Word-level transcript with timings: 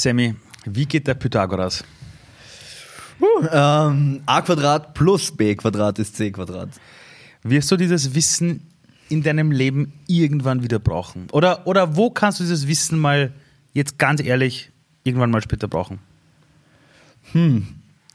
Sammy, 0.00 0.34
wie 0.64 0.86
geht 0.86 1.06
der 1.06 1.12
Pythagoras? 1.12 1.84
Uh, 3.20 3.46
ähm, 3.52 4.22
a 4.24 4.40
Quadrat 4.40 4.94
plus 4.94 5.30
b 5.30 5.54
Quadrat 5.54 5.98
ist 5.98 6.16
c 6.16 6.30
Quadrat. 6.30 6.70
Wirst 7.42 7.70
du 7.70 7.76
dieses 7.76 8.14
Wissen 8.14 8.66
in 9.10 9.22
deinem 9.22 9.52
Leben 9.52 9.92
irgendwann 10.06 10.62
wieder 10.62 10.78
brauchen? 10.78 11.26
Oder, 11.32 11.66
oder 11.66 11.96
wo 11.96 12.08
kannst 12.08 12.40
du 12.40 12.44
dieses 12.44 12.66
Wissen 12.66 12.98
mal, 12.98 13.34
jetzt 13.74 13.98
ganz 13.98 14.22
ehrlich, 14.22 14.70
irgendwann 15.04 15.30
mal 15.30 15.42
später 15.42 15.68
brauchen? 15.68 15.98
Hm. 17.32 17.66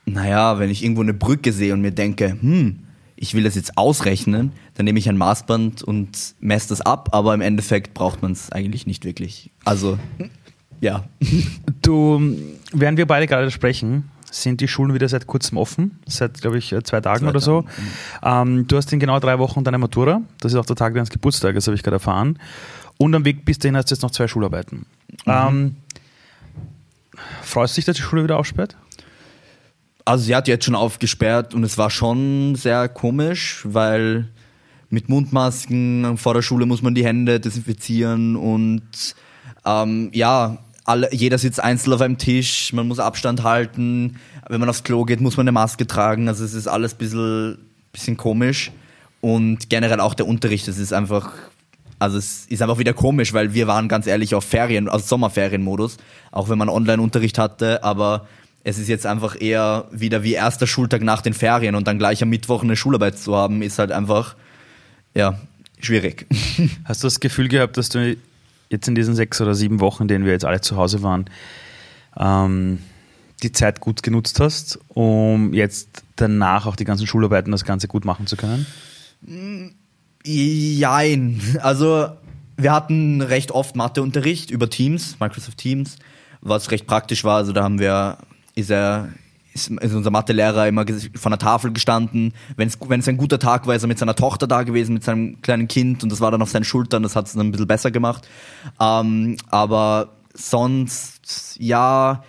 Naja, 0.05 0.57
wenn 0.57 0.71
ich 0.71 0.83
irgendwo 0.83 1.01
eine 1.01 1.13
Brücke 1.13 1.53
sehe 1.53 1.71
und 1.73 1.81
mir 1.81 1.91
denke, 1.91 2.35
hm, 2.41 2.79
ich 3.15 3.35
will 3.35 3.43
das 3.43 3.53
jetzt 3.53 3.77
ausrechnen, 3.77 4.53
dann 4.73 4.85
nehme 4.85 4.97
ich 4.97 5.07
ein 5.07 5.17
Maßband 5.17 5.83
und 5.83 6.33
messe 6.39 6.69
das 6.69 6.81
ab, 6.81 7.09
aber 7.11 7.35
im 7.35 7.41
Endeffekt 7.41 7.93
braucht 7.93 8.23
man 8.23 8.31
es 8.31 8.51
eigentlich 8.51 8.87
nicht 8.87 9.05
wirklich. 9.05 9.51
Also, 9.63 9.99
ja. 10.81 11.03
Du, 11.81 12.21
während 12.73 12.97
wir 12.97 13.05
beide 13.05 13.27
gerade 13.27 13.51
sprechen, 13.51 14.09
sind 14.31 14.61
die 14.61 14.67
Schulen 14.67 14.93
wieder 14.93 15.07
seit 15.07 15.27
kurzem 15.27 15.57
offen, 15.57 15.99
seit, 16.05 16.41
glaube 16.41 16.57
ich, 16.57 16.75
zwei 16.83 17.01
Tagen 17.01 17.21
zwei 17.21 17.29
oder 17.29 17.39
so. 17.39 17.65
Tagen. 18.23 18.49
Ähm, 18.59 18.67
du 18.67 18.77
hast 18.77 18.91
in 18.91 18.99
genau 18.99 19.19
drei 19.19 19.39
Wochen 19.39 19.63
deine 19.63 19.77
Matura, 19.77 20.21
das 20.41 20.53
ist 20.53 20.59
auch 20.59 20.65
der 20.65 20.75
Tag 20.75 20.93
deines 20.93 21.09
Geburtstages, 21.09 21.67
habe 21.67 21.75
ich 21.75 21.83
gerade 21.83 21.95
erfahren. 21.95 22.39
Und 22.97 23.13
am 23.15 23.25
Weg 23.25 23.45
bis 23.45 23.59
dahin 23.59 23.75
hast 23.75 23.91
du 23.91 23.95
jetzt 23.95 24.01
noch 24.01 24.11
zwei 24.11 24.27
Schularbeiten. 24.27 24.85
Mhm. 25.25 25.31
Ähm, 25.31 25.75
freust 27.41 27.75
du 27.75 27.79
dich, 27.79 27.85
dass 27.85 27.95
die 27.95 28.01
Schule 28.01 28.23
wieder 28.23 28.37
aufsperrt? 28.37 28.75
Also 30.05 30.25
sie 30.25 30.35
hat 30.35 30.47
jetzt 30.47 30.65
schon 30.65 30.75
aufgesperrt 30.75 31.55
und 31.55 31.63
es 31.63 31.77
war 31.77 31.89
schon 31.89 32.55
sehr 32.55 32.87
komisch, 32.89 33.61
weil 33.63 34.29
mit 34.89 35.09
Mundmasken 35.09 36.17
vor 36.17 36.35
der 36.35 36.43
Schule 36.43 36.65
muss 36.67 36.83
man 36.83 36.93
die 36.93 37.03
Hände 37.03 37.39
desinfizieren 37.39 38.35
und 38.35 39.15
ähm, 39.65 40.09
ja, 40.13 40.59
alle, 40.85 41.13
jeder 41.13 41.37
sitzt 41.37 41.59
einzeln 41.59 41.93
auf 41.93 42.01
einem 42.01 42.17
Tisch, 42.17 42.71
man 42.71 42.87
muss 42.87 42.99
Abstand 42.99 43.43
halten, 43.43 44.17
wenn 44.47 44.59
man 44.59 44.69
aufs 44.69 44.83
Klo 44.83 45.03
geht, 45.03 45.19
muss 45.19 45.35
man 45.35 45.45
eine 45.45 45.51
Maske 45.51 45.85
tragen, 45.87 46.27
also 46.27 46.45
es 46.45 46.53
ist 46.53 46.67
alles 46.67 46.93
ein 46.93 46.97
bisschen, 46.97 47.57
bisschen 47.91 48.17
komisch. 48.17 48.71
Und 49.19 49.71
generell 49.71 49.99
auch 49.99 50.13
der 50.13 50.27
Unterricht, 50.27 50.67
es 50.67 50.77
ist 50.77 50.93
einfach, 50.93 51.31
also 51.97 52.17
es 52.19 52.45
ist 52.45 52.61
einfach 52.61 52.77
wieder 52.77 52.93
komisch, 52.93 53.33
weil 53.33 53.55
wir 53.55 53.65
waren 53.65 53.87
ganz 53.87 54.05
ehrlich 54.05 54.35
auf 54.35 54.45
Ferien, 54.45 54.87
also 54.87 55.05
Sommerferienmodus, 55.05 55.97
auch 56.31 56.49
wenn 56.49 56.59
man 56.59 56.69
Online-Unterricht 56.69 57.39
hatte, 57.39 57.83
aber 57.83 58.27
es 58.63 58.77
ist 58.77 58.87
jetzt 58.87 59.07
einfach 59.07 59.39
eher 59.39 59.85
wieder 59.91 60.21
wie 60.21 60.33
erster 60.33 60.67
Schultag 60.67 61.01
nach 61.01 61.23
den 61.23 61.33
Ferien 61.33 61.73
und 61.73 61.87
dann 61.87 61.97
gleich 61.97 62.21
am 62.21 62.29
Mittwoch 62.29 62.63
eine 62.63 62.75
Schularbeit 62.75 63.17
zu 63.17 63.35
haben, 63.35 63.63
ist 63.63 63.79
halt 63.79 63.91
einfach, 63.91 64.35
ja, 65.15 65.39
schwierig. 65.79 66.27
Hast 66.83 67.01
du 67.01 67.07
das 67.07 67.19
Gefühl 67.19 67.47
gehabt, 67.47 67.77
dass 67.77 67.89
du 67.89 68.15
jetzt 68.69 68.87
in 68.87 68.95
diesen 68.95 69.15
sechs 69.15 69.39
oder 69.41 69.55
sieben 69.55 69.79
Wochen, 69.79 70.03
in 70.03 70.07
denen 70.07 70.25
wir 70.25 70.31
jetzt 70.31 70.45
alle 70.45 70.61
zu 70.61 70.75
Hause 70.75 71.03
waren, 71.03 71.25
ähm, 72.17 72.79
die 73.43 73.51
Zeit 73.51 73.79
gut 73.79 74.03
genutzt 74.03 74.39
hast, 74.39 74.79
um 74.89 75.53
jetzt 75.53 76.03
danach 76.15 76.65
auch 76.65 76.75
die 76.75 76.85
ganzen 76.85 77.07
Schularbeiten 77.07 77.51
das 77.51 77.65
Ganze 77.65 77.87
gut 77.87 78.05
machen 78.05 78.27
zu 78.27 78.37
können? 78.37 78.65
Jein. 80.23 81.41
Also 81.61 82.09
wir 82.57 82.71
hatten 82.71 83.21
recht 83.21 83.51
oft 83.51 83.75
Matheunterricht 83.75 84.51
über 84.51 84.69
Teams, 84.69 85.17
Microsoft 85.19 85.57
Teams, 85.57 85.97
was 86.41 86.71
recht 86.71 86.87
praktisch 86.87 87.23
war. 87.23 87.37
Also 87.37 87.51
da 87.51 87.63
haben 87.63 87.79
wir 87.79 88.17
ist 88.55 88.71
er 88.71 89.09
ist, 89.55 89.71
ist 89.71 89.93
unser 89.93 90.11
Mathelehrer 90.11 90.67
immer 90.67 90.85
von 91.15 91.31
der 91.31 91.39
Tafel 91.39 91.71
gestanden. 91.71 92.33
Wenn 92.57 92.67
es 92.67 93.07
ein 93.07 93.17
guter 93.17 93.39
Tag 93.39 93.65
war, 93.65 93.75
ist 93.75 93.83
er 93.83 93.87
mit 93.87 93.97
seiner 93.97 94.15
Tochter 94.15 94.47
da 94.47 94.63
gewesen, 94.63 94.93
mit 94.93 95.03
seinem 95.03 95.41
kleinen 95.41 95.67
Kind 95.67 96.03
und 96.03 96.11
das 96.11 96.19
war 96.21 96.29
dann 96.29 96.41
auf 96.41 96.51
seinen 96.51 96.65
Schultern. 96.65 97.03
Das 97.03 97.15
hat 97.15 97.27
es 97.27 97.33
dann 97.33 97.47
ein 97.47 97.51
bisschen 97.51 97.67
besser 97.67 97.89
gemacht. 97.89 98.27
Ähm, 98.79 99.37
aber 99.49 100.09
sonst 100.33 101.57
ja 101.57 102.23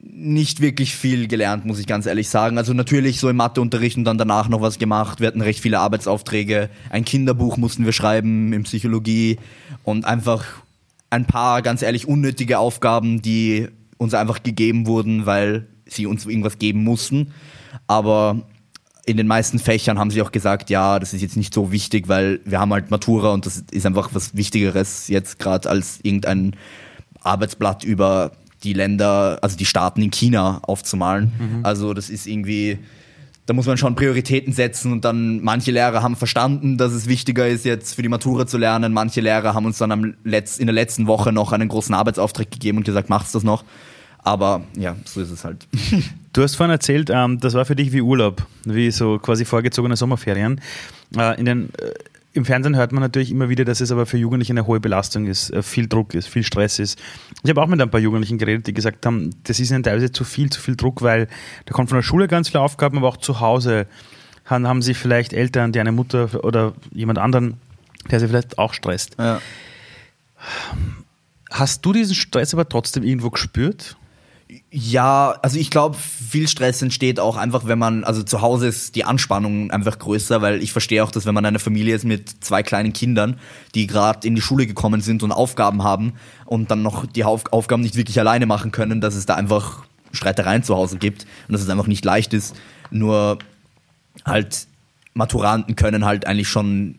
nicht 0.00 0.60
wirklich 0.60 0.94
viel 0.94 1.28
gelernt, 1.28 1.66
muss 1.66 1.78
ich 1.78 1.86
ganz 1.86 2.06
ehrlich 2.06 2.28
sagen. 2.30 2.56
Also 2.58 2.72
natürlich 2.72 3.20
so 3.20 3.28
im 3.28 3.36
Matheunterricht 3.36 3.98
und 3.98 4.04
dann 4.04 4.18
danach 4.18 4.48
noch 4.48 4.62
was 4.62 4.78
gemacht. 4.78 5.20
Wir 5.20 5.26
hatten 5.26 5.42
recht 5.42 5.60
viele 5.60 5.80
Arbeitsaufträge. 5.80 6.70
Ein 6.90 7.04
Kinderbuch 7.04 7.58
mussten 7.58 7.84
wir 7.84 7.92
schreiben 7.92 8.52
in 8.52 8.62
Psychologie 8.62 9.38
und 9.84 10.06
einfach 10.06 10.44
ein 11.10 11.26
paar 11.26 11.60
ganz 11.60 11.82
ehrlich 11.82 12.08
unnötige 12.08 12.58
Aufgaben, 12.58 13.20
die 13.20 13.68
uns 13.98 14.14
einfach 14.14 14.42
gegeben 14.42 14.86
wurden, 14.86 15.26
weil 15.26 15.66
sie 15.86 16.06
uns 16.06 16.26
irgendwas 16.26 16.58
geben 16.58 16.84
mussten. 16.84 17.32
Aber 17.86 18.42
in 19.06 19.16
den 19.16 19.28
meisten 19.28 19.58
Fächern 19.58 19.98
haben 19.98 20.10
sie 20.10 20.20
auch 20.20 20.32
gesagt, 20.32 20.68
ja, 20.68 20.98
das 20.98 21.14
ist 21.14 21.22
jetzt 21.22 21.36
nicht 21.36 21.54
so 21.54 21.70
wichtig, 21.70 22.08
weil 22.08 22.40
wir 22.44 22.58
haben 22.58 22.72
halt 22.72 22.90
Matura 22.90 23.32
und 23.32 23.46
das 23.46 23.62
ist 23.70 23.86
einfach 23.86 24.10
was 24.12 24.36
Wichtigeres 24.36 25.08
jetzt 25.08 25.38
gerade 25.38 25.70
als 25.70 26.00
irgendein 26.02 26.56
Arbeitsblatt 27.22 27.84
über 27.84 28.32
die 28.64 28.72
Länder, 28.72 29.38
also 29.42 29.56
die 29.56 29.64
Staaten 29.64 30.02
in 30.02 30.10
China 30.10 30.60
aufzumalen. 30.62 31.32
Mhm. 31.38 31.64
Also 31.64 31.94
das 31.94 32.10
ist 32.10 32.26
irgendwie, 32.26 32.78
da 33.46 33.54
muss 33.54 33.66
man 33.66 33.78
schon 33.78 33.94
Prioritäten 33.94 34.52
setzen 34.52 34.90
und 34.90 35.04
dann 35.04 35.40
manche 35.40 35.70
Lehrer 35.70 36.02
haben 36.02 36.16
verstanden, 36.16 36.76
dass 36.76 36.92
es 36.92 37.06
wichtiger 37.06 37.46
ist, 37.46 37.64
jetzt 37.64 37.94
für 37.94 38.02
die 38.02 38.08
Matura 38.08 38.46
zu 38.46 38.58
lernen. 38.58 38.92
Manche 38.92 39.20
Lehrer 39.20 39.54
haben 39.54 39.66
uns 39.66 39.78
dann 39.78 39.92
am 39.92 40.14
Letz-, 40.24 40.58
in 40.58 40.66
der 40.66 40.74
letzten 40.74 41.06
Woche 41.06 41.32
noch 41.32 41.52
einen 41.52 41.68
großen 41.68 41.94
Arbeitsauftrag 41.94 42.50
gegeben 42.50 42.78
und 42.78 42.84
gesagt, 42.84 43.08
macht's 43.08 43.30
das 43.30 43.44
noch. 43.44 43.64
Aber 44.26 44.62
ja, 44.76 44.96
so 45.04 45.20
ist 45.20 45.30
es 45.30 45.44
halt. 45.44 45.66
Du 46.32 46.42
hast 46.42 46.54
vorhin 46.54 46.70
erzählt, 46.70 47.08
ähm, 47.10 47.40
das 47.40 47.54
war 47.54 47.64
für 47.64 47.74
dich 47.74 47.92
wie 47.92 48.02
Urlaub, 48.02 48.46
wie 48.64 48.90
so 48.90 49.18
quasi 49.18 49.46
vorgezogene 49.46 49.96
Sommerferien. 49.96 50.60
Äh, 51.16 51.40
in 51.40 51.46
den, 51.46 51.70
äh, 51.78 51.94
Im 52.34 52.44
Fernsehen 52.44 52.76
hört 52.76 52.92
man 52.92 53.00
natürlich 53.02 53.30
immer 53.30 53.48
wieder, 53.48 53.64
dass 53.64 53.80
es 53.80 53.90
aber 53.90 54.04
für 54.04 54.18
Jugendliche 54.18 54.52
eine 54.52 54.66
hohe 54.66 54.78
Belastung 54.78 55.24
ist, 55.28 55.48
äh, 55.48 55.62
viel 55.62 55.88
Druck 55.88 56.12
ist, 56.12 56.28
viel 56.28 56.42
Stress 56.42 56.78
ist. 56.78 56.98
Ich 57.42 57.48
habe 57.48 57.62
auch 57.62 57.68
mit 57.68 57.80
ein 57.80 57.90
paar 57.90 58.00
Jugendlichen 58.00 58.36
geredet, 58.36 58.66
die 58.66 58.74
gesagt 58.74 59.06
haben, 59.06 59.30
das 59.44 59.60
ist 59.60 59.70
ihnen 59.70 59.82
teilweise 59.82 60.12
zu 60.12 60.24
viel, 60.24 60.50
zu 60.50 60.60
viel 60.60 60.76
Druck, 60.76 61.00
weil 61.00 61.26
da 61.64 61.72
kommt 61.72 61.88
von 61.88 61.96
der 61.96 62.02
Schule 62.02 62.28
ganz 62.28 62.50
viele 62.50 62.60
Aufgaben, 62.60 62.98
aber 62.98 63.08
auch 63.08 63.16
zu 63.16 63.40
Hause 63.40 63.86
haben, 64.44 64.68
haben 64.68 64.82
sie 64.82 64.92
vielleicht 64.92 65.32
Eltern, 65.32 65.72
die 65.72 65.80
eine 65.80 65.92
Mutter 65.92 66.44
oder 66.44 66.74
jemand 66.92 67.18
anderen, 67.18 67.54
der 68.10 68.20
sie 68.20 68.28
vielleicht 68.28 68.58
auch 68.58 68.74
stresst. 68.74 69.16
Ja. 69.18 69.40
Hast 71.50 71.86
du 71.86 71.94
diesen 71.94 72.14
Stress 72.14 72.52
aber 72.52 72.68
trotzdem 72.68 73.04
irgendwo 73.04 73.30
gespürt? 73.30 73.96
Ja, 74.70 75.38
also 75.42 75.58
ich 75.58 75.70
glaube, 75.70 75.96
viel 75.96 76.46
Stress 76.46 76.80
entsteht 76.80 77.18
auch 77.18 77.36
einfach, 77.36 77.66
wenn 77.66 77.80
man, 77.80 78.04
also 78.04 78.22
zu 78.22 78.42
Hause 78.42 78.68
ist 78.68 78.94
die 78.94 79.04
Anspannung 79.04 79.72
einfach 79.72 79.98
größer, 79.98 80.40
weil 80.40 80.62
ich 80.62 80.70
verstehe 80.70 81.02
auch, 81.02 81.10
dass 81.10 81.26
wenn 81.26 81.34
man 81.34 81.44
eine 81.44 81.58
Familie 81.58 81.96
ist 81.96 82.04
mit 82.04 82.44
zwei 82.44 82.62
kleinen 82.62 82.92
Kindern, 82.92 83.40
die 83.74 83.88
gerade 83.88 84.26
in 84.26 84.36
die 84.36 84.40
Schule 84.40 84.68
gekommen 84.68 85.00
sind 85.00 85.24
und 85.24 85.32
Aufgaben 85.32 85.82
haben 85.82 86.12
und 86.44 86.70
dann 86.70 86.82
noch 86.82 87.06
die 87.06 87.24
Auf 87.24 87.52
Aufgaben 87.52 87.82
nicht 87.82 87.96
wirklich 87.96 88.20
alleine 88.20 88.46
machen 88.46 88.70
können, 88.70 89.00
dass 89.00 89.16
es 89.16 89.26
da 89.26 89.34
einfach 89.34 89.84
Streitereien 90.12 90.62
zu 90.62 90.76
Hause 90.76 90.98
gibt 90.98 91.26
und 91.48 91.52
dass 91.52 91.62
es 91.62 91.68
einfach 91.68 91.88
nicht 91.88 92.04
leicht 92.04 92.32
ist. 92.32 92.54
Nur 92.90 93.38
halt 94.24 94.68
Maturanten 95.14 95.74
können 95.74 96.04
halt 96.04 96.26
eigentlich 96.26 96.48
schon 96.48 96.98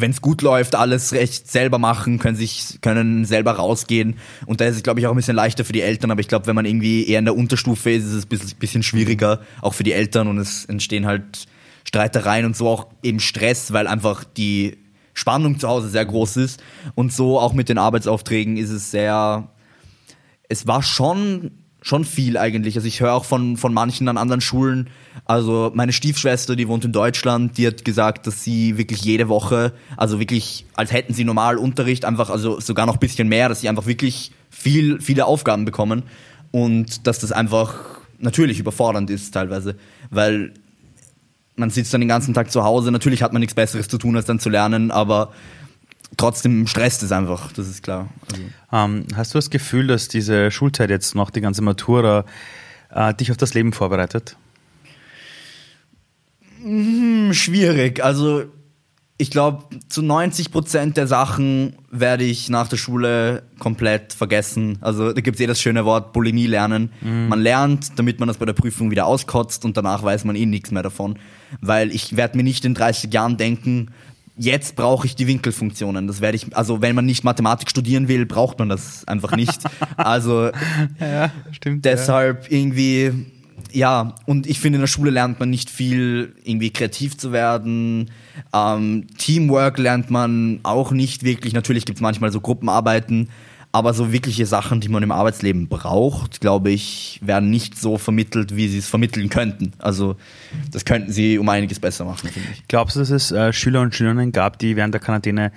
wenn 0.00 0.10
es 0.10 0.20
gut 0.20 0.42
läuft, 0.42 0.74
alles 0.74 1.12
recht 1.12 1.50
selber 1.50 1.78
machen, 1.78 2.18
können 2.18 2.36
sich, 2.36 2.78
können 2.82 3.24
selber 3.24 3.52
rausgehen. 3.52 4.16
Und 4.44 4.60
da 4.60 4.66
ist 4.66 4.76
es, 4.76 4.82
glaube 4.82 5.00
ich, 5.00 5.06
auch 5.06 5.12
ein 5.12 5.16
bisschen 5.16 5.36
leichter 5.36 5.64
für 5.64 5.72
die 5.72 5.80
Eltern. 5.80 6.10
Aber 6.10 6.20
ich 6.20 6.28
glaube, 6.28 6.46
wenn 6.46 6.54
man 6.54 6.66
irgendwie 6.66 7.06
eher 7.06 7.18
in 7.18 7.24
der 7.24 7.36
Unterstufe 7.36 7.90
ist, 7.90 8.04
ist 8.04 8.12
es 8.12 8.24
ein 8.24 8.28
bisschen, 8.28 8.58
bisschen 8.58 8.82
schwieriger, 8.82 9.40
auch 9.62 9.74
für 9.74 9.84
die 9.84 9.92
Eltern. 9.92 10.28
Und 10.28 10.38
es 10.38 10.66
entstehen 10.66 11.06
halt 11.06 11.46
Streitereien 11.84 12.44
und 12.44 12.56
so 12.56 12.68
auch 12.68 12.88
eben 13.02 13.20
Stress, 13.20 13.72
weil 13.72 13.86
einfach 13.86 14.24
die 14.24 14.76
Spannung 15.14 15.58
zu 15.58 15.68
Hause 15.68 15.88
sehr 15.88 16.04
groß 16.04 16.36
ist. 16.36 16.62
Und 16.94 17.12
so 17.12 17.40
auch 17.40 17.54
mit 17.54 17.68
den 17.68 17.78
Arbeitsaufträgen 17.78 18.56
ist 18.58 18.70
es 18.70 18.90
sehr, 18.90 19.48
es 20.48 20.66
war 20.66 20.82
schon 20.82 21.52
schon 21.86 22.04
viel 22.04 22.36
eigentlich. 22.36 22.74
Also 22.74 22.88
ich 22.88 22.98
höre 23.00 23.12
auch 23.12 23.24
von, 23.24 23.56
von 23.56 23.72
manchen 23.72 24.08
an 24.08 24.16
anderen 24.18 24.40
Schulen, 24.40 24.90
also 25.24 25.70
meine 25.72 25.92
Stiefschwester, 25.92 26.56
die 26.56 26.66
wohnt 26.66 26.84
in 26.84 26.90
Deutschland, 26.90 27.58
die 27.58 27.66
hat 27.68 27.84
gesagt, 27.84 28.26
dass 28.26 28.42
sie 28.42 28.76
wirklich 28.76 29.04
jede 29.04 29.28
Woche, 29.28 29.72
also 29.96 30.18
wirklich, 30.18 30.66
als 30.74 30.92
hätten 30.92 31.14
sie 31.14 31.22
normal 31.22 31.58
Unterricht, 31.58 32.04
einfach, 32.04 32.28
also 32.28 32.58
sogar 32.58 32.86
noch 32.86 32.94
ein 32.94 32.98
bisschen 32.98 33.28
mehr, 33.28 33.48
dass 33.48 33.60
sie 33.60 33.68
einfach 33.68 33.86
wirklich 33.86 34.32
viel, 34.50 35.00
viele 35.00 35.26
Aufgaben 35.26 35.64
bekommen. 35.64 36.02
Und 36.50 37.06
dass 37.06 37.20
das 37.20 37.30
einfach 37.30 37.76
natürlich 38.18 38.58
überfordernd 38.58 39.08
ist 39.08 39.32
teilweise, 39.32 39.76
weil 40.10 40.54
man 41.54 41.70
sitzt 41.70 41.94
dann 41.94 42.00
den 42.00 42.08
ganzen 42.08 42.34
Tag 42.34 42.50
zu 42.50 42.64
Hause, 42.64 42.90
natürlich 42.90 43.22
hat 43.22 43.32
man 43.32 43.38
nichts 43.38 43.54
Besseres 43.54 43.86
zu 43.86 43.98
tun, 43.98 44.16
als 44.16 44.26
dann 44.26 44.40
zu 44.40 44.50
lernen, 44.50 44.90
aber 44.90 45.32
trotzdem 46.16 46.66
stresst 46.66 47.02
es 47.02 47.12
einfach, 47.12 47.52
das 47.52 47.68
ist 47.68 47.82
klar. 47.82 48.08
Also. 48.30 48.42
Ähm, 48.72 49.06
hast 49.14 49.34
du 49.34 49.38
das 49.38 49.50
Gefühl, 49.50 49.86
dass 49.86 50.08
diese 50.08 50.50
Schulzeit 50.50 50.90
jetzt 50.90 51.14
noch, 51.14 51.30
die 51.30 51.40
ganze 51.40 51.62
Matura, 51.62 52.24
äh, 52.90 53.14
dich 53.14 53.30
auf 53.30 53.36
das 53.36 53.54
Leben 53.54 53.72
vorbereitet? 53.72 54.36
Hm, 56.62 57.32
schwierig. 57.32 58.02
Also 58.02 58.44
ich 59.18 59.30
glaube, 59.30 59.64
zu 59.88 60.02
90 60.02 60.50
Prozent 60.50 60.96
der 60.96 61.06
Sachen 61.06 61.74
werde 61.90 62.24
ich 62.24 62.50
nach 62.50 62.68
der 62.68 62.76
Schule 62.76 63.44
komplett 63.58 64.12
vergessen. 64.12 64.78
Also 64.82 65.12
da 65.12 65.20
gibt 65.22 65.36
es 65.36 65.40
eh 65.40 65.46
das 65.46 65.60
schöne 65.60 65.86
Wort 65.86 66.12
Bulimie 66.12 66.46
lernen. 66.46 66.90
Mhm. 67.00 67.28
Man 67.28 67.40
lernt, 67.40 67.98
damit 67.98 68.20
man 68.20 68.26
das 68.28 68.36
bei 68.36 68.44
der 68.44 68.52
Prüfung 68.52 68.90
wieder 68.90 69.06
auskotzt 69.06 69.64
und 69.64 69.76
danach 69.76 70.02
weiß 70.02 70.24
man 70.24 70.36
eh 70.36 70.44
nichts 70.44 70.70
mehr 70.70 70.82
davon. 70.82 71.18
Weil 71.62 71.94
ich 71.94 72.16
werde 72.16 72.36
mir 72.36 72.42
nicht 72.42 72.64
in 72.66 72.74
30 72.74 73.12
Jahren 73.12 73.38
denken, 73.38 73.88
jetzt 74.36 74.76
brauche 74.76 75.06
ich 75.06 75.16
die 75.16 75.26
Winkelfunktionen. 75.26 76.06
Das 76.06 76.20
werde 76.20 76.36
ich, 76.36 76.56
also 76.56 76.82
wenn 76.82 76.94
man 76.94 77.06
nicht 77.06 77.24
Mathematik 77.24 77.70
studieren 77.70 78.08
will, 78.08 78.26
braucht 78.26 78.58
man 78.58 78.68
das 78.68 79.06
einfach 79.08 79.34
nicht. 79.36 79.60
Also 79.96 80.50
Ja, 81.00 81.30
stimmt. 81.52 81.84
deshalb 81.84 82.50
irgendwie, 82.50 83.12
ja, 83.72 84.14
und 84.26 84.46
ich 84.46 84.60
finde, 84.60 84.76
in 84.76 84.82
der 84.82 84.88
Schule 84.88 85.10
lernt 85.10 85.40
man 85.40 85.50
nicht 85.50 85.70
viel, 85.70 86.34
irgendwie 86.44 86.70
kreativ 86.70 87.16
zu 87.16 87.32
werden. 87.32 88.10
Ähm, 88.52 89.06
Teamwork 89.18 89.78
lernt 89.78 90.10
man 90.10 90.60
auch 90.62 90.92
nicht 90.92 91.24
wirklich. 91.24 91.54
Natürlich 91.54 91.86
gibt 91.86 91.98
es 91.98 92.02
manchmal 92.02 92.30
so 92.30 92.40
Gruppenarbeiten, 92.40 93.28
aber 93.76 93.92
so 93.92 94.10
wirkliche 94.10 94.46
Sachen, 94.46 94.80
die 94.80 94.88
man 94.88 95.02
im 95.02 95.12
Arbeitsleben 95.12 95.68
braucht, 95.68 96.40
glaube 96.40 96.70
ich, 96.70 97.20
werden 97.22 97.50
nicht 97.50 97.78
so 97.78 97.98
vermittelt, 97.98 98.56
wie 98.56 98.68
sie 98.68 98.78
es 98.78 98.88
vermitteln 98.88 99.28
könnten. 99.28 99.72
Also 99.76 100.16
das 100.72 100.86
könnten 100.86 101.12
sie 101.12 101.36
um 101.36 101.46
einiges 101.50 101.78
besser 101.78 102.06
machen, 102.06 102.30
finde 102.30 102.48
ich. 102.54 102.66
Glaubst 102.68 102.96
du, 102.96 103.00
dass 103.00 103.10
es 103.10 103.32
äh, 103.32 103.52
Schüler 103.52 103.82
und 103.82 103.94
Schülerinnen 103.94 104.32
gab, 104.32 104.58
die 104.58 104.76
während 104.76 104.94
der 104.94 105.02
Quarantäne 105.02 105.52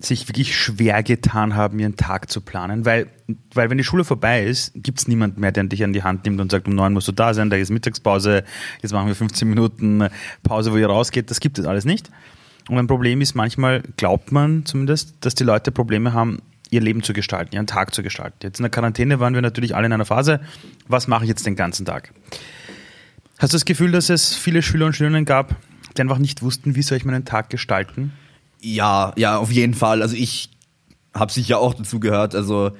sich 0.00 0.26
wirklich 0.26 0.56
schwer 0.58 1.04
getan 1.04 1.54
haben, 1.54 1.78
ihren 1.78 1.94
Tag 1.94 2.28
zu 2.28 2.40
planen? 2.40 2.84
Weil, 2.84 3.06
weil 3.54 3.70
wenn 3.70 3.78
die 3.78 3.84
Schule 3.84 4.02
vorbei 4.02 4.44
ist, 4.44 4.72
gibt 4.74 4.98
es 4.98 5.06
niemanden 5.06 5.40
mehr, 5.40 5.52
der 5.52 5.62
dich 5.62 5.84
an 5.84 5.92
die 5.92 6.02
Hand 6.02 6.24
nimmt 6.24 6.40
und 6.40 6.50
sagt, 6.50 6.66
um 6.66 6.74
neun 6.74 6.92
musst 6.92 7.06
du 7.06 7.12
da 7.12 7.34
sein, 7.34 7.50
da 7.50 7.56
ist 7.56 7.70
Mittagspause, 7.70 8.42
jetzt 8.82 8.90
machen 8.90 9.06
wir 9.06 9.14
15 9.14 9.48
Minuten 9.48 10.08
Pause, 10.42 10.72
wo 10.72 10.76
ihr 10.76 10.88
rausgeht. 10.88 11.30
Das 11.30 11.38
gibt 11.38 11.60
es 11.60 11.66
alles 11.66 11.84
nicht. 11.84 12.10
Und 12.68 12.78
ein 12.78 12.88
Problem 12.88 13.20
ist, 13.20 13.36
manchmal 13.36 13.82
glaubt 13.96 14.32
man 14.32 14.66
zumindest, 14.66 15.14
dass 15.20 15.36
die 15.36 15.44
Leute 15.44 15.70
Probleme 15.70 16.12
haben, 16.12 16.40
ihr 16.72 16.80
Leben 16.80 17.02
zu 17.02 17.12
gestalten, 17.12 17.54
ihren 17.54 17.66
Tag 17.66 17.94
zu 17.94 18.02
gestalten. 18.02 18.38
Jetzt 18.42 18.58
in 18.58 18.64
der 18.64 18.70
Quarantäne 18.70 19.20
waren 19.20 19.34
wir 19.34 19.42
natürlich 19.42 19.76
alle 19.76 19.86
in 19.86 19.92
einer 19.92 20.06
Phase, 20.06 20.40
was 20.88 21.06
mache 21.06 21.24
ich 21.24 21.28
jetzt 21.28 21.44
den 21.46 21.54
ganzen 21.54 21.84
Tag? 21.84 22.12
Hast 23.38 23.52
du 23.52 23.56
das 23.56 23.66
Gefühl, 23.66 23.92
dass 23.92 24.08
es 24.08 24.34
viele 24.34 24.62
Schüler 24.62 24.86
und 24.86 24.94
Schülerinnen 24.94 25.26
gab, 25.26 25.54
die 25.96 26.00
einfach 26.00 26.18
nicht 26.18 26.42
wussten, 26.42 26.74
wie 26.74 26.82
soll 26.82 26.96
ich 26.96 27.04
meinen 27.04 27.26
Tag 27.26 27.50
gestalten? 27.50 28.12
Ja, 28.60 29.12
ja, 29.16 29.36
auf 29.36 29.52
jeden 29.52 29.74
Fall. 29.74 30.00
Also 30.00 30.16
ich 30.16 30.50
habe 31.12 31.30
sicher 31.30 31.58
auch 31.58 31.74
dazu 31.74 32.00
gehört. 32.00 32.34
Also 32.34 32.70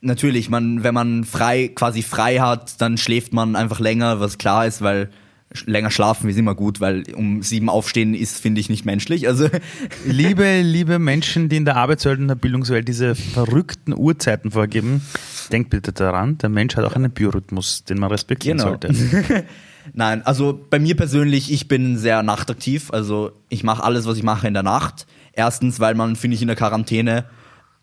natürlich, 0.00 0.48
man, 0.48 0.84
wenn 0.84 0.94
man 0.94 1.24
frei, 1.24 1.68
quasi 1.68 2.02
frei 2.02 2.38
hat, 2.38 2.80
dann 2.80 2.98
schläft 2.98 3.32
man 3.32 3.56
einfach 3.56 3.80
länger, 3.80 4.20
was 4.20 4.38
klar 4.38 4.66
ist, 4.66 4.80
weil 4.80 5.10
länger 5.66 5.90
schlafen 5.90 6.28
ist 6.30 6.38
immer 6.38 6.54
gut, 6.54 6.80
weil 6.80 7.02
um 7.14 7.42
sieben 7.42 7.68
aufstehen 7.68 8.14
ist, 8.14 8.40
finde 8.40 8.60
ich, 8.60 8.68
nicht 8.68 8.84
menschlich. 8.84 9.28
Also 9.28 9.48
Liebe, 10.06 10.60
liebe 10.62 10.98
Menschen, 10.98 11.48
die 11.48 11.56
in 11.56 11.64
der 11.64 11.76
Arbeitswelt 11.76 12.18
und 12.18 12.28
der 12.28 12.34
Bildungswelt 12.34 12.88
diese 12.88 13.14
verrückten 13.14 13.94
Uhrzeiten 13.96 14.50
vorgeben, 14.50 15.02
denkt 15.50 15.70
bitte 15.70 15.92
daran, 15.92 16.38
der 16.38 16.48
Mensch 16.48 16.76
hat 16.76 16.84
auch 16.84 16.96
einen 16.96 17.10
Biorhythmus, 17.10 17.84
den 17.84 17.98
man 17.98 18.10
respektieren 18.10 18.58
Genau. 18.58 18.70
sollte. 18.70 18.92
Nein, 19.94 20.22
also 20.24 20.58
bei 20.70 20.78
mir 20.78 20.96
persönlich, 20.96 21.52
ich 21.52 21.66
bin 21.66 21.98
sehr 21.98 22.22
nachtaktiv. 22.22 22.92
Also 22.92 23.32
ich 23.48 23.64
mache 23.64 23.82
alles, 23.82 24.06
was 24.06 24.16
ich 24.16 24.22
mache 24.22 24.46
in 24.46 24.54
der 24.54 24.62
Nacht. 24.62 25.06
Erstens, 25.32 25.80
weil 25.80 25.94
man, 25.94 26.14
finde 26.14 26.36
ich, 26.36 26.42
in 26.42 26.46
der 26.48 26.56
Quarantäne 26.56 27.24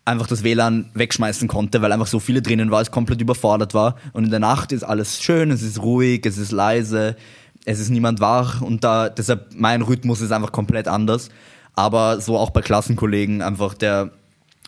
einfach 0.06 0.26
das 0.26 0.42
WLAN 0.42 0.90
wegschmeißen 0.94 1.46
konnte, 1.46 1.82
weil 1.82 1.92
einfach 1.92 2.06
so 2.06 2.18
viele 2.18 2.40
drinnen 2.40 2.70
war, 2.70 2.80
es 2.80 2.90
komplett 2.90 3.20
überfordert 3.20 3.74
war. 3.74 3.96
Und 4.12 4.24
in 4.24 4.30
der 4.30 4.40
Nacht 4.40 4.72
ist 4.72 4.82
alles 4.82 5.22
schön, 5.22 5.50
es 5.50 5.62
ist 5.62 5.82
ruhig, 5.82 6.24
es 6.24 6.38
ist 6.38 6.52
leise, 6.52 7.16
es 7.64 7.78
ist 7.78 7.90
niemand 7.90 8.20
wach 8.20 8.60
und 8.60 8.84
da 8.84 9.08
deshalb 9.08 9.54
mein 9.54 9.82
Rhythmus 9.82 10.20
ist 10.20 10.32
einfach 10.32 10.52
komplett 10.52 10.88
anders. 10.88 11.28
Aber 11.74 12.20
so 12.20 12.36
auch 12.36 12.50
bei 12.50 12.62
Klassenkollegen 12.62 13.42
einfach 13.42 13.74
der 13.74 14.10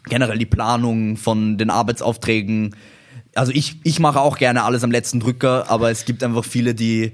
generell 0.05 0.39
die 0.39 0.47
Planung 0.47 1.17
von 1.17 1.59
den 1.59 1.71
Arbeitsaufträgen. 1.71 2.75
Also 3.35 3.53
ich, 3.53 3.81
ich 3.85 4.01
mache 4.01 4.21
auch 4.21 4.39
gerne 4.39 4.65
alles 4.65 4.85
am 4.85 4.91
letzten 4.91 5.21
Drücker, 5.21 5.71
aber 5.71 5.91
es 5.91 6.05
gibt 6.05 6.23
einfach 6.23 6.45
viele, 6.45 6.75
die 6.75 7.13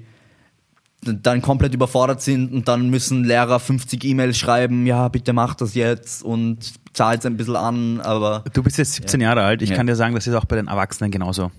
dann 1.03 1.43
komplett 1.43 1.75
überfordert 1.75 2.23
sind 2.23 2.53
und 2.53 2.67
dann 2.67 2.91
müssen 2.91 3.25
Lehrer 3.25 3.61
50 3.61 4.05
E-Mails 4.05 4.37
schreiben, 4.37 4.85
ja, 4.85 5.09
bitte 5.09 5.33
mach 5.33 5.55
das 5.55 5.75
jetzt 5.75 6.25
und 6.25 6.75
zahlt 6.93 7.25
ein 7.27 7.37
bisschen 7.37 7.57
an, 7.57 8.01
aber 8.01 8.45
Du 8.53 8.63
bist 8.63 8.79
jetzt 8.79 8.95
17 8.95 9.21
Jahre 9.21 9.43
alt. 9.43 9.63
Ich 9.63 9.71
Ja. 9.71 9.77
kann 9.77 9.87
dir 9.87 9.95
sagen, 9.97 10.15
das 10.15 10.27
ist 10.27 10.35
auch 10.35 10.45
bei 10.47 10.57
den 10.57 10.69
Erwachsenen 10.69 11.11
genauso. 11.11 11.51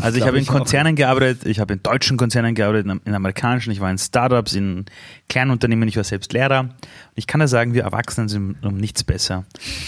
Also 0.00 0.18
ich 0.18 0.26
habe 0.26 0.36
in 0.36 0.42
ich 0.42 0.50
auch. 0.50 0.54
Konzernen 0.54 0.96
gearbeitet, 0.96 1.46
ich 1.46 1.60
habe 1.60 1.74
in 1.74 1.82
deutschen 1.82 2.16
Konzernen 2.16 2.54
gearbeitet, 2.54 2.86
in, 2.90 3.00
in 3.04 3.14
amerikanischen, 3.14 3.70
ich 3.70 3.80
war 3.80 3.90
in 3.90 3.98
Startups, 3.98 4.54
in 4.54 4.84
kleinen 5.28 5.50
Unternehmen, 5.50 5.88
ich 5.88 5.96
war 5.96 6.04
selbst 6.04 6.32
Lehrer. 6.32 6.60
Und 6.60 6.72
ich 7.14 7.26
kann 7.26 7.40
dir 7.40 7.48
sagen, 7.48 7.74
wir 7.74 7.82
Erwachsenen 7.84 8.28
sind 8.28 8.64
um 8.64 8.76
nichts 8.76 9.04
besser. 9.04 9.44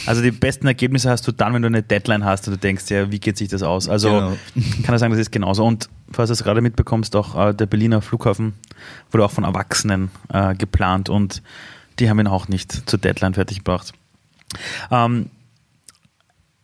Also 0.07 0.23
die 0.23 0.31
besten 0.31 0.67
Ergebnisse 0.67 1.11
hast 1.11 1.27
du 1.27 1.33
dann, 1.33 1.53
wenn 1.55 1.63
du 1.63 1.67
eine 1.69 1.83
Deadline 1.83 2.25
hast 2.25 2.47
und 2.49 2.55
du 2.55 2.59
denkst, 2.59 2.85
ja, 2.91 3.11
wie 3.11 3.19
geht 3.21 3.37
sich 3.37 3.49
das 3.49 3.63
aus? 3.63 3.89
Also 3.89 4.09
Genau. 4.11 4.37
ich 4.55 4.83
kann 4.85 4.95
dir 4.95 4.99
sagen, 4.99 5.13
das 5.13 5.21
ist 5.21 5.33
genauso. 5.33 5.65
Und 5.65 5.89
falls 6.11 6.29
du 6.29 6.33
es 6.35 6.45
gerade 6.45 6.61
mitbekommst, 6.61 7.15
auch 7.17 7.49
äh, 7.49 7.55
der 7.55 7.67
Berliner 7.67 8.01
Flughafen 8.03 8.55
wurde 9.11 9.25
auch 9.25 9.31
von 9.31 9.45
Erwachsenen 9.45 10.11
äh, 10.33 10.55
geplant 10.55 11.09
und 11.09 11.43
die 11.99 12.09
haben 12.11 12.19
ihn 12.21 12.27
auch 12.27 12.49
nicht 12.49 12.89
zur 12.89 12.99
Deadline 12.99 13.35
fertiggebracht. 13.35 13.93
Ähm, 14.91 15.31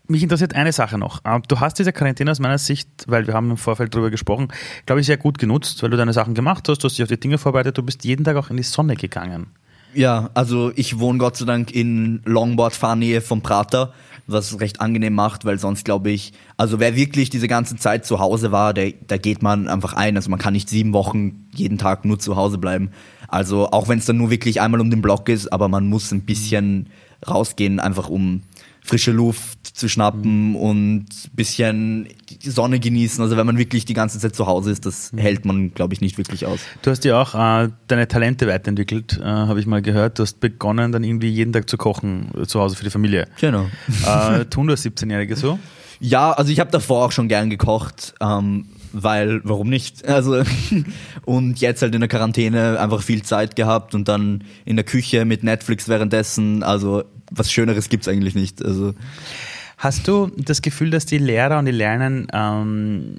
mich 0.06 0.22
interessiert 0.22 0.54
eine 0.54 0.72
Sache 0.72 0.98
noch. 0.98 1.20
Ähm, 1.24 1.42
Du 1.46 1.60
hast 1.60 1.78
diese 1.78 1.92
Quarantäne 1.92 2.30
aus 2.30 2.40
meiner 2.40 2.58
Sicht, 2.58 2.88
weil 3.06 3.26
wir 3.26 3.34
haben 3.34 3.50
im 3.50 3.56
Vorfeld 3.56 3.94
darüber 3.94 4.10
gesprochen, 4.10 4.48
glaube 4.86 5.00
ich, 5.00 5.06
sehr 5.06 5.16
gut 5.16 5.38
genutzt, 5.38 5.82
weil 5.82 5.90
du 5.90 5.96
deine 5.96 6.12
Sachen 6.12 6.34
gemacht 6.34 6.68
hast, 6.68 6.78
du 6.78 6.86
hast 6.86 6.96
dich 6.98 7.02
auf 7.02 7.08
die 7.08 7.20
Dinge 7.20 7.38
vorbereitet, 7.38 7.78
du 7.78 7.82
bist 7.82 8.04
jeden 8.04 8.24
Tag 8.24 8.36
auch 8.36 8.50
in 8.50 8.56
die 8.56 8.62
Sonne 8.64 8.96
gegangen. 8.96 9.46
ja, 9.94 10.30
also 10.34 10.72
ich 10.74 10.98
wohne 10.98 11.18
Gott 11.18 11.36
sei 11.36 11.46
Dank 11.46 11.72
in 11.72 12.22
Longboard-Fahrnähe 12.24 13.20
vom 13.20 13.42
Prater, 13.42 13.92
was 14.26 14.60
recht 14.60 14.80
angenehm 14.80 15.14
macht, 15.14 15.44
weil 15.44 15.58
sonst 15.58 15.84
glaube 15.84 16.10
ich, 16.10 16.32
also 16.56 16.78
wer 16.78 16.94
wirklich 16.94 17.30
diese 17.30 17.48
ganze 17.48 17.76
Zeit 17.76 18.04
zu 18.04 18.20
Hause 18.20 18.52
war, 18.52 18.74
der, 18.74 18.92
da 19.06 19.16
geht 19.16 19.42
man 19.42 19.68
einfach 19.68 19.94
ein. 19.94 20.16
Also 20.16 20.30
man 20.30 20.38
kann 20.38 20.52
nicht 20.52 20.68
sieben 20.68 20.92
Wochen 20.92 21.48
jeden 21.54 21.78
Tag 21.78 22.04
nur 22.04 22.18
zu 22.18 22.36
Hause 22.36 22.58
bleiben. 22.58 22.90
Also 23.26 23.70
auch 23.70 23.88
wenn 23.88 23.98
es 23.98 24.06
dann 24.06 24.18
nur 24.18 24.30
wirklich 24.30 24.60
einmal 24.60 24.80
um 24.80 24.90
den 24.90 25.02
Block 25.02 25.28
ist, 25.28 25.52
aber 25.52 25.68
man 25.68 25.88
muss 25.88 26.12
ein 26.12 26.22
bisschen 26.22 26.88
rausgehen, 27.28 27.80
einfach 27.80 28.08
um 28.08 28.42
frische 28.82 29.12
Luft 29.12 29.66
zu 29.66 29.88
schnappen 29.88 30.56
und 30.56 31.04
ein 31.04 31.30
bisschen 31.34 32.08
die 32.28 32.50
Sonne 32.50 32.80
genießen. 32.80 33.22
Also 33.22 33.36
wenn 33.36 33.46
man 33.46 33.58
wirklich 33.58 33.84
die 33.84 33.94
ganze 33.94 34.18
Zeit 34.18 34.34
zu 34.34 34.46
Hause 34.46 34.70
ist, 34.70 34.86
das 34.86 35.12
hält 35.16 35.44
man, 35.44 35.74
glaube 35.74 35.94
ich, 35.94 36.00
nicht 36.00 36.18
wirklich 36.18 36.46
aus. 36.46 36.60
Du 36.82 36.90
hast 36.90 37.04
ja 37.04 37.20
auch 37.20 37.34
äh, 37.34 37.68
deine 37.86 38.08
Talente 38.08 38.46
weiterentwickelt, 38.46 39.18
äh, 39.22 39.24
habe 39.24 39.60
ich 39.60 39.66
mal 39.66 39.82
gehört. 39.82 40.18
Du 40.18 40.22
hast 40.22 40.40
begonnen, 40.40 40.92
dann 40.92 41.04
irgendwie 41.04 41.28
jeden 41.28 41.52
Tag 41.52 41.68
zu 41.68 41.76
kochen 41.76 42.30
äh, 42.36 42.46
zu 42.46 42.60
Hause 42.60 42.76
für 42.76 42.84
die 42.84 42.90
Familie. 42.90 43.28
Genau. 43.40 43.66
Äh, 44.06 44.46
tun 44.46 44.66
du 44.66 44.72
als 44.72 44.84
17-Jährige 44.84 45.36
so? 45.36 45.58
Ja, 46.00 46.32
also 46.32 46.50
ich 46.50 46.58
habe 46.60 46.70
davor 46.70 47.04
auch 47.04 47.12
schon 47.12 47.28
gern 47.28 47.50
gekocht, 47.50 48.14
ähm, 48.20 48.66
weil 48.92 49.40
warum 49.44 49.68
nicht? 49.68 50.06
Also 50.06 50.42
und 51.24 51.60
jetzt 51.60 51.82
halt 51.82 51.94
in 51.94 52.00
der 52.00 52.08
Quarantäne 52.08 52.78
einfach 52.80 53.02
viel 53.02 53.22
Zeit 53.22 53.56
gehabt 53.56 53.94
und 53.94 54.08
dann 54.08 54.44
in 54.64 54.76
der 54.76 54.84
Küche 54.84 55.24
mit 55.24 55.42
Netflix 55.42 55.88
währenddessen. 55.88 56.62
Also 56.62 57.04
was 57.30 57.50
Schöneres 57.52 57.88
gibt's 57.88 58.08
eigentlich 58.08 58.34
nicht. 58.34 58.64
Also 58.64 58.94
Hast 59.78 60.08
du 60.08 60.30
das 60.36 60.62
Gefühl, 60.62 60.90
dass 60.90 61.06
die 61.06 61.18
Lehrer 61.18 61.58
und 61.58 61.66
die 61.66 61.72
Lernenden 61.72 62.26
ähm, 62.32 63.18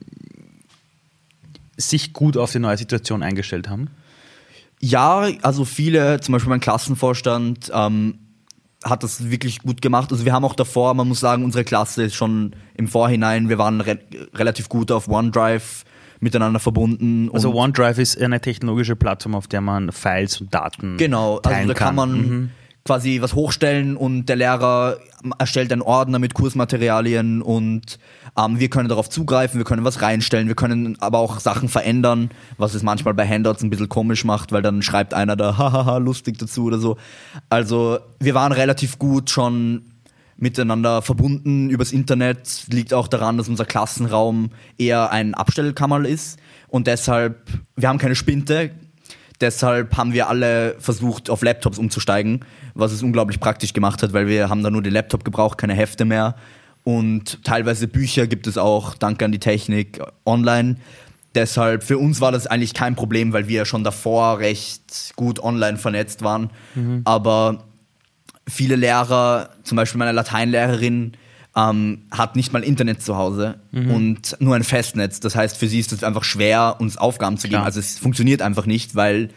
sich 1.77 2.13
gut 2.13 2.37
auf 2.37 2.51
die 2.51 2.59
neue 2.59 2.77
Situation 2.77 3.23
eingestellt 3.23 3.69
haben? 3.69 3.89
ja, 4.81 5.27
also 5.43 5.63
viele, 5.63 6.19
zum 6.19 6.33
Beispiel 6.33 6.49
mein 6.49 6.59
Klassenvorstand, 6.59 7.71
ähm, 7.73 8.15
hat 8.83 9.03
das 9.03 9.29
wirklich 9.29 9.59
gut 9.59 9.81
gemacht. 9.81 10.11
Also 10.11 10.25
wir 10.25 10.33
haben 10.33 10.45
auch 10.45 10.55
davor, 10.55 10.93
man 10.93 11.07
muss 11.07 11.19
sagen, 11.19 11.43
unsere 11.43 11.63
Klasse 11.63 12.03
ist 12.03 12.15
schon 12.15 12.53
im 12.75 12.87
Vorhinein, 12.87 13.49
wir 13.49 13.57
waren 13.57 13.81
re 13.81 13.99
relativ 14.33 14.69
gut 14.69 14.91
auf 14.91 15.07
OneDrive 15.07 15.83
miteinander 16.19 16.59
verbunden. 16.59 17.29
Also 17.33 17.53
OneDrive 17.53 17.97
ist 17.97 18.19
eine 18.21 18.39
technologische 18.39 18.95
Plattform, 18.95 19.35
auf 19.35 19.47
der 19.47 19.61
man 19.61 19.91
Files 19.91 20.39
und 20.39 20.53
Daten 20.53 20.97
Genau, 20.97 21.37
also 21.37 21.49
teilen 21.49 21.67
da 21.67 21.73
kann 21.73 21.95
man 21.95 22.11
Mhm. 22.11 22.49
Quasi 22.85 23.21
was 23.21 23.35
hochstellen 23.35 23.95
und 23.95 24.25
der 24.25 24.35
Lehrer 24.37 24.97
erstellt 25.37 25.71
einen 25.71 25.81
Ordner 25.81 26.19
mit 26.19 26.33
Kursmaterialien 26.33 27.41
und 27.41 27.99
ähm, 28.37 28.59
wir 28.59 28.69
können 28.69 28.89
darauf 28.89 29.09
zugreifen, 29.09 29.59
wir 29.59 29.65
können 29.65 29.83
was 29.83 30.01
reinstellen, 30.01 30.47
wir 30.47 30.55
können 30.55 30.97
aber 30.99 31.19
auch 31.19 31.39
Sachen 31.39 31.69
verändern, 31.69 32.31
was 32.57 32.73
es 32.73 32.81
manchmal 32.81 33.13
bei 33.13 33.27
Handouts 33.27 33.63
ein 33.63 33.69
bisschen 33.69 33.89
komisch 33.89 34.23
macht, 34.23 34.51
weil 34.51 34.61
dann 34.61 34.81
schreibt 34.81 35.13
einer 35.13 35.35
da 35.35 35.57
hahaha 35.57 35.97
lustig 35.97 36.39
dazu 36.39 36.65
oder 36.65 36.79
so. 36.79 36.97
Also 37.49 37.99
wir 38.19 38.33
waren 38.33 38.51
relativ 38.51 38.97
gut 38.97 39.29
schon 39.29 39.83
miteinander 40.37 41.03
verbunden 41.03 41.69
übers 41.69 41.91
Internet. 41.91 42.65
Liegt 42.71 42.93
auch 42.93 43.07
daran, 43.07 43.37
dass 43.37 43.47
unser 43.47 43.65
Klassenraum 43.65 44.49
eher 44.77 45.11
ein 45.11 45.35
Abstellkammer 45.35 46.03
ist 46.05 46.39
und 46.67 46.87
deshalb, 46.87 47.47
wir 47.75 47.87
haben 47.89 47.99
keine 47.99 48.15
Spinte, 48.15 48.71
Deshalb 49.41 49.97
haben 49.97 50.13
wir 50.13 50.29
alle 50.29 50.75
versucht, 50.79 51.29
auf 51.29 51.41
Laptops 51.41 51.77
umzusteigen, 51.77 52.45
was 52.75 52.91
es 52.91 53.01
unglaublich 53.03 53.39
praktisch 53.39 53.73
gemacht 53.73 54.03
hat, 54.03 54.13
weil 54.13 54.27
wir 54.27 54.49
haben 54.49 54.63
da 54.63 54.69
nur 54.69 54.83
den 54.83 54.93
Laptop 54.93 55.25
gebraucht, 55.25 55.57
keine 55.57 55.73
Hefte 55.73 56.05
mehr. 56.05 56.35
Und 56.83 57.43
teilweise 57.43 57.87
Bücher 57.87 58.27
gibt 58.27 58.47
es 58.47 58.57
auch, 58.57 58.95
danke 58.95 59.25
an 59.25 59.31
die 59.31 59.39
Technik, 59.39 59.99
online. 60.25 60.77
Deshalb, 61.33 61.83
für 61.83 61.97
uns 61.97 62.21
war 62.21 62.31
das 62.31 62.47
eigentlich 62.47 62.73
kein 62.73 62.95
Problem, 62.95 63.33
weil 63.33 63.47
wir 63.47 63.65
schon 63.65 63.83
davor 63.83 64.39
recht 64.39 65.13
gut 65.15 65.39
online 65.39 65.77
vernetzt 65.77 66.23
waren. 66.23 66.49
Aber 67.05 67.63
viele 68.47 68.75
Lehrer, 68.75 69.49
zum 69.63 69.75
Beispiel 69.75 69.99
meine 69.99 70.11
Lateinlehrerin, 70.11 71.13
ähm, 71.55 72.03
hat 72.11 72.35
nicht 72.35 72.53
mal 72.53 72.63
Internet 72.63 73.01
zu 73.01 73.17
Hause 73.17 73.59
und 73.73 74.37
nur 74.39 74.55
ein 74.55 74.63
Festnetz. 74.63 75.19
Das 75.19 75.35
heißt, 75.35 75.57
für 75.57 75.67
sie 75.67 75.79
ist 75.79 75.91
es 75.91 76.03
einfach 76.03 76.23
schwer, 76.23 76.77
uns 76.79 76.97
Aufgaben 76.97 77.37
zu 77.37 77.47
geben. 77.47 77.57
Klar. 77.57 77.65
Also 77.65 77.79
es 77.79 77.99
funktioniert 77.99 78.41
einfach 78.41 78.65
nicht, 78.65 78.95
weil 78.95 79.29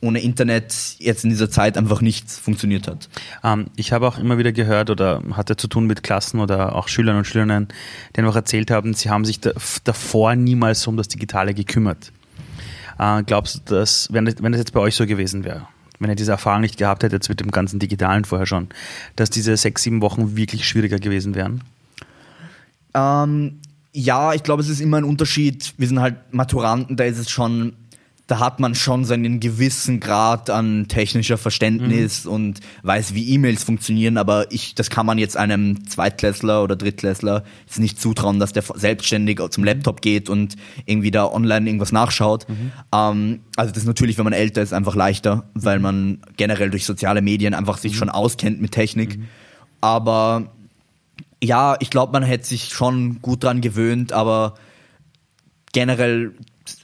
ohne 0.00 0.20
Internet 0.20 0.74
jetzt 0.98 1.24
in 1.24 1.30
dieser 1.30 1.50
Zeit 1.50 1.76
einfach 1.76 2.00
nichts 2.00 2.38
funktioniert 2.38 2.86
hat. 2.86 3.08
Ähm, 3.42 3.66
ich 3.76 3.92
habe 3.92 4.06
auch 4.06 4.18
immer 4.18 4.38
wieder 4.38 4.52
gehört 4.52 4.90
oder 4.90 5.22
hatte 5.32 5.56
zu 5.56 5.66
tun 5.68 5.86
mit 5.86 6.02
Klassen 6.02 6.40
oder 6.40 6.74
auch 6.74 6.88
Schülern 6.88 7.16
und 7.16 7.26
Schülerinnen, 7.26 7.68
die 8.14 8.20
einfach 8.20 8.36
erzählt 8.36 8.70
haben, 8.70 8.94
sie 8.94 9.10
haben 9.10 9.24
sich 9.24 9.40
da, 9.40 9.52
davor 9.84 10.36
niemals 10.36 10.86
um 10.86 10.96
das 10.96 11.08
Digitale 11.08 11.52
gekümmert. 11.52 12.12
Äh, 12.98 13.22
glaubst 13.24 13.56
du, 13.56 13.74
dass, 13.74 14.12
wenn 14.12 14.24
das, 14.24 14.36
wenn 14.40 14.52
das 14.52 14.60
jetzt 14.60 14.72
bei 14.72 14.80
euch 14.80 14.94
so 14.94 15.06
gewesen 15.06 15.44
wäre, 15.44 15.66
wenn 15.98 16.10
ihr 16.10 16.16
diese 16.16 16.32
Erfahrung 16.32 16.60
nicht 16.60 16.76
gehabt 16.76 17.02
hättet 17.02 17.28
mit 17.28 17.40
dem 17.40 17.50
ganzen 17.50 17.78
Digitalen 17.78 18.24
vorher 18.24 18.46
schon, 18.46 18.68
dass 19.16 19.30
diese 19.30 19.56
sechs, 19.56 19.82
sieben 19.82 20.00
Wochen 20.00 20.36
wirklich 20.36 20.66
schwieriger 20.66 20.98
gewesen 20.98 21.34
wären? 21.34 21.62
Ähm, 22.94 23.60
ja, 23.92 24.32
ich 24.34 24.42
glaube, 24.42 24.62
es 24.62 24.68
ist 24.68 24.80
immer 24.80 24.98
ein 24.98 25.04
Unterschied. 25.04 25.74
Wir 25.76 25.88
sind 25.88 26.00
halt 26.00 26.16
Maturanten, 26.32 26.96
da 26.96 27.04
ist 27.04 27.18
es 27.18 27.30
schon, 27.30 27.74
da 28.28 28.40
hat 28.40 28.60
man 28.60 28.74
schon 28.74 29.06
so 29.06 29.14
einen 29.14 29.40
gewissen 29.40 30.00
Grad 30.00 30.50
an 30.50 30.86
technischer 30.86 31.38
Verständnis 31.38 32.26
mhm. 32.26 32.30
und 32.30 32.60
weiß, 32.82 33.14
wie 33.14 33.26
E-Mails 33.30 33.64
funktionieren, 33.64 34.18
aber 34.18 34.52
ich, 34.52 34.74
das 34.74 34.90
kann 34.90 35.06
man 35.06 35.16
jetzt 35.16 35.38
einem 35.38 35.88
Zweitklässler 35.88 36.62
oder 36.62 36.76
Drittklässler 36.76 37.42
jetzt 37.66 37.78
nicht 37.80 37.98
zutrauen, 37.98 38.38
dass 38.38 38.52
der 38.52 38.64
selbstständig 38.74 39.40
zum 39.48 39.64
Laptop 39.64 40.02
geht 40.02 40.28
und 40.28 40.56
irgendwie 40.84 41.10
da 41.10 41.24
online 41.24 41.66
irgendwas 41.66 41.90
nachschaut. 41.90 42.46
Mhm. 42.50 42.72
Ähm, 42.92 43.40
also 43.56 43.72
das 43.72 43.84
ist 43.84 43.88
natürlich, 43.88 44.18
wenn 44.18 44.24
man 44.24 44.34
älter 44.34 44.60
ist, 44.60 44.74
einfach 44.74 44.94
leichter, 44.94 45.48
weil 45.54 45.78
man 45.78 46.18
generell 46.36 46.68
durch 46.68 46.84
soziale 46.84 47.22
Medien 47.22 47.54
einfach 47.54 47.78
sich 47.78 47.94
mhm. 47.94 47.96
schon 47.96 48.10
auskennt 48.10 48.60
mit 48.60 48.72
Technik. 48.72 49.16
Mhm. 49.16 49.24
Aber 49.80 50.52
ja, 51.42 51.76
ich 51.80 51.88
glaube, 51.88 52.12
man 52.12 52.24
hätte 52.24 52.46
sich 52.46 52.68
schon 52.68 53.22
gut 53.22 53.42
dran 53.42 53.62
gewöhnt, 53.62 54.12
aber 54.12 54.52
generell 55.72 56.34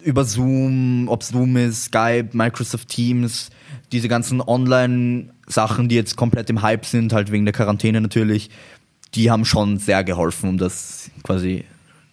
über 0.02 0.24
Zoom, 0.24 1.08
ob 1.08 1.22
Zoom 1.22 1.56
ist, 1.56 1.84
Skype, 1.84 2.30
Microsoft 2.32 2.88
Teams, 2.88 3.50
diese 3.92 4.08
ganzen 4.08 4.40
Online-Sachen, 4.40 5.88
die 5.88 5.94
jetzt 5.94 6.16
komplett 6.16 6.50
im 6.50 6.62
Hype 6.62 6.84
sind, 6.84 7.12
halt 7.12 7.30
wegen 7.30 7.44
der 7.44 7.54
Quarantäne 7.54 8.00
natürlich, 8.00 8.50
die 9.14 9.30
haben 9.30 9.44
schon 9.44 9.78
sehr 9.78 10.04
geholfen, 10.04 10.50
um 10.50 10.58
das 10.58 11.10
quasi 11.22 11.64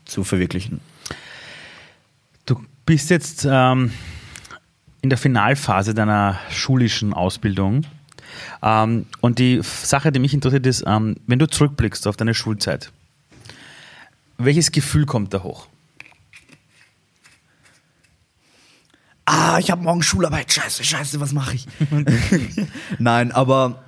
zu 0.05 0.23
verwirklichen. 0.23 0.81
Du 2.45 2.61
bist 2.85 3.09
jetzt 3.09 3.47
ähm, 3.49 3.91
in 5.01 5.09
der 5.09 5.17
Finalphase 5.17 5.93
deiner 5.93 6.39
schulischen 6.49 7.13
Ausbildung. 7.13 7.85
Ähm, 8.61 9.05
und 9.19 9.39
die 9.39 9.61
Sache, 9.63 10.11
die 10.11 10.19
mich 10.19 10.33
interessiert, 10.33 10.65
ist, 10.65 10.83
ähm, 10.85 11.15
wenn 11.27 11.39
du 11.39 11.47
zurückblickst 11.47 12.07
auf 12.07 12.17
deine 12.17 12.33
Schulzeit, 12.33 12.91
welches 14.37 14.71
Gefühl 14.71 15.05
kommt 15.05 15.33
da 15.33 15.43
hoch? 15.43 15.67
Ah, 19.33 19.59
ich 19.59 19.71
habe 19.71 19.81
morgen 19.81 20.03
Schularbeit. 20.03 20.51
Scheiße, 20.51 20.83
scheiße, 20.83 21.21
was 21.21 21.31
mache 21.31 21.55
ich? 21.55 21.65
Nein, 22.99 23.31
aber 23.31 23.81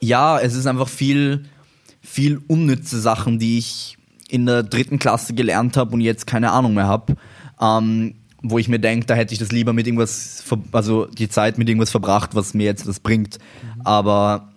ja, 0.00 0.38
es 0.38 0.54
ist 0.54 0.66
einfach 0.66 0.88
viel, 0.88 1.46
viel 2.00 2.40
unnütze 2.46 3.00
Sachen, 3.00 3.40
die 3.40 3.58
ich 3.58 3.98
in 4.28 4.46
der 4.46 4.62
dritten 4.62 5.00
Klasse 5.00 5.34
gelernt 5.34 5.76
habe 5.76 5.94
und 5.94 6.00
jetzt 6.00 6.28
keine 6.28 6.52
Ahnung 6.52 6.74
mehr 6.74 6.86
habe. 6.86 7.16
Ähm, 7.60 8.14
wo 8.40 8.56
ich 8.56 8.68
mir 8.68 8.78
denke, 8.78 9.06
da 9.06 9.14
hätte 9.14 9.32
ich 9.32 9.40
das 9.40 9.50
lieber 9.50 9.72
mit 9.72 9.88
irgendwas, 9.88 10.44
also 10.70 11.06
die 11.06 11.28
Zeit 11.28 11.58
mit 11.58 11.68
irgendwas 11.68 11.90
verbracht, 11.90 12.36
was 12.36 12.54
mir 12.54 12.64
jetzt 12.64 12.86
das 12.86 13.00
bringt. 13.00 13.38
Mhm. 13.38 13.82
Aber 13.82 14.52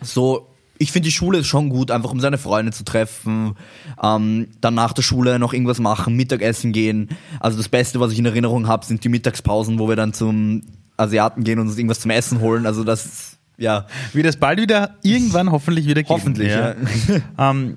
so, 0.00 0.48
ich 0.78 0.92
finde 0.92 1.08
die 1.08 1.12
Schule 1.12 1.38
ist 1.38 1.46
schon 1.46 1.68
gut, 1.68 1.90
einfach 1.90 2.10
um 2.10 2.20
seine 2.20 2.38
Freunde 2.38 2.72
zu 2.72 2.84
treffen, 2.84 3.56
ähm, 4.02 4.48
dann 4.60 4.74
nach 4.74 4.92
der 4.92 5.02
Schule 5.02 5.38
noch 5.38 5.52
irgendwas 5.52 5.80
machen, 5.80 6.16
Mittagessen 6.16 6.72
gehen. 6.72 7.08
Also 7.40 7.58
das 7.58 7.68
Beste, 7.68 8.00
was 8.00 8.12
ich 8.12 8.18
in 8.18 8.26
Erinnerung 8.26 8.68
habe, 8.68 8.86
sind 8.86 9.02
die 9.04 9.08
Mittagspausen, 9.08 9.78
wo 9.78 9.88
wir 9.88 9.96
dann 9.96 10.12
zum 10.12 10.62
Asiaten 10.96 11.44
gehen 11.44 11.58
und 11.58 11.68
uns 11.68 11.76
irgendwas 11.76 12.00
zum 12.00 12.10
Essen 12.10 12.40
holen. 12.40 12.66
Also 12.66 12.84
das, 12.84 13.38
ja. 13.56 13.86
Wie 14.12 14.22
das 14.22 14.36
bald 14.36 14.60
wieder 14.60 14.96
irgendwann 15.02 15.50
hoffentlich 15.50 15.86
wieder 15.86 16.02
geht. 16.02 16.10
Hoffentlich, 16.10 16.50
ja. 16.50 16.74
ja. 16.74 17.50
ähm, 17.50 17.76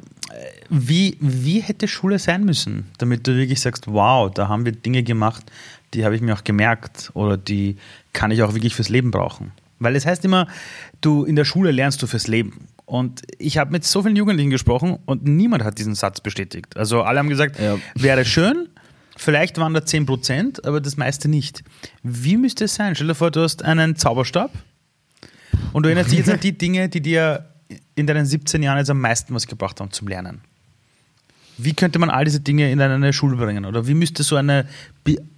wie, 0.69 1.17
wie 1.19 1.59
hätte 1.59 1.87
Schule 1.87 2.19
sein 2.19 2.45
müssen, 2.45 2.85
damit 2.97 3.27
du 3.27 3.35
wirklich 3.35 3.59
sagst, 3.61 3.87
wow, 3.87 4.31
da 4.31 4.47
haben 4.47 4.65
wir 4.65 4.71
Dinge 4.71 5.03
gemacht, 5.03 5.51
die 5.93 6.05
habe 6.05 6.15
ich 6.15 6.21
mir 6.21 6.33
auch 6.33 6.43
gemerkt 6.43 7.11
oder 7.13 7.35
die 7.35 7.77
kann 8.13 8.31
ich 8.31 8.41
auch 8.43 8.53
wirklich 8.53 8.75
fürs 8.75 8.89
Leben 8.89 9.11
brauchen? 9.11 9.51
Weil 9.79 9.95
es 9.95 10.05
heißt 10.05 10.23
immer, 10.23 10.47
du 11.01 11.25
in 11.25 11.35
der 11.35 11.43
Schule 11.43 11.71
lernst 11.71 12.01
du 12.03 12.07
fürs 12.07 12.27
Leben. 12.27 12.67
Und 12.91 13.21
ich 13.37 13.57
habe 13.57 13.71
mit 13.71 13.85
so 13.85 14.03
vielen 14.03 14.17
Jugendlichen 14.17 14.49
gesprochen 14.49 14.99
und 15.05 15.23
niemand 15.23 15.63
hat 15.63 15.77
diesen 15.77 15.95
Satz 15.95 16.19
bestätigt. 16.19 16.75
Also 16.75 17.03
alle 17.03 17.19
haben 17.19 17.29
gesagt, 17.29 17.57
ja. 17.57 17.77
wäre 17.95 18.25
schön, 18.25 18.67
vielleicht 19.15 19.57
waren 19.59 19.73
da 19.73 19.85
10 19.85 20.05
Prozent, 20.05 20.65
aber 20.65 20.81
das 20.81 20.97
meiste 20.97 21.29
nicht. 21.29 21.63
Wie 22.03 22.35
müsste 22.35 22.65
es 22.65 22.75
sein? 22.75 22.93
Stell 22.93 23.07
dir 23.07 23.15
vor, 23.15 23.31
du 23.31 23.43
hast 23.43 23.63
einen 23.63 23.95
Zauberstab 23.95 24.51
und 25.71 25.83
du 25.83 25.87
erinnerst 25.87 26.11
dich 26.11 26.17
jetzt 26.17 26.29
an 26.29 26.41
die 26.41 26.57
Dinge, 26.57 26.89
die 26.89 26.99
dir 26.99 27.45
in 27.95 28.07
deinen 28.07 28.25
17 28.25 28.61
Jahren 28.61 28.79
jetzt 28.79 28.89
am 28.89 28.99
meisten 28.99 29.33
was 29.33 29.47
gebracht 29.47 29.79
haben 29.79 29.91
zum 29.91 30.09
Lernen. 30.09 30.41
Wie 31.57 31.71
könnte 31.71 31.97
man 31.97 32.09
all 32.09 32.25
diese 32.25 32.41
Dinge 32.41 32.69
in 32.73 32.81
eine 32.81 33.13
Schule 33.13 33.37
bringen? 33.37 33.63
Oder 33.63 33.87
wie 33.87 33.93
müsste 33.93 34.23
so 34.23 34.35
eine 34.35 34.67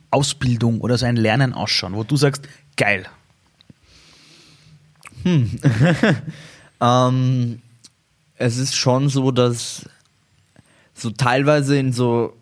Ausbildung 0.09 0.81
oder 0.81 0.97
so 0.97 1.05
ein 1.05 1.17
Lernen 1.17 1.53
ausschauen, 1.53 1.93
wo 1.93 2.03
du 2.03 2.17
sagst, 2.17 2.49
geil? 2.77 3.05
Hm. 5.21 5.51
ähm, 6.83 7.61
es 8.35 8.57
ist 8.57 8.75
schon 8.75 9.09
so, 9.09 9.31
dass 9.31 9.85
so 10.93 11.09
teilweise 11.11 11.77
in 11.77 11.93
so, 11.93 12.33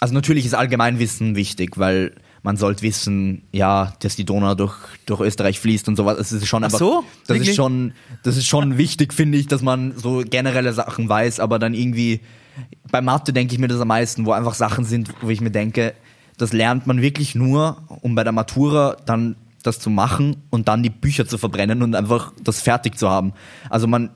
also 0.00 0.14
natürlich 0.14 0.44
ist 0.44 0.54
Allgemeinwissen 0.54 1.34
wichtig, 1.34 1.78
weil 1.78 2.14
man 2.42 2.56
sollte 2.56 2.82
wissen, 2.82 3.42
ja, 3.52 3.92
dass 4.00 4.16
die 4.16 4.24
Donau 4.24 4.54
durch, 4.54 4.74
durch 5.06 5.20
Österreich 5.20 5.60
fließt 5.60 5.88
und 5.88 5.96
sowas. 5.96 6.18
Das 6.18 6.32
ist 6.32 6.46
schon 6.46 6.64
Ach 6.64 6.70
so? 6.70 7.04
das 7.26 7.38
ist 7.38 7.54
schon, 7.54 7.92
das 8.22 8.36
ist 8.36 8.46
schon 8.46 8.78
wichtig, 8.78 9.12
finde 9.12 9.38
ich, 9.38 9.46
dass 9.46 9.62
man 9.62 9.96
so 9.96 10.22
generelle 10.28 10.72
Sachen 10.72 11.08
weiß, 11.08 11.40
aber 11.40 11.58
dann 11.58 11.74
irgendwie 11.74 12.20
bei 12.90 13.00
Mathe 13.00 13.32
denke 13.32 13.54
ich 13.54 13.60
mir 13.60 13.68
das 13.68 13.80
am 13.80 13.88
meisten, 13.88 14.26
wo 14.26 14.32
einfach 14.32 14.54
Sachen 14.54 14.84
sind, 14.84 15.10
wo 15.20 15.30
ich 15.30 15.40
mir 15.40 15.50
denke, 15.50 15.94
das 16.36 16.52
lernt 16.52 16.86
man 16.86 17.02
wirklich 17.02 17.34
nur, 17.34 17.82
um 18.00 18.14
bei 18.14 18.24
der 18.24 18.32
Matura 18.32 18.96
dann 19.04 19.36
das 19.62 19.78
zu 19.78 19.90
machen 19.90 20.36
und 20.50 20.68
dann 20.68 20.82
die 20.82 20.90
Bücher 20.90 21.26
zu 21.26 21.38
verbrennen 21.38 21.82
und 21.82 21.94
einfach 21.94 22.32
das 22.42 22.60
fertig 22.60 22.98
zu 22.98 23.08
haben. 23.08 23.32
Also 23.68 23.86
man 23.86 24.10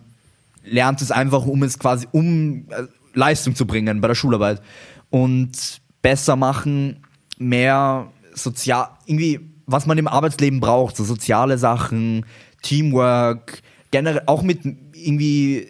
lernt 0.65 1.03
es 1.03 1.11
einfach, 1.11 1.47
um 1.47 1.63
es 1.63 1.79
quasi, 1.79 2.07
um 2.13 2.67
äh, 2.71 2.85
Leistung 3.15 3.55
zu 3.55 3.67
bringen 3.67 4.01
bei 4.01 4.09
der 4.09 4.15
Schularbeit 4.15 4.63
und 5.11 5.81
besser 6.03 6.37
machen, 6.37 7.05
mehr 7.39 8.09
sozial, 8.35 8.89
irgendwie, 9.07 9.41
was 9.67 9.87
man 9.87 9.99
im 9.99 10.09
Arbeitsleben 10.09 10.61
braucht, 10.61 10.97
so 10.97 11.05
soziale 11.05 11.59
Sachen, 11.59 12.27
Teamwork, 12.63 13.63
generell 13.91 14.23
auch 14.27 14.43
mit 14.43 14.65
irgendwie 14.65 15.69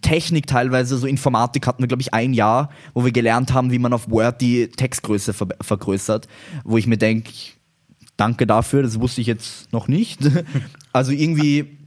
Technik 0.00 0.46
teilweise, 0.46 0.96
so 0.96 1.06
Informatik 1.06 1.66
hatten 1.66 1.82
wir, 1.82 1.88
glaube 1.88 2.02
ich, 2.02 2.14
ein 2.14 2.32
Jahr, 2.32 2.70
wo 2.94 3.04
wir 3.04 3.12
gelernt 3.12 3.52
haben, 3.52 3.70
wie 3.70 3.78
man 3.78 3.92
auf 3.92 4.10
Word 4.10 4.40
die 4.40 4.68
Textgröße 4.68 5.32
ver 5.32 5.48
vergrößert, 5.60 6.28
wo 6.64 6.78
ich 6.78 6.86
mir 6.86 6.96
denke, 6.96 7.30
danke 8.16 8.46
dafür, 8.46 8.82
das 8.82 9.00
wusste 9.00 9.20
ich 9.20 9.26
jetzt 9.26 9.72
noch 9.72 9.88
nicht. 9.88 10.20
also 10.92 11.12
irgendwie, 11.12 11.78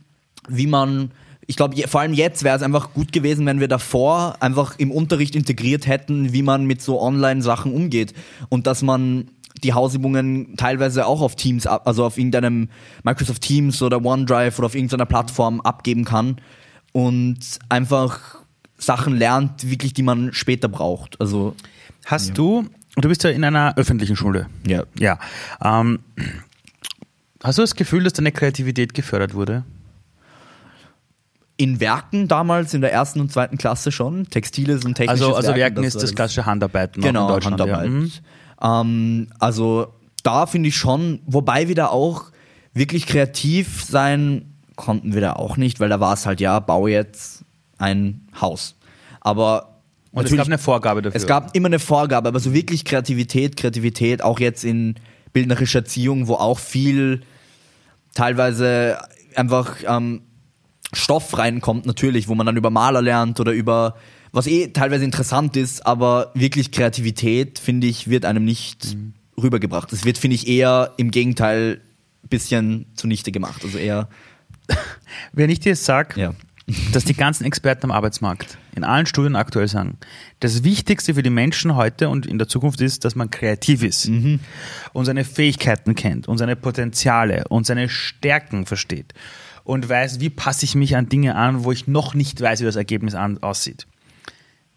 wie 0.48 0.68
man, 0.68 1.12
ich 1.48 1.56
glaube, 1.56 1.76
vor 1.88 2.02
allem 2.02 2.14
jetzt 2.14 2.44
wäre 2.44 2.56
es 2.56 2.64
einfach 2.64 2.94
gut 2.94 3.12
gewesen, 3.12 3.46
wenn 3.46 3.60
wir 3.60 3.68
davor 3.68 4.38
einfach 4.40 4.78
im 4.78 4.92
Unterricht 4.92 5.36
integriert 5.36 5.88
hätten, 5.88 6.34
wie 6.34 6.44
man 6.44 6.66
mit 6.66 6.82
so 6.82 7.02
Online-Sachen 7.02 7.74
umgeht 7.74 8.14
und 8.50 8.68
dass 8.68 8.82
man 8.82 9.30
die 9.64 9.74
Hausübungen 9.74 10.56
teilweise 10.56 11.06
auch 11.06 11.22
auf 11.22 11.36
Teams, 11.36 11.68
also 11.68 12.06
auf 12.06 12.18
irgendeinem 12.18 12.70
Microsoft 13.04 13.42
Teams 13.42 13.82
oder 13.82 14.04
OneDrive 14.04 14.58
oder 14.58 14.68
auf 14.68 14.76
irgendeiner 14.76 15.06
Plattform 15.06 15.60
abgeben 15.62 16.06
kann 16.06 16.38
und 16.94 17.40
einfach 17.68 18.40
Sachen 18.78 19.18
lernt, 19.18 19.70
wirklich, 19.70 19.94
die 19.94 20.04
man 20.04 20.34
später 20.34 20.70
braucht. 20.70 21.20
Also 21.20 21.56
hast 22.06 22.30
ja. 22.30 22.34
du, 22.36 22.66
du 23.06 23.10
bist 23.10 23.24
ja 23.24 23.30
in 23.30 23.44
einer 23.44 23.78
öffentlichen 23.78 24.16
Schule. 24.16 24.48
Ja. 24.66 24.84
Ja. 24.98 25.20
Ähm, 25.64 26.00
hast 27.44 27.58
du 27.58 27.64
das 27.64 27.76
Gefühl, 27.76 28.04
dass 28.04 28.14
deine 28.14 28.32
Kreativität 28.32 28.94
gefördert 28.94 29.34
wurde? 29.34 29.64
In 31.58 31.80
Werken 31.80 32.28
damals, 32.28 32.74
in 32.74 32.82
der 32.82 32.94
ersten 32.94 33.20
und 33.20 33.32
zweiten 33.32 33.58
Klasse 33.58 33.92
schon. 33.92 34.30
Textiles 34.30 34.86
und 34.86 34.96
technisches 34.96 35.22
Also, 35.22 35.36
also 35.36 35.48
Werken, 35.50 35.78
Werken 35.78 35.84
ist 35.84 36.02
das 36.02 36.16
klassische 36.16 36.46
Handarbeiten 36.46 37.02
genau, 37.02 37.28
in 37.28 37.34
Deutschland. 37.34 37.60
Handarbeit. 37.60 37.86
Ja. 37.86 37.90
Mhm. 37.90 38.12
Ähm, 38.62 39.28
also 39.40 39.94
da 40.24 40.46
finde 40.46 40.70
ich 40.70 40.78
schon, 40.78 41.20
wobei 41.26 41.68
wieder 41.68 41.92
auch 41.92 42.32
wirklich 42.74 43.06
kreativ 43.08 43.84
sein 43.84 44.54
konnten 44.76 45.14
wir 45.14 45.22
da 45.22 45.34
auch 45.34 45.58
nicht, 45.58 45.82
weil 45.82 45.90
da 45.90 46.00
war 46.00 46.14
es 46.14 46.26
halt, 46.26 46.40
ja, 46.40 46.60
bau 46.60 46.88
jetzt 46.88 47.44
ein 47.78 48.28
Haus. 48.40 48.76
Aber 49.20 49.69
und 50.12 50.26
es 50.26 50.36
gab 50.36 50.48
eine 50.48 50.58
Vorgabe 50.58 51.02
dafür. 51.02 51.16
Es 51.16 51.28
gab 51.28 51.56
immer 51.56 51.68
eine 51.68 51.80
Vorgabe, 51.80 52.28
aber 52.28 52.40
so 52.40 52.54
wirklich 52.54 52.86
Kreativität, 52.86 53.58
Kreativität, 53.58 54.24
auch 54.24 54.40
jetzt 54.40 54.64
in 54.64 54.96
bildnerischer 55.34 55.80
Erziehung, 55.80 56.28
wo 56.28 56.36
auch 56.36 56.60
viel 56.60 57.22
teilweise 58.16 58.98
einfach 59.36 59.78
ähm, 59.86 60.22
Stoff 60.94 61.38
reinkommt, 61.38 61.86
natürlich, 61.86 62.28
wo 62.28 62.36
man 62.36 62.46
dann 62.46 62.58
über 62.58 62.72
Maler 62.72 63.02
lernt 63.02 63.40
oder 63.40 63.52
über 63.52 63.96
was 64.32 64.48
eh 64.48 64.68
teilweise 64.68 65.06
interessant 65.06 65.56
ist, 65.58 65.86
aber 65.86 66.32
wirklich 66.34 66.72
Kreativität, 66.72 67.60
finde 67.60 67.88
ich, 67.88 68.10
wird 68.10 68.26
einem 68.26 68.46
nicht 68.46 68.96
mhm. 68.96 69.14
rübergebracht. 69.42 69.92
Es 69.94 70.06
wird, 70.06 70.18
finde 70.18 70.36
ich, 70.36 70.48
eher 70.48 70.94
im 70.98 71.12
Gegenteil 71.12 71.82
bisschen 72.30 72.86
zunichte 72.96 73.32
gemacht. 73.32 73.64
Also 73.64 73.78
eher, 73.78 74.08
Wenn 75.34 75.50
ich 75.50 75.60
dir 75.60 75.76
sage, 75.76 76.20
ja. 76.20 76.34
Dass 76.92 77.06
die 77.06 77.14
ganzen 77.14 77.46
Experten 77.46 77.86
am 77.86 77.92
Arbeitsmarkt 77.92 78.58
in 78.76 78.84
allen 78.84 79.06
Studien 79.06 79.36
aktuell 79.36 79.68
sagen, 79.68 79.98
das 80.40 80.64
Wichtigste 80.64 81.14
für 81.14 81.24
die 81.24 81.30
Menschen 81.30 81.76
heute 81.76 82.10
und 82.10 82.26
in 82.26 82.38
der 82.38 82.48
Zukunft 82.48 82.82
ist, 82.82 83.06
dass 83.06 83.16
man 83.16 83.30
kreativ 83.30 83.84
ist 83.84 84.10
und 84.94 85.06
seine 85.06 85.24
Fähigkeiten 85.24 85.96
kennt 85.96 86.28
und 86.28 86.38
seine 86.38 86.56
Potenziale 86.56 87.46
und 87.50 87.66
seine 87.66 87.90
Stärken 87.90 88.66
versteht 88.66 89.14
und 89.64 89.90
weiß, 89.90 90.20
wie 90.20 90.30
passe 90.30 90.66
ich 90.66 90.76
mich 90.76 90.96
an 90.96 91.10
Dinge 91.10 91.36
an, 91.36 91.64
wo 91.64 91.72
ich 91.72 91.88
noch 91.88 92.14
nicht 92.14 92.40
weiß, 92.40 92.62
wie 92.62 92.66
das 92.66 92.76
Ergebnis 92.76 93.16
aussieht. 93.16 93.88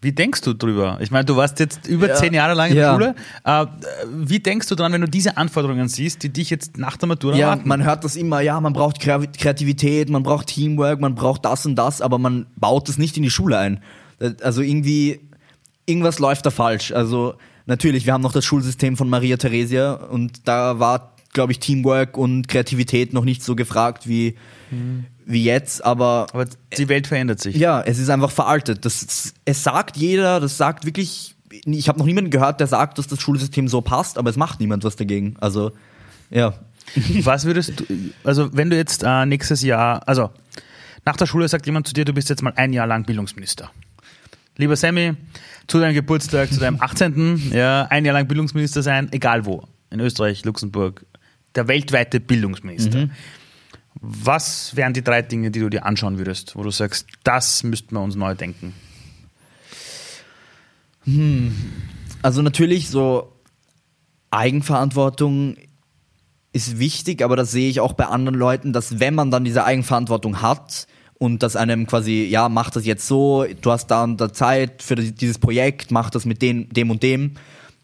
Wie 0.03 0.11
denkst 0.11 0.41
du 0.41 0.53
drüber? 0.53 0.97
Ich 1.01 1.11
meine, 1.11 1.25
du 1.25 1.35
warst 1.37 1.59
jetzt 1.59 1.87
über 1.87 2.09
Ja. 2.09 2.15
zehn 2.15 2.33
Jahre 2.33 2.53
lang 2.53 2.71
in 2.71 2.77
Ja. 2.77 2.97
der 2.97 3.13
Schule. 3.13 3.15
Äh, 3.45 3.65
wie 4.27 4.39
denkst 4.39 4.67
du 4.67 4.75
dran, 4.75 4.91
wenn 4.91 5.01
du 5.01 5.07
diese 5.07 5.37
Anforderungen 5.37 5.87
siehst, 5.87 6.21
die 6.23 6.29
dich 6.29 6.49
jetzt 6.49 6.77
nach 6.77 6.97
der 6.97 7.07
Matura 7.07 7.35
Ja, 7.35 7.47
erwarten? 7.51 7.67
man 7.69 7.83
hört 7.83 8.03
das 8.03 8.15
immer, 8.15 8.41
ja, 8.41 8.59
man 8.59 8.73
braucht 8.73 8.97
Kre- 9.01 9.27
Kreativität, 9.37 10.09
man 10.09 10.23
braucht 10.23 10.47
Teamwork, 10.47 10.99
man 10.99 11.15
braucht 11.15 11.45
das 11.45 11.65
und 11.65 11.75
das, 11.75 12.01
aber 12.01 12.17
man 12.19 12.45
baut 12.57 12.89
es 12.89 12.97
nicht 12.97 13.15
in 13.17 13.23
die 13.23 13.29
Schule 13.31 13.57
ein. 13.57 13.79
Also 14.41 14.61
irgendwie, 14.61 15.21
irgendwas 15.85 16.19
läuft 16.19 16.45
da 16.45 16.51
falsch. 16.51 16.91
Also 16.91 17.35
natürlich, 17.65 18.05
wir 18.05 18.13
haben 18.13 18.21
noch 18.21 18.33
das 18.33 18.43
Schulsystem 18.45 18.97
von 18.97 19.09
Maria 19.09 19.37
Theresia 19.37 19.93
und 19.93 20.47
da 20.47 20.79
war, 20.79 21.12
glaube 21.33 21.51
ich, 21.51 21.59
Teamwork 21.59 22.17
und 22.17 22.47
Kreativität 22.47 23.13
noch 23.13 23.25
nicht 23.25 23.43
so 23.43 23.55
gefragt 23.55 24.07
wie, 24.07 24.35
wie 25.25 25.43
jetzt, 25.43 25.83
aber 25.83 26.27
Aber 26.31 26.45
die 26.77 26.89
Welt 26.89 27.07
verändert 27.07 27.39
sich. 27.39 27.55
ja, 27.55 27.81
es 27.81 27.99
ist 27.99 28.09
einfach 28.09 28.31
veraltet. 28.31 28.85
Das, 28.85 29.33
es 29.45 29.63
sagt 29.63 29.97
jeder, 29.97 30.39
das 30.39 30.57
sagt 30.57 30.85
wirklich, 30.85 31.35
ich 31.65 31.87
habe 31.87 31.99
noch 31.99 32.05
niemanden 32.05 32.31
gehört, 32.31 32.59
der 32.59 32.67
sagt, 32.67 32.97
dass 32.97 33.07
das 33.07 33.21
Schulsystem 33.21 33.67
so 33.67 33.81
passt, 33.81 34.17
aber 34.17 34.29
es 34.29 34.37
macht 34.37 34.59
niemand 34.59 34.83
was 34.83 34.95
dagegen. 34.95 35.35
Also, 35.39 35.71
ja. 36.29 36.53
Was 37.23 37.45
würdest 37.45 37.79
du, 37.79 37.85
also 38.25 38.49
wenn 38.53 38.69
du 38.69 38.75
jetzt 38.75 39.03
äh, 39.05 39.25
nächstes 39.25 39.61
Jahr, 39.61 40.05
also 40.05 40.31
nach 41.05 41.15
der 41.15 41.27
Schule 41.27 41.47
sagt 41.47 41.65
jemand 41.65 41.87
zu 41.87 41.93
dir, 41.93 42.03
du 42.03 42.11
bist 42.13 42.29
jetzt 42.29 42.41
mal 42.41 42.51
ein 42.57 42.73
Jahr 42.73 42.87
lang 42.87 43.05
Bildungsminister. 43.05 43.71
Lieber 44.57 44.75
Sammy, 44.75 45.13
zu 45.67 45.79
deinem 45.79 45.93
Geburtstag, 45.93 46.51
zu 46.51 46.59
deinem 46.59 46.81
18. 46.81 47.51
Ja, 47.53 47.83
ein 47.89 48.03
Jahr 48.03 48.13
lang 48.13 48.27
Bildungsminister 48.27 48.83
sein, 48.83 49.07
egal 49.13 49.45
wo. 49.45 49.63
In 49.91 50.01
Österreich, 50.01 50.43
Luxemburg, 50.43 51.05
der 51.55 51.67
weltweite 51.67 52.19
Bildungsminister. 52.19 53.09
Was 53.95 54.75
wären 54.75 54.93
die 54.93 55.03
drei 55.03 55.21
Dinge, 55.21 55.51
die 55.51 55.59
du 55.59 55.69
dir 55.69 55.85
anschauen 55.85 56.17
würdest, 56.17 56.55
wo 56.55 56.63
du 56.63 56.71
sagst, 56.71 57.07
das 57.23 57.63
müssten 57.63 57.95
wir 57.95 58.01
uns 58.01 58.15
neu 58.15 58.35
denken? 58.35 58.73
Also 62.21 62.41
natürlich 62.41 62.89
so 62.89 63.33
Eigenverantwortung 64.31 65.57
ist 66.53 66.79
wichtig, 66.79 67.23
aber 67.23 67.35
das 67.35 67.51
sehe 67.51 67.69
ich 67.69 67.79
auch 67.79 67.93
bei 67.93 68.05
anderen 68.05 68.37
Leuten, 68.37 68.73
dass 68.73 68.99
wenn 68.99 69.15
man 69.15 69.31
dann 69.31 69.43
diese 69.43 69.65
Eigenverantwortung 69.65 70.41
hat 70.41 70.87
und 71.17 71.43
das 71.43 71.55
einem 71.55 71.87
quasi, 71.87 72.25
ja, 72.25 72.49
mach 72.49 72.69
das 72.69 72.85
jetzt 72.85 73.07
so, 73.07 73.45
du 73.61 73.71
hast 73.71 73.87
da 73.87 74.03
und 74.03 74.19
da 74.19 74.31
Zeit 74.31 74.81
für 74.81 74.95
dieses 74.95 75.39
Projekt, 75.39 75.91
mach 75.91 76.09
das 76.09 76.25
mit 76.25 76.41
dem, 76.41 76.69
dem 76.69 76.91
und 76.91 77.03
dem, 77.03 77.35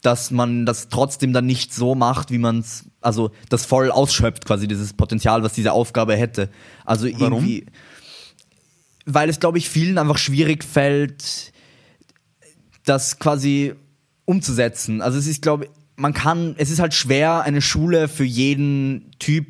dass 0.01 0.31
man 0.31 0.65
das 0.65 0.89
trotzdem 0.89 1.33
dann 1.33 1.45
nicht 1.45 1.73
so 1.73 1.95
macht, 1.95 2.31
wie 2.31 2.37
man 2.37 2.59
es, 2.59 2.85
also 3.01 3.31
das 3.49 3.65
voll 3.65 3.91
ausschöpft, 3.91 4.45
quasi 4.45 4.67
dieses 4.67 4.93
Potenzial, 4.93 5.43
was 5.43 5.53
diese 5.53 5.71
Aufgabe 5.71 6.15
hätte. 6.15 6.49
Also 6.85 7.05
Warum? 7.05 7.21
irgendwie, 7.21 7.65
weil 9.05 9.29
es, 9.29 9.39
glaube 9.39 9.57
ich, 9.57 9.69
vielen 9.69 9.97
einfach 9.97 10.17
schwierig 10.17 10.63
fällt, 10.63 11.53
das 12.85 13.19
quasi 13.19 13.73
umzusetzen. 14.25 15.01
Also 15.01 15.17
es 15.17 15.27
ist, 15.27 15.41
glaube 15.41 15.65
ich, 15.65 15.71
man 15.95 16.13
kann, 16.13 16.55
es 16.57 16.71
ist 16.71 16.79
halt 16.79 16.93
schwer, 16.93 17.41
eine 17.41 17.61
Schule 17.61 18.07
für 18.07 18.23
jeden 18.23 19.11
Typ 19.19 19.47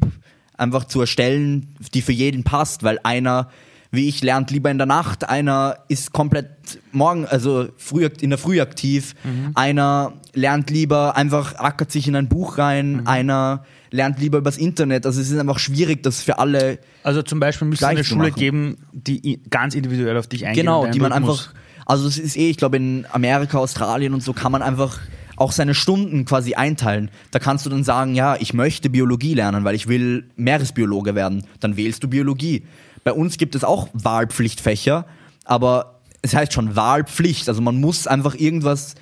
einfach 0.57 0.85
zu 0.85 0.99
erstellen, 1.01 1.75
die 1.93 2.01
für 2.01 2.11
jeden 2.11 2.43
passt, 2.43 2.83
weil 2.83 2.99
einer, 3.03 3.49
wie 3.91 4.09
ich, 4.09 4.21
lernt 4.21 4.51
lieber 4.51 4.71
in 4.71 4.77
der 4.77 4.87
Nacht, 4.87 5.29
einer 5.29 5.77
ist 5.87 6.11
komplett 6.11 6.79
morgen, 6.91 7.25
also 7.25 7.69
früh, 7.77 8.09
in 8.19 8.29
der 8.29 8.39
Früh 8.39 8.61
aktiv, 8.61 9.15
einer 9.53 10.13
lernt 10.39 10.69
lieber, 10.69 11.15
einfach 11.15 11.55
ackert 11.55 11.91
sich 11.91 12.07
in 12.07 12.15
ein 12.15 12.27
Buch 12.27 12.57
rein, 12.57 13.05
einer 13.05 13.63
lernt 13.91 14.19
lieber 14.19 14.37
übers 14.37 14.57
Internet. 14.57 15.05
Also 15.05 15.21
es 15.21 15.29
ist 15.29 15.37
einfach 15.37 15.59
schwierig, 15.59 16.03
das 16.03 16.21
für 16.21 16.39
alle 16.39 16.79
Also 17.03 17.21
zum 17.21 17.39
Beispiel 17.39 17.67
müsste 17.67 17.85
es 17.85 17.89
eine 17.89 18.03
Schule 18.03 18.31
geben, 18.31 18.77
die 18.91 19.41
ganz 19.49 19.75
individuell 19.75 20.17
auf 20.17 20.27
dich 20.27 20.45
eingeht. 20.45 20.63
Genau, 20.63 20.87
die 20.87 20.99
man 20.99 21.11
einfach, 21.11 21.53
also 21.85 22.07
es 22.07 22.17
ist 22.17 22.37
eh, 22.37 22.49
ich 22.49 22.57
glaube 22.57 22.77
in 22.77 23.05
Amerika, 23.11 23.57
Australien 23.57 24.13
und 24.13 24.23
so 24.23 24.33
kann 24.33 24.51
man 24.51 24.61
einfach 24.61 24.99
auch 25.35 25.51
seine 25.51 25.73
Stunden 25.73 26.25
quasi 26.25 26.55
einteilen. 26.55 27.09
Da 27.31 27.39
kannst 27.39 27.65
du 27.65 27.69
dann 27.69 27.83
sagen, 27.83 28.13
ja, 28.13 28.35
ich 28.39 28.53
möchte 28.53 28.89
Biologie 28.89 29.33
lernen, 29.33 29.63
weil 29.63 29.75
ich 29.75 29.87
will 29.87 30.29
Meeresbiologe 30.35 31.15
werden. 31.15 31.45
Dann 31.59 31.77
wählst 31.77 32.03
du 32.03 32.09
Biologie. 32.09 32.65
Bei 33.03 33.13
uns 33.13 33.37
gibt 33.37 33.55
es 33.55 33.63
auch 33.63 33.87
Wahlpflichtfächer, 33.93 35.05
aber 35.45 35.98
es 36.21 36.35
heißt 36.35 36.53
schon 36.53 36.75
Wahlpflicht. 36.75 37.47
Also 37.49 37.61
man 37.61 37.79
muss 37.79 38.07
einfach 38.07 38.35
irgendwas 38.35 38.95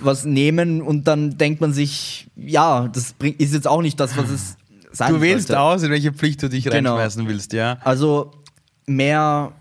was 0.00 0.24
nehmen 0.24 0.82
und 0.82 1.04
dann 1.06 1.36
denkt 1.38 1.60
man 1.60 1.72
sich, 1.72 2.28
ja, 2.36 2.88
das 2.88 3.14
ist 3.38 3.52
jetzt 3.54 3.68
auch 3.68 3.82
nicht 3.82 4.00
das, 4.00 4.16
was 4.16 4.30
es 4.30 4.56
sein 4.92 5.12
Du 5.14 5.20
wählst 5.20 5.48
sollte. 5.48 5.60
aus, 5.60 5.82
in 5.82 5.90
welche 5.90 6.12
Pflicht 6.12 6.42
du 6.42 6.48
dich 6.48 6.64
Genau. 6.64 6.94
reinschmeißen 6.94 7.28
willst, 7.28 7.52
ja. 7.52 7.78
Also 7.84 8.32
mehr 8.86 9.52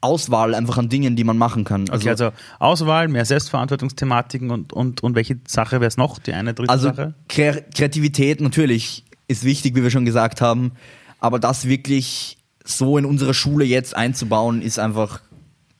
Auswahl 0.00 0.54
einfach 0.54 0.78
an 0.78 0.88
Dingen, 0.88 1.16
die 1.16 1.24
man 1.24 1.36
machen 1.38 1.64
kann. 1.64 1.86
Okay, 1.90 2.08
also 2.10 2.30
Auswahl, 2.60 3.08
mehr 3.08 3.24
Selbstverantwortungsthematiken 3.24 4.50
und, 4.50 4.72
und, 4.72 5.02
und 5.02 5.14
welche 5.16 5.38
Sache 5.46 5.80
wäre 5.80 5.88
es 5.88 5.96
noch? 5.96 6.18
Die 6.20 6.32
eine 6.32 6.54
dritte 6.54 6.70
Also 6.70 6.88
Sache? 6.88 7.14
Kre 7.28 7.64
Kreativität 7.74 8.40
natürlich 8.40 9.04
ist 9.26 9.44
wichtig, 9.44 9.74
wie 9.74 9.82
wir 9.82 9.90
schon 9.90 10.04
gesagt 10.04 10.40
haben, 10.40 10.72
aber 11.20 11.38
das 11.40 11.66
wirklich 11.66 12.38
so 12.64 12.96
in 12.98 13.04
unsere 13.04 13.34
Schule 13.34 13.64
jetzt 13.64 13.96
einzubauen, 13.96 14.62
ist 14.62 14.78
einfach, 14.78 15.20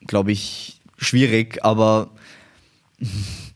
glaube 0.09 0.33
ich, 0.33 0.81
schwierig, 0.97 1.65
aber 1.65 2.11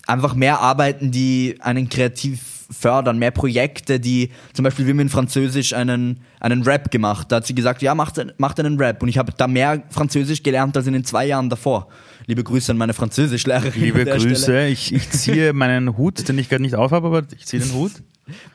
einfach 0.07 0.35
mehr 0.35 0.61
Arbeiten, 0.61 1.11
die 1.11 1.57
einen 1.61 1.88
kreativ 1.88 2.41
fördern, 2.71 3.19
mehr 3.19 3.31
Projekte, 3.31 4.01
die, 4.01 4.31
zum 4.55 4.62
Beispiel, 4.62 4.87
wir 4.87 4.95
haben 4.95 5.01
in 5.01 5.09
Französisch 5.09 5.75
einen, 5.75 6.21
einen 6.41 6.62
Rap 6.62 6.91
gemacht. 6.91 7.31
Da 7.31 7.37
hat 7.37 7.47
sie 7.47 7.55
gesagt, 7.55 7.83
ja, 7.83 7.95
macht, 7.95 8.25
macht 8.38 8.59
einen 8.61 8.79
Rap. 8.79 9.03
Und 9.03 9.09
ich 9.09 9.19
habe 9.19 9.33
da 9.37 9.47
mehr 9.47 9.83
Französisch 9.91 10.43
gelernt 10.43 10.77
als 10.77 10.87
in 10.87 10.93
den 10.93 11.05
zwei 11.05 11.27
Jahren 11.27 11.51
davor. 11.51 11.88
Liebe 12.27 12.43
Grüße 12.45 12.73
an 12.73 12.79
meine 12.79 12.95
Französischlehrerin. 12.95 13.81
Liebe 13.81 14.05
Grüße, 14.05 14.37
Stelle. 14.37 14.69
ich, 14.69 14.95
ich 14.95 15.11
ziehe 15.11 15.53
meinen 15.53 15.97
Hut, 15.97 16.27
den 16.29 16.38
ich 16.38 16.49
gerade 16.49 16.62
nicht 16.62 16.77
aufhabe, 16.77 17.09
aber 17.09 17.23
ich 17.37 17.47
ziehe 17.47 17.62
den 17.62 17.73
Hut. 17.73 17.93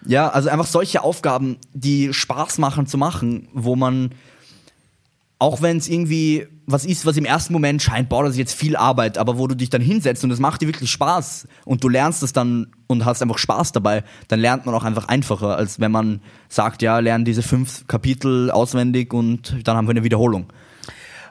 Ja, 0.05 0.29
also 0.29 0.49
einfach 0.49 0.65
solche 0.65 1.03
Aufgaben, 1.03 1.57
die 1.73 2.13
Spaß 2.13 2.57
machen 2.57 2.87
zu 2.87 2.97
machen, 2.97 3.49
wo 3.53 3.75
man, 3.75 4.11
auch 5.37 5.61
wenn 5.61 5.77
es 5.77 5.89
irgendwie 5.89 6.47
was 6.69 6.83
ist, 6.83 7.05
was 7.05 7.15
im 7.15 7.23
ersten 7.23 7.53
Moment 7.53 7.81
scheint, 7.81 8.09
boah, 8.09 8.23
das 8.23 8.33
ist 8.33 8.37
jetzt 8.37 8.53
viel 8.53 8.75
Arbeit, 8.75 9.17
aber 9.17 9.37
wo 9.37 9.47
du 9.47 9.55
dich 9.55 9.69
dann 9.69 9.81
hinsetzt 9.81 10.25
und 10.25 10.31
es 10.31 10.39
macht 10.39 10.61
dir 10.61 10.67
wirklich 10.67 10.91
Spaß 10.91 11.47
und 11.63 11.81
du 11.81 11.87
lernst 11.87 12.21
es 12.23 12.33
dann 12.33 12.67
und 12.87 13.05
hast 13.05 13.21
einfach 13.21 13.37
Spaß 13.37 13.71
dabei, 13.71 14.03
dann 14.27 14.41
lernt 14.41 14.65
man 14.65 14.75
auch 14.75 14.83
einfach 14.83 15.07
einfacher, 15.07 15.55
als 15.55 15.79
wenn 15.79 15.93
man 15.93 16.19
sagt, 16.49 16.81
ja, 16.81 16.99
lern 16.99 17.23
diese 17.23 17.41
fünf 17.41 17.87
Kapitel 17.87 18.51
auswendig 18.51 19.13
und 19.13 19.55
dann 19.63 19.77
haben 19.77 19.87
wir 19.87 19.91
eine 19.91 20.03
Wiederholung. 20.03 20.51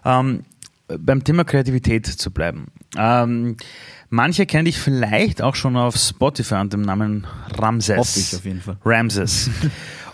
Ähm, 0.06 0.44
beim 0.88 1.22
Thema 1.22 1.44
Kreativität 1.44 2.06
zu 2.06 2.30
bleiben. 2.30 2.68
Ähm, 2.96 3.58
manche 4.08 4.46
kennen 4.46 4.64
dich 4.64 4.78
vielleicht 4.78 5.42
auch 5.42 5.54
schon 5.54 5.76
auf 5.76 5.96
Spotify 5.96 6.54
unter 6.54 6.78
dem 6.78 6.82
Namen 6.82 7.26
Ramses. 7.58 7.98
Hoffe 7.98 8.20
ich 8.20 8.36
auf 8.36 8.44
jeden 8.44 8.62
Fall. 8.62 8.78
Ramses. 8.86 9.50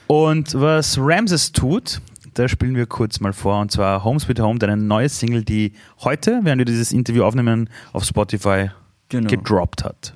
Und 0.08 0.54
was 0.54 0.98
Ramses 0.98 1.52
tut, 1.52 2.00
da 2.34 2.48
spielen 2.48 2.74
wir 2.76 2.86
kurz 2.86 3.20
mal 3.20 3.32
vor, 3.32 3.60
und 3.60 3.70
zwar 3.70 4.04
Home 4.04 4.20
Sweet 4.20 4.40
Home, 4.40 4.58
deine 4.58 4.76
neue 4.76 5.08
Single, 5.08 5.44
die 5.44 5.72
heute, 6.00 6.40
während 6.42 6.58
wir 6.58 6.64
dieses 6.64 6.92
Interview 6.92 7.24
aufnehmen, 7.24 7.68
auf 7.92 8.04
Spotify 8.04 8.70
Genau. 9.08 9.28
gedroppt 9.28 9.84
hat. 9.84 10.14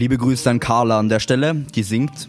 Liebe 0.00 0.16
Grüße 0.16 0.48
an 0.48 0.60
Carla 0.60 0.98
an 0.98 1.10
der 1.10 1.20
Stelle, 1.20 1.54
die 1.74 1.82
singt. 1.82 2.26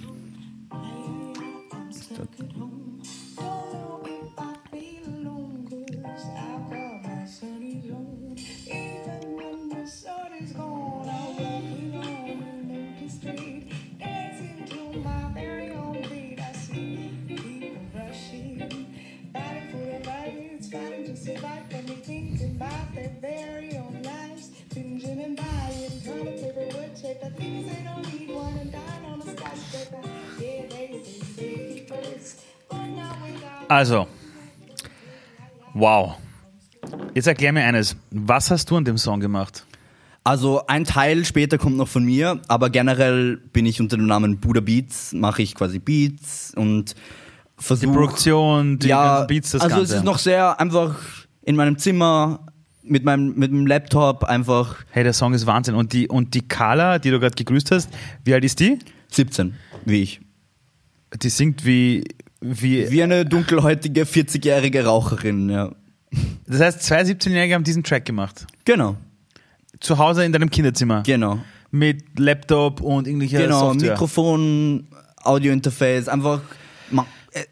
Also, 33.71 34.05
wow. 35.73 36.17
Jetzt 37.13 37.27
erklär 37.27 37.53
mir 37.53 37.63
eines. 37.63 37.95
Was 38.09 38.51
hast 38.51 38.69
du 38.69 38.75
an 38.75 38.83
dem 38.83 38.97
Song 38.97 39.21
gemacht? 39.21 39.65
Also 40.25 40.67
ein 40.67 40.83
Teil 40.83 41.23
später 41.23 41.57
kommt 41.57 41.77
noch 41.77 41.87
von 41.87 42.03
mir, 42.03 42.41
aber 42.49 42.69
generell 42.69 43.37
bin 43.37 43.65
ich 43.65 43.79
unter 43.79 43.95
dem 43.95 44.07
Namen 44.07 44.41
Buddha 44.41 44.59
Beats, 44.59 45.13
mache 45.13 45.41
ich 45.41 45.55
quasi 45.55 45.79
Beats 45.79 46.51
und 46.53 46.91
Die 46.91 47.63
versuche... 47.63 47.93
Produktion, 47.93 48.77
die 48.77 48.89
ja, 48.89 49.23
Beats, 49.23 49.51
das 49.51 49.61
also 49.61 49.77
Ganze. 49.77 49.93
es 49.93 49.99
ist 49.99 50.03
noch 50.03 50.17
sehr 50.17 50.59
einfach 50.59 50.97
in 51.41 51.55
meinem 51.55 51.77
Zimmer 51.77 52.45
mit 52.83 53.05
meinem 53.05 53.35
mit 53.35 53.51
dem 53.51 53.65
Laptop 53.65 54.25
einfach 54.25 54.83
hey, 54.89 55.05
der 55.05 55.13
Song 55.13 55.33
ist 55.33 55.45
Wahnsinn. 55.45 55.75
Und 55.75 55.93
die, 55.93 56.09
und 56.09 56.33
die 56.33 56.45
Carla, 56.45 56.99
die 56.99 57.09
du 57.09 57.21
gerade 57.21 57.35
gegrüßt 57.35 57.71
hast, 57.71 57.89
wie 58.25 58.33
alt 58.33 58.43
ist 58.43 58.59
die? 58.59 58.79
17, 59.11 59.53
wie 59.85 60.01
ich. 60.01 60.19
Die 61.23 61.29
singt 61.29 61.65
wie, 61.65 62.03
wie, 62.41 62.89
Wie 62.91 63.03
eine 63.03 63.23
dunkelhäutige 63.25 64.03
40-jährige 64.03 64.83
Raucherin, 64.85 65.49
ja. 65.49 65.71
das 66.47 66.59
heißt, 66.59 66.81
zwei 66.83 67.01
17-Jährige 67.03 67.53
haben 67.55 67.63
diesen 67.63 67.83
Track 67.83 68.05
gemacht. 68.05 68.45
Genau, 68.65 68.95
Zu 69.79 69.97
Hause 69.97 70.25
in 70.25 70.31
deinem 70.33 70.49
Kinderzimmer. 70.49 71.03
genau. 71.03 71.39
Mit 71.73 72.19
Laptop 72.19 72.81
und 72.81 73.07
irgendwelcher 73.07 73.37
Genau, 73.43 73.71
Software. 73.71 73.91
Mikrofon, 73.91 74.87
Audiointerface, 75.23 76.09
einfach. 76.09 76.41
man- 76.89 77.05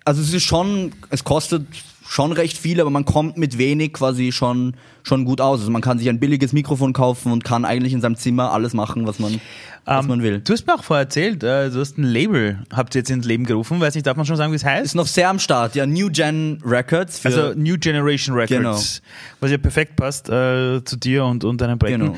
Also 0.04 0.22
es 0.22 0.34
ist 0.34 0.44
schon, 0.44 0.92
es 1.10 1.24
kostet 1.24 1.66
schon 2.10 2.32
recht 2.32 2.58
viel, 2.58 2.82
aber 2.82 2.90
man 2.90 3.06
kommt 3.06 3.38
mit 3.38 3.60
wenig 3.60 3.94
quasi 3.94 4.32
schon, 4.32 4.74
schon 5.04 5.26
gut 5.26 5.42
aus. 5.42 5.60
Also 5.60 5.72
man 5.72 5.84
kann 5.84 6.00
sich 6.00 6.10
ein 6.10 6.20
billiges 6.20 6.54
Mikrofon 6.54 6.92
kaufen 6.92 7.32
und 7.32 7.44
kann 7.44 7.66
eigentlich 7.66 7.94
in 7.94 8.02
seinem 8.02 8.16
Zimmer 8.16 8.52
alles 8.52 8.74
machen, 8.74 9.06
was 9.06 9.20
man, 9.20 9.40
was 9.86 10.06
Ähm, 10.06 10.10
man 10.10 10.24
will. 10.24 10.42
Du 10.42 10.54
hast 10.54 10.66
mir 10.66 10.74
auch 10.74 10.84
vorher 10.84 11.04
erzählt, 11.04 11.44
äh, 11.44 11.70
du 11.70 11.80
hast 11.80 12.00
ein 12.00 12.04
Label, 12.04 12.64
habt 12.74 12.96
ihr 12.96 13.02
jetzt 13.02 13.12
ins 13.12 13.28
Leben 13.28 13.46
gerufen. 13.46 13.80
Weiß 13.80 13.94
nicht, 13.94 14.08
darf 14.08 14.18
man 14.18 14.26
schon 14.26 14.38
sagen, 14.38 14.52
wie 14.52 14.56
es 14.56 14.66
heißt? 14.66 14.86
Ist 14.86 14.96
noch 14.96 15.06
sehr 15.06 15.30
am 15.30 15.38
Start, 15.38 15.76
ja. 15.76 15.86
New 15.86 16.10
Gen 16.10 16.60
Records. 16.66 17.20
Für, 17.20 17.28
Also 17.28 17.54
New 17.56 17.78
Generation 17.78 18.36
Records, 18.36 19.04
was 19.40 19.52
ja 19.52 19.60
perfekt 19.60 19.96
passt 19.96 20.30
äh, 20.30 20.84
zu 20.84 20.96
dir 20.98 21.26
und, 21.26 21.44
und 21.44 21.62
deinen 21.62 21.78
Projekten. 21.78 22.06
Genau. 22.08 22.18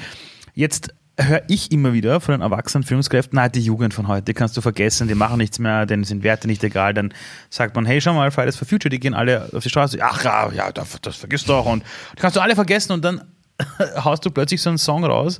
Jetzt 0.53 0.93
höre 1.27 1.43
ich 1.47 1.71
immer 1.71 1.93
wieder 1.93 2.19
von 2.19 2.33
den 2.33 2.41
erwachsenen 2.41 2.83
Führungskräften, 2.83 3.35
na, 3.35 3.49
die 3.49 3.61
Jugend 3.61 3.93
von 3.93 4.07
heute, 4.07 4.23
die 4.23 4.33
kannst 4.33 4.55
du 4.57 4.61
vergessen, 4.61 5.07
die 5.07 5.15
machen 5.15 5.37
nichts 5.37 5.59
mehr, 5.59 5.85
denen 5.85 6.03
sind 6.03 6.23
Werte 6.23 6.47
nicht 6.47 6.63
egal. 6.63 6.93
Dann 6.93 7.13
sagt 7.49 7.75
man, 7.75 7.85
hey, 7.85 8.01
schau 8.01 8.13
mal, 8.13 8.31
Fridays 8.31 8.55
for 8.55 8.67
Future, 8.67 8.89
die 8.89 8.99
gehen 8.99 9.13
alle 9.13 9.49
auf 9.53 9.63
die 9.63 9.69
Straße. 9.69 9.97
Ach 10.01 10.23
ja, 10.23 10.51
ja, 10.51 10.71
das, 10.71 10.97
das 11.01 11.15
vergisst 11.15 11.47
du 11.47 11.53
doch 11.53 11.65
und 11.65 11.83
die 12.17 12.21
kannst 12.21 12.35
du 12.35 12.41
alle 12.41 12.55
vergessen 12.55 12.93
und 12.93 13.03
dann 13.03 13.21
haust 14.03 14.25
du 14.25 14.31
plötzlich 14.31 14.61
so 14.61 14.69
einen 14.69 14.77
Song 14.77 15.03
raus 15.03 15.39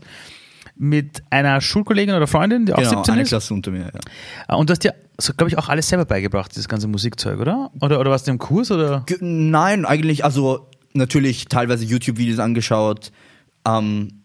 mit 0.75 1.21
einer 1.29 1.61
Schulkollegin 1.61 2.15
oder 2.15 2.27
Freundin, 2.27 2.65
die 2.65 2.73
auch 2.73 2.77
genau, 2.77 2.89
17 2.89 3.13
eine 3.13 3.21
ist. 3.23 3.29
Klasse 3.29 3.53
unter 3.53 3.71
mir, 3.71 3.81
ja. 3.81 3.99
Ah, 4.47 4.55
Und 4.55 4.69
du 4.69 4.71
hast 4.71 4.83
dir, 4.83 4.95
so, 5.19 5.33
glaube 5.33 5.49
ich, 5.49 5.57
auch 5.57 5.69
alles 5.69 5.87
selber 5.87 6.05
beigebracht, 6.05 6.51
dieses 6.51 6.67
ganze 6.67 6.87
Musikzeug, 6.87 7.39
oder? 7.39 7.69
Oder, 7.81 7.99
oder 7.99 8.09
warst 8.09 8.27
du 8.27 8.31
im 8.31 8.39
Kurs? 8.39 8.71
Oder? 8.71 9.05
Nein, 9.19 9.85
eigentlich, 9.85 10.25
also 10.25 10.69
natürlich 10.93 11.45
teilweise 11.45 11.85
YouTube-Videos 11.85 12.39
angeschaut, 12.39 13.11
ähm, 13.67 14.20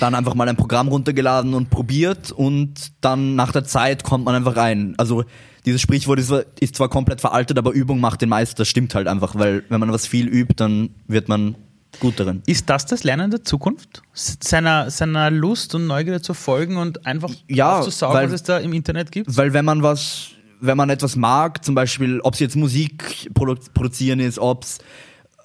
dann 0.00 0.14
einfach 0.14 0.34
mal 0.34 0.48
ein 0.48 0.56
Programm 0.56 0.88
runtergeladen 0.88 1.54
und 1.54 1.70
probiert 1.70 2.32
und 2.32 2.92
dann 3.00 3.34
nach 3.34 3.52
der 3.52 3.64
Zeit 3.64 4.04
kommt 4.04 4.24
man 4.24 4.34
einfach 4.34 4.56
rein. 4.56 4.94
Also 4.98 5.24
dieses 5.66 5.80
Sprichwort 5.80 6.18
ist, 6.18 6.32
ist 6.60 6.76
zwar 6.76 6.88
komplett 6.88 7.20
veraltet, 7.20 7.58
aber 7.58 7.72
Übung 7.72 8.00
macht 8.00 8.22
den 8.22 8.28
Meister, 8.28 8.64
stimmt 8.64 8.94
halt 8.94 9.06
einfach, 9.06 9.34
weil 9.36 9.64
wenn 9.68 9.80
man 9.80 9.92
was 9.92 10.06
viel 10.06 10.26
übt, 10.28 10.54
dann 10.56 10.90
wird 11.06 11.28
man 11.28 11.56
gut 12.00 12.18
darin. 12.18 12.42
Ist 12.46 12.70
das 12.70 12.86
das 12.86 13.04
Lernen 13.04 13.30
der 13.30 13.44
Zukunft? 13.44 14.02
Seiner, 14.14 14.90
seiner 14.90 15.30
Lust 15.30 15.74
und 15.74 15.86
Neugierde 15.86 16.22
zu 16.22 16.32
folgen 16.34 16.78
und 16.78 17.04
einfach 17.06 17.30
Ja, 17.48 17.78
aufzusaugen, 17.78 18.16
weil- 18.16 18.26
was 18.28 18.32
es 18.34 18.42
da 18.44 18.58
im 18.58 18.72
Internet 18.72 19.12
gibt? 19.12 19.36
Weil 19.36 19.52
wenn 19.52 19.64
man 19.66 19.82
was, 19.82 20.28
wenn 20.60 20.76
man 20.78 20.88
etwas 20.90 21.16
mag, 21.16 21.62
zum 21.64 21.74
Beispiel, 21.74 22.20
ob 22.20 22.32
es 22.34 22.40
jetzt 22.40 22.56
Musik 22.56 23.30
produ 23.34 23.56
produzieren 23.74 24.20
ist, 24.20 24.38
ob 24.38 24.64
es 24.64 24.78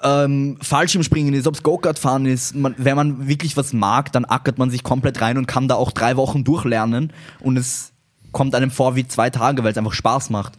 ähm, 0.03 0.57
Fallschirmspringen 0.61 1.33
ist, 1.33 1.47
ob 1.47 1.55
es 1.55 1.63
Go-Kart 1.63 1.99
fahren 1.99 2.25
ist, 2.25 2.55
man, 2.55 2.75
wenn 2.77 2.95
man 2.95 3.27
wirklich 3.27 3.57
was 3.57 3.73
mag, 3.73 4.11
dann 4.11 4.25
ackert 4.25 4.57
man 4.57 4.69
sich 4.69 4.83
komplett 4.83 5.21
rein 5.21 5.37
und 5.37 5.47
kann 5.47 5.67
da 5.67 5.75
auch 5.75 5.91
drei 5.91 6.17
Wochen 6.17 6.43
durchlernen 6.43 7.13
und 7.39 7.57
es 7.57 7.93
kommt 8.31 8.53
einem 8.55 8.71
vor 8.71 8.95
wie 8.95 9.07
zwei 9.07 9.29
Tage, 9.29 9.63
weil 9.63 9.71
es 9.71 9.77
einfach 9.77 9.93
Spaß 9.93 10.29
macht. 10.29 10.53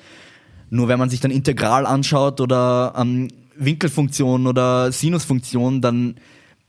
Nur 0.70 0.88
wenn 0.88 0.98
man 0.98 1.10
sich 1.10 1.20
dann 1.20 1.30
Integral 1.30 1.86
anschaut 1.86 2.40
oder 2.40 2.94
ähm, 2.96 3.28
Winkelfunktion 3.56 4.46
oder 4.46 4.92
Sinusfunktion, 4.92 5.80
dann 5.80 6.16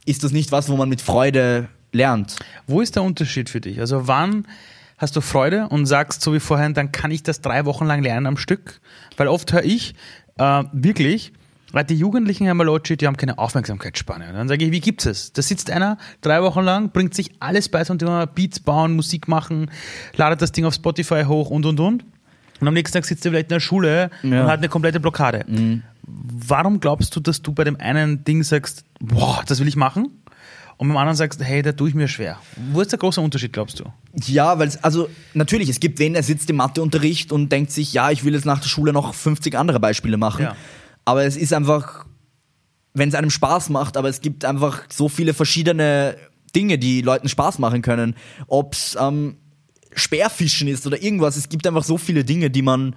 ist 0.05 0.23
das 0.23 0.31
nicht 0.31 0.51
was, 0.51 0.69
wo 0.69 0.77
man 0.77 0.89
mit 0.89 1.01
Freude 1.01 1.69
lernt. 1.91 2.35
Wo 2.67 2.81
ist 2.81 2.95
der 2.95 3.03
Unterschied 3.03 3.49
für 3.49 3.61
dich? 3.61 3.79
Also 3.79 4.07
wann 4.07 4.45
hast 4.97 5.15
du 5.15 5.21
Freude 5.21 5.67
und 5.69 5.85
sagst 5.85 6.21
so 6.21 6.33
wie 6.33 6.39
vorhin, 6.39 6.73
dann 6.73 6.91
kann 6.91 7.11
ich 7.11 7.23
das 7.23 7.41
drei 7.41 7.65
Wochen 7.65 7.85
lang 7.85 8.03
lernen 8.03 8.27
am 8.27 8.37
Stück? 8.37 8.81
Weil 9.17 9.27
oft 9.27 9.51
höre 9.53 9.63
ich 9.63 9.95
äh, 10.37 10.63
wirklich, 10.71 11.33
weil 11.71 11.83
die 11.83 11.95
Jugendlichen 11.95 12.47
haben 12.47 12.57
Malocci, 12.57 12.97
die 12.97 13.05
haben 13.07 13.17
keine 13.17 13.37
Aufmerksamkeitsspanne. 13.37 14.29
Und 14.29 14.33
dann 14.35 14.47
sage 14.47 14.65
ich, 14.65 14.71
wie 14.71 14.79
gibt's 14.79 15.05
es? 15.05 15.33
Da 15.33 15.41
sitzt 15.41 15.69
einer 15.69 15.97
drei 16.21 16.41
Wochen 16.41 16.61
lang, 16.61 16.89
bringt 16.91 17.13
sich 17.13 17.31
alles 17.39 17.69
bei 17.69 17.83
zum 17.83 17.99
Thema 17.99 18.25
Beats 18.25 18.59
bauen, 18.59 18.95
Musik 18.95 19.27
machen, 19.27 19.69
ladet 20.15 20.41
das 20.41 20.51
Ding 20.51 20.65
auf 20.65 20.73
Spotify 20.73 21.23
hoch 21.27 21.49
und 21.49 21.65
und 21.65 21.79
und. 21.79 22.05
Und 22.59 22.67
am 22.67 22.73
nächsten 22.73 22.95
Tag 22.95 23.05
sitzt 23.05 23.25
er 23.25 23.31
vielleicht 23.31 23.45
in 23.47 23.55
der 23.55 23.59
Schule 23.61 24.09
Ja. 24.23 24.43
und 24.43 24.47
hat 24.49 24.59
eine 24.59 24.67
komplette 24.69 24.99
Blockade. 24.99 25.45
Warum 26.05 26.79
glaubst 26.79 27.15
du, 27.15 27.19
dass 27.19 27.41
du 27.41 27.51
bei 27.53 27.63
dem 27.63 27.79
einen 27.79 28.23
Ding 28.23 28.43
sagst, 28.43 28.83
boah, 28.99 29.43
das 29.45 29.59
will 29.59 29.67
ich 29.67 29.75
machen? 29.75 30.09
Und 30.77 30.87
beim 30.87 30.97
anderen 30.97 31.17
sagst, 31.17 31.43
hey, 31.43 31.61
da 31.61 31.73
tue 31.73 31.89
ich 31.89 31.95
mir 31.95 32.07
schwer. 32.07 32.37
Wo 32.71 32.79
ist 32.81 32.91
der 32.93 32.99
große 32.99 33.19
Unterschied, 33.19 33.51
glaubst 33.51 33.79
du? 33.81 33.83
Ja, 34.25 34.57
weil 34.59 34.69
es, 34.69 34.81
also 34.81 35.09
natürlich, 35.33 35.67
es 35.67 35.81
gibt 35.81 35.99
wen, 35.99 36.13
der 36.13 36.23
sitzt 36.23 36.49
im 36.49 36.55
Matheunterricht 36.55 37.33
und 37.33 37.51
denkt 37.51 37.71
sich, 37.71 37.91
ja, 37.91 38.11
ich 38.11 38.23
will 38.23 38.33
jetzt 38.33 38.45
nach 38.45 38.59
der 38.59 38.69
Schule 38.69 38.93
noch 38.93 39.13
50 39.13 39.57
andere 39.57 39.79
Beispiele 39.81 40.15
machen. 40.15 40.43
Ja. 40.43 40.55
Aber 41.05 41.23
es 41.25 41.35
ist 41.35 41.53
einfach, 41.53 42.05
wenn 42.93 43.09
es 43.09 43.15
einem 43.15 43.29
Spaß 43.29 43.69
macht, 43.69 43.97
aber 43.97 44.09
es 44.09 44.21
gibt 44.21 44.45
einfach 44.45 44.83
so 44.89 45.09
viele 45.09 45.33
verschiedene 45.33 46.17
Dinge, 46.55 46.77
die 46.77 47.01
Leuten 47.01 47.29
Spaß 47.29 47.59
machen 47.59 47.81
können. 47.81 48.15
Ob 48.47 48.73
es 48.73 48.97
ähm, 48.99 49.37
Speerfischen 49.93 50.67
ist 50.67 50.85
oder 50.85 51.01
irgendwas, 51.01 51.35
es 51.35 51.49
gibt 51.49 51.65
einfach 51.67 51.83
so 51.83 51.97
viele 51.97 52.23
Dinge, 52.23 52.49
die 52.49 52.61
man 52.61 52.95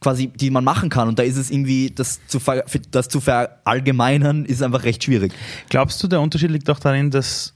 quasi, 0.00 0.28
die 0.28 0.50
man 0.50 0.64
machen 0.64 0.90
kann. 0.90 1.08
Und 1.08 1.18
da 1.18 1.22
ist 1.22 1.36
es 1.36 1.50
irgendwie, 1.50 1.90
das 1.90 2.20
zu, 2.26 2.40
ver, 2.40 2.64
das 2.90 3.08
zu 3.08 3.20
verallgemeinern, 3.20 4.44
ist 4.44 4.62
einfach 4.62 4.84
recht 4.84 5.04
schwierig. 5.04 5.32
Glaubst 5.68 6.02
du, 6.02 6.08
der 6.08 6.20
Unterschied 6.20 6.50
liegt 6.50 6.68
auch 6.68 6.80
darin, 6.80 7.10
dass 7.10 7.54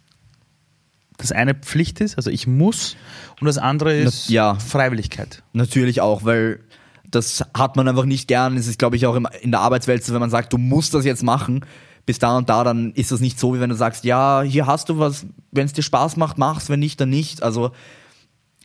das 1.18 1.32
eine 1.32 1.54
Pflicht 1.54 2.00
ist, 2.00 2.16
also 2.16 2.30
ich 2.30 2.46
muss, 2.46 2.96
und 3.40 3.46
das 3.46 3.58
andere 3.58 3.96
ist 3.96 4.26
Na, 4.28 4.34
ja. 4.34 4.54
Freiwilligkeit? 4.54 5.42
Natürlich 5.52 6.00
auch, 6.00 6.24
weil 6.24 6.60
das 7.10 7.44
hat 7.54 7.76
man 7.76 7.88
einfach 7.88 8.04
nicht 8.04 8.28
gern. 8.28 8.56
Es 8.56 8.66
ist, 8.66 8.78
glaube 8.78 8.96
ich, 8.96 9.06
auch 9.06 9.16
in 9.40 9.50
der 9.50 9.60
Arbeitswelt 9.60 10.04
so, 10.04 10.12
wenn 10.12 10.20
man 10.20 10.30
sagt, 10.30 10.52
du 10.52 10.58
musst 10.58 10.94
das 10.94 11.04
jetzt 11.04 11.22
machen, 11.22 11.64
bis 12.04 12.18
da 12.18 12.36
und 12.36 12.48
da, 12.48 12.64
dann 12.64 12.92
ist 12.92 13.12
das 13.12 13.20
nicht 13.20 13.38
so, 13.38 13.54
wie 13.54 13.60
wenn 13.60 13.70
du 13.70 13.76
sagst, 13.76 14.04
ja, 14.04 14.42
hier 14.42 14.66
hast 14.66 14.88
du 14.88 14.98
was, 14.98 15.26
wenn 15.50 15.66
es 15.66 15.72
dir 15.72 15.82
Spaß 15.82 16.16
macht, 16.16 16.38
mach's, 16.38 16.70
wenn 16.70 16.80
nicht, 16.80 17.00
dann 17.00 17.10
nicht. 17.10 17.42
Also 17.42 17.72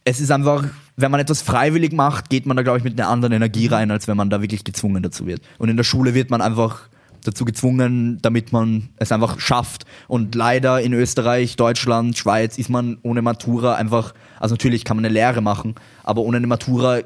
es 0.03 0.19
ist 0.19 0.31
einfach, 0.31 0.65
wenn 0.95 1.11
man 1.11 1.19
etwas 1.19 1.41
freiwillig 1.41 1.93
macht, 1.93 2.29
geht 2.29 2.45
man 2.45 2.57
da, 2.57 2.63
glaube 2.63 2.77
ich, 2.77 2.83
mit 2.83 2.99
einer 2.99 3.09
anderen 3.09 3.33
Energie 3.33 3.67
rein, 3.67 3.91
als 3.91 4.07
wenn 4.07 4.17
man 4.17 4.29
da 4.29 4.41
wirklich 4.41 4.63
gezwungen 4.63 5.03
dazu 5.03 5.25
wird. 5.25 5.41
Und 5.57 5.69
in 5.69 5.77
der 5.77 5.83
Schule 5.83 6.13
wird 6.13 6.29
man 6.29 6.41
einfach 6.41 6.89
dazu 7.23 7.45
gezwungen, 7.45 8.19
damit 8.21 8.51
man 8.51 8.89
es 8.97 9.11
einfach 9.11 9.39
schafft. 9.39 9.85
Und 10.07 10.35
leider 10.35 10.81
in 10.81 10.93
Österreich, 10.93 11.55
Deutschland, 11.55 12.17
Schweiz 12.17 12.57
ist 12.57 12.69
man 12.69 12.97
ohne 13.03 13.21
Matura 13.21 13.75
einfach, 13.75 14.13
also 14.39 14.53
natürlich 14.53 14.85
kann 14.85 14.97
man 14.97 15.05
eine 15.05 15.13
Lehre 15.13 15.41
machen, 15.41 15.75
aber 16.03 16.21
ohne 16.21 16.37
eine 16.37 16.47
Matura 16.47 17.01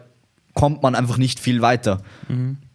kommt 0.55 0.81
man 0.81 0.95
einfach 0.95 1.17
nicht 1.17 1.39
viel 1.39 1.61
weiter. 1.61 2.01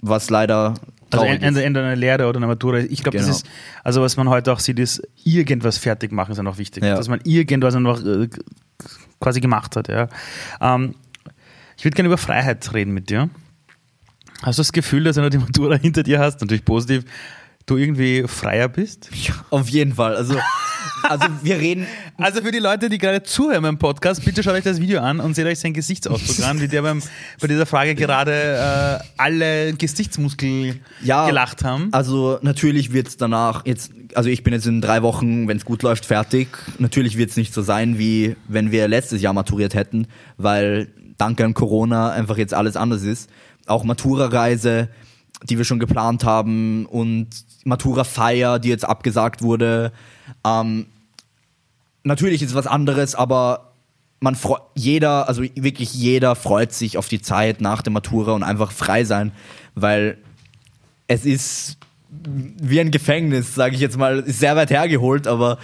Was 0.00 0.30
leider 0.30 0.74
Also 1.10 1.26
entweder 1.26 1.50
ist. 1.60 1.64
entweder 1.66 1.86
eine 1.86 1.94
Lehre 1.96 2.28
oder 2.28 2.36
eine 2.36 2.46
Matura. 2.46 2.78
Ich 2.78 3.02
glaube, 3.02 3.18
Genau. 3.18 3.28
das 3.28 3.38
ist, 3.38 3.46
also 3.82 4.00
was 4.02 4.16
man 4.16 4.28
heute 4.28 4.52
auch 4.52 4.60
sieht, 4.60 4.78
ist, 4.78 5.02
irgendwas 5.24 5.76
fertig 5.78 6.12
machen 6.12 6.30
ist 6.30 6.36
ja 6.36 6.42
noch 6.44 6.58
wichtig. 6.58 6.84
Ja. 6.84 6.94
Dass 6.94 7.08
man 7.08 7.20
irgendwas 7.24 7.74
noch 7.74 8.00
äh, 8.04 8.28
quasi 9.20 9.40
gemacht 9.40 9.74
hat. 9.76 9.88
Ja. 9.88 10.08
Ähm, 10.60 10.94
ich 11.76 11.84
würde 11.84 11.94
gerne 11.96 12.06
über 12.08 12.18
Freiheit 12.18 12.72
reden 12.74 12.92
mit 12.92 13.10
dir. 13.10 13.28
Hast 14.42 14.58
du 14.58 14.60
das 14.60 14.72
Gefühl, 14.72 15.04
dass 15.04 15.16
wenn 15.16 15.24
du 15.24 15.30
die 15.30 15.38
Matura 15.38 15.76
hinter 15.80 16.02
dir 16.02 16.18
hast, 16.20 16.40
natürlich 16.40 16.64
positiv, 16.64 17.04
du 17.66 17.76
irgendwie 17.76 18.24
freier 18.26 18.68
bist? 18.68 19.10
Ja, 19.12 19.34
auf 19.50 19.68
jeden 19.68 19.94
Fall. 19.94 20.16
Also, 20.16 20.36
also 21.02 21.26
wir 21.42 21.58
reden, 21.58 21.86
Also 22.20 22.42
für 22.42 22.50
die 22.52 22.58
Leute, 22.58 22.90
die 22.90 22.98
gerade 22.98 23.22
zuhören 23.22 23.62
beim 23.62 23.78
Podcast, 23.78 24.22
bitte 24.26 24.42
schaut 24.42 24.52
euch 24.52 24.64
das 24.64 24.78
Video 24.78 25.00
an 25.00 25.20
und 25.20 25.34
seht 25.34 25.46
euch 25.46 25.58
seinen 25.58 25.72
Gesichtsausdruck 25.72 26.46
an, 26.46 26.60
wie 26.60 26.68
der 26.68 26.82
beim, 26.82 27.02
bei 27.40 27.46
dieser 27.46 27.64
Frage 27.64 27.94
gerade 27.94 29.00
äh, 29.00 29.04
alle 29.16 29.72
Gesichtsmuskeln 29.72 30.80
Ja, 31.02 31.26
gelacht 31.26 31.64
haben. 31.64 31.88
Also 31.92 32.38
natürlich 32.42 32.92
wird 32.92 33.08
es 33.08 33.16
danach 33.16 33.64
jetzt, 33.64 33.92
also 34.14 34.28
ich 34.28 34.42
bin 34.44 34.52
jetzt 34.52 34.66
in 34.66 34.82
drei 34.82 35.02
Wochen, 35.02 35.48
wenn 35.48 35.56
es 35.56 35.64
gut 35.64 35.82
läuft, 35.82 36.04
fertig. 36.04 36.48
Natürlich 36.78 37.16
wird 37.16 37.30
es 37.30 37.38
nicht 37.38 37.54
so 37.54 37.62
sein, 37.62 37.98
wie 37.98 38.36
wenn 38.48 38.70
wir 38.70 38.86
letztes 38.86 39.22
Jahr 39.22 39.32
maturiert 39.32 39.74
hätten, 39.74 40.06
weil 40.36 40.88
dank 41.16 41.40
an 41.40 41.54
Corona 41.54 42.10
einfach 42.10 42.36
jetzt 42.36 42.52
alles 42.52 42.76
anders 42.76 43.02
ist. 43.02 43.30
Auch 43.66 43.84
Matura-Reise, 43.84 44.88
die 45.44 45.58
wir 45.58 45.64
schon 45.64 45.78
geplant 45.78 46.24
haben 46.24 46.86
und 46.86 47.28
Matura-Feier, 47.64 48.58
die 48.58 48.68
jetzt 48.68 48.84
abgesagt 48.84 49.42
wurde. 49.42 49.92
Ähm, 50.44 50.86
natürlich 52.04 52.42
ist 52.42 52.50
es 52.50 52.54
was 52.54 52.66
anderes, 52.66 53.14
aber 53.14 53.72
man 54.20 54.34
freu- 54.34 54.58
jeder, 54.74 55.28
also 55.28 55.42
wirklich 55.42 55.94
jeder 55.94 56.36
freut 56.36 56.72
sich 56.72 56.98
auf 56.98 57.08
die 57.08 57.22
Zeit 57.22 57.60
nach 57.60 57.82
der 57.82 57.92
Matura 57.92 58.32
und 58.32 58.42
einfach 58.42 58.70
frei 58.70 59.04
sein, 59.04 59.32
weil 59.74 60.18
es 61.06 61.24
ist 61.24 61.78
wie 62.10 62.80
ein 62.80 62.90
Gefängnis, 62.90 63.54
sage 63.54 63.74
ich 63.74 63.80
jetzt 63.80 63.96
mal, 63.96 64.20
ist 64.20 64.40
sehr 64.40 64.56
weit 64.56 64.70
hergeholt, 64.70 65.26
aber 65.26 65.58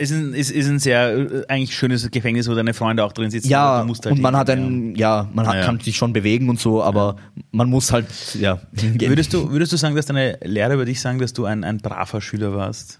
ist 0.00 0.10
ein, 0.12 0.34
ist, 0.34 0.50
ist 0.50 0.68
ein 0.68 0.78
sehr 0.78 1.16
äh, 1.16 1.44
eigentlich 1.48 1.74
schönes 1.74 2.10
Gefängnis, 2.10 2.48
wo 2.48 2.54
deine 2.54 2.74
Freunde 2.74 3.04
auch 3.04 3.12
drin 3.12 3.30
sitzen. 3.30 3.48
ja 3.48 3.84
halt 3.86 4.06
und 4.06 4.20
man 4.20 4.36
hat 4.36 4.48
hingehen, 4.48 4.92
ein, 4.92 4.96
ja, 4.96 5.28
man 5.32 5.46
hat, 5.46 5.54
Ja, 5.54 5.60
ja. 5.60 5.66
kann 5.66 5.78
sich 5.80 5.96
schon 5.96 6.12
bewegen 6.12 6.48
und 6.48 6.58
so, 6.58 6.82
aber 6.82 7.16
man 7.52 7.68
muss 7.70 7.92
halt 7.92 8.06
ja 8.38 8.60
ja. 8.74 9.08
Würdest 9.08 9.32
du, 9.32 9.50
würdest 9.50 9.72
du 9.72 9.76
sagen, 9.76 9.94
dass 9.94 10.06
deine 10.06 10.38
Lehrer 10.42 10.74
über 10.74 10.84
dich 10.84 11.00
sagen, 11.00 11.18
dass 11.18 11.32
du 11.32 11.44
ein, 11.44 11.62
ein 11.64 11.78
braver 11.78 12.20
Schüler 12.20 12.54
warst? 12.54 12.98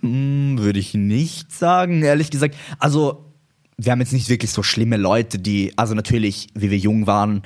Hm, 0.00 0.58
Würde 0.58 0.78
ich 0.78 0.94
nicht 0.94 1.52
sagen, 1.52 2.02
ehrlich 2.02 2.30
gesagt. 2.30 2.56
Also, 2.78 3.24
wir 3.78 3.92
haben 3.92 4.00
jetzt 4.00 4.12
nicht 4.12 4.28
wirklich 4.28 4.50
so 4.50 4.62
schlimme 4.62 4.96
Leute, 4.96 5.38
die, 5.38 5.72
also 5.76 5.94
natürlich, 5.94 6.48
wie 6.54 6.70
wir 6.70 6.78
jung 6.78 7.06
waren, 7.06 7.42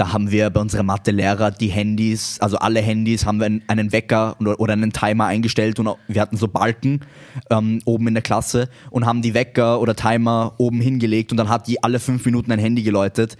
da 0.00 0.14
haben 0.14 0.30
wir 0.30 0.48
bei 0.48 0.60
unserem 0.62 0.86
Mathelehrer 0.86 1.50
die 1.50 1.68
Handys, 1.68 2.38
also 2.40 2.56
alle 2.56 2.80
Handys 2.80 3.26
haben 3.26 3.38
wir 3.38 3.44
einen- 3.44 3.92
Wecker 3.92 4.34
oder, 4.40 4.72
einen 4.72 4.92
Timer 4.92 5.26
eingestellt 5.26 5.78
und 5.78 5.90
wir 6.08 6.22
hatten 6.22 6.38
so 6.38 6.48
Balken 6.48 7.00
ähm, 7.50 7.82
oben 7.84 8.08
in 8.08 8.14
der 8.14 8.22
Klasse 8.22 8.70
und 8.88 9.04
haben 9.04 9.20
die 9.20 9.34
Wecker 9.34 9.78
oder 9.78 9.94
Timer 9.94 10.54
oben 10.56 10.80
hingelegt 10.80 11.32
und 11.32 11.36
dann 11.36 11.50
hat 11.50 11.66
die 11.66 11.82
alle 11.82 12.00
fünf 12.00 12.24
Minuten 12.24 12.50
ein 12.50 12.58
Handy 12.58 12.82
geläutet. 12.82 13.36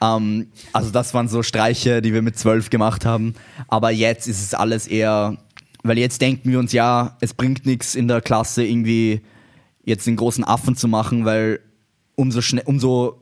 Ähm, 0.00 0.48
also 0.72 0.90
das 0.90 1.14
waren 1.14 1.28
so 1.28 1.44
Streiche, 1.44 2.02
die 2.02 2.12
wir 2.12 2.22
mit 2.22 2.36
zwölf 2.36 2.68
gemacht 2.68 3.06
haben. 3.06 3.34
Aber 3.68 3.90
jetzt 3.90 4.26
ist 4.26 4.42
es 4.42 4.54
alles 4.54 4.88
eher, 4.88 5.36
weil 5.84 5.98
jetzt 5.98 6.20
denken 6.20 6.50
wir 6.50 6.58
uns, 6.58 6.72
ja, 6.72 7.16
es 7.20 7.32
bringt 7.32 7.64
nichts 7.64 7.94
in 7.94 8.08
der 8.08 8.20
Klasse 8.20 8.64
irgendwie 8.64 9.20
jetzt 9.84 10.08
den 10.08 10.16
großen 10.16 10.42
Affen 10.42 10.74
zu 10.74 10.88
machen, 10.88 11.24
weil 11.24 11.60
umso 12.16 12.40
schnell, 12.40 12.64
umso 12.66 13.21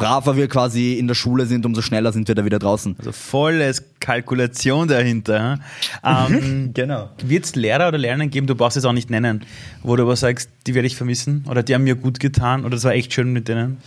braver 0.00 0.36
wir 0.36 0.48
quasi 0.48 0.94
in 0.94 1.06
der 1.06 1.14
Schule 1.14 1.46
sind, 1.46 1.66
umso 1.66 1.82
schneller 1.82 2.12
sind 2.12 2.26
wir 2.26 2.34
da 2.34 2.44
wieder 2.44 2.58
draußen. 2.58 2.96
Also 2.98 3.12
volles 3.12 3.84
Kalkulation 4.00 4.88
dahinter. 4.88 5.60
Ähm, 6.04 6.70
Genau. 6.74 7.10
Wird 7.22 7.44
es 7.44 7.54
Lehrer 7.54 7.88
oder 7.88 7.98
Lehrerinnen 7.98 8.30
geben, 8.30 8.46
du 8.46 8.54
brauchst 8.54 8.76
es 8.76 8.84
auch 8.84 8.92
nicht 8.92 9.10
nennen, 9.10 9.44
wo 9.82 9.96
du 9.96 10.02
aber 10.02 10.16
sagst, 10.16 10.50
die 10.66 10.74
werde 10.74 10.86
ich 10.86 10.96
vermissen 10.96 11.44
oder 11.48 11.62
die 11.62 11.74
haben 11.74 11.84
mir 11.84 11.94
gut 11.94 12.18
getan 12.20 12.64
oder 12.64 12.76
es 12.76 12.84
war 12.84 12.92
echt 12.92 13.12
schön 13.12 13.32
mit 13.32 13.48
denen? 13.48 13.78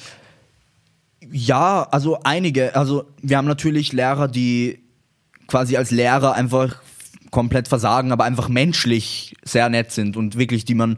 Ja, 1.32 1.88
also 1.90 2.20
einige. 2.24 2.76
Also 2.76 3.06
wir 3.22 3.38
haben 3.38 3.48
natürlich 3.48 3.92
Lehrer, 3.92 4.28
die 4.28 4.80
quasi 5.48 5.78
als 5.78 5.92
Lehrer 5.92 6.34
einfach 6.34 6.82
komplett 7.32 7.68
versagen, 7.68 8.12
aber 8.12 8.26
einfach 8.26 8.48
menschlich 8.50 9.36
sehr 9.44 9.68
nett 9.70 9.92
sind 9.92 10.16
und 10.16 10.38
wirklich 10.38 10.66
die 10.66 10.76
man, 10.76 10.98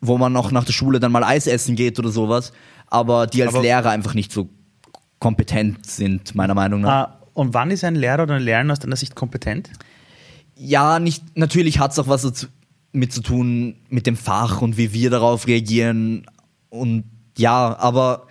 wo 0.00 0.18
man 0.18 0.32
noch 0.32 0.50
nach 0.50 0.64
der 0.64 0.72
Schule 0.72 0.98
dann 0.98 1.12
mal 1.12 1.22
Eis 1.22 1.46
essen 1.46 1.76
geht 1.76 1.98
oder 1.98 2.08
sowas, 2.08 2.52
aber 2.90 3.26
die 3.26 3.42
als 3.42 3.54
Aber- 3.54 3.62
Lehrer 3.62 3.90
einfach 3.90 4.14
nicht 4.14 4.32
so 4.32 4.48
kompetent 5.18 5.84
sind, 5.86 6.34
meiner 6.34 6.54
Meinung 6.54 6.80
nach. 6.82 6.90
Ah, 6.90 7.18
und 7.34 7.54
wann 7.54 7.70
ist 7.70 7.84
ein 7.84 7.94
Lehrer 7.96 8.22
oder 8.24 8.34
eine 8.34 8.44
Lehrerin 8.44 8.70
aus 8.70 8.78
deiner 8.78 8.96
Sicht 8.96 9.14
kompetent? 9.14 9.70
Ja, 10.56 10.98
nicht, 10.98 11.36
natürlich 11.36 11.78
hat 11.78 11.92
es 11.92 11.98
auch 11.98 12.08
was 12.08 12.48
mit 12.92 13.12
zu 13.12 13.20
tun 13.20 13.76
mit 13.88 14.06
dem 14.06 14.16
Fach 14.16 14.60
und 14.62 14.76
wie 14.76 14.92
wir 14.92 15.10
darauf 15.10 15.46
reagieren. 15.46 16.26
Und 16.70 17.04
ja, 17.36 17.76
aber 17.78 18.26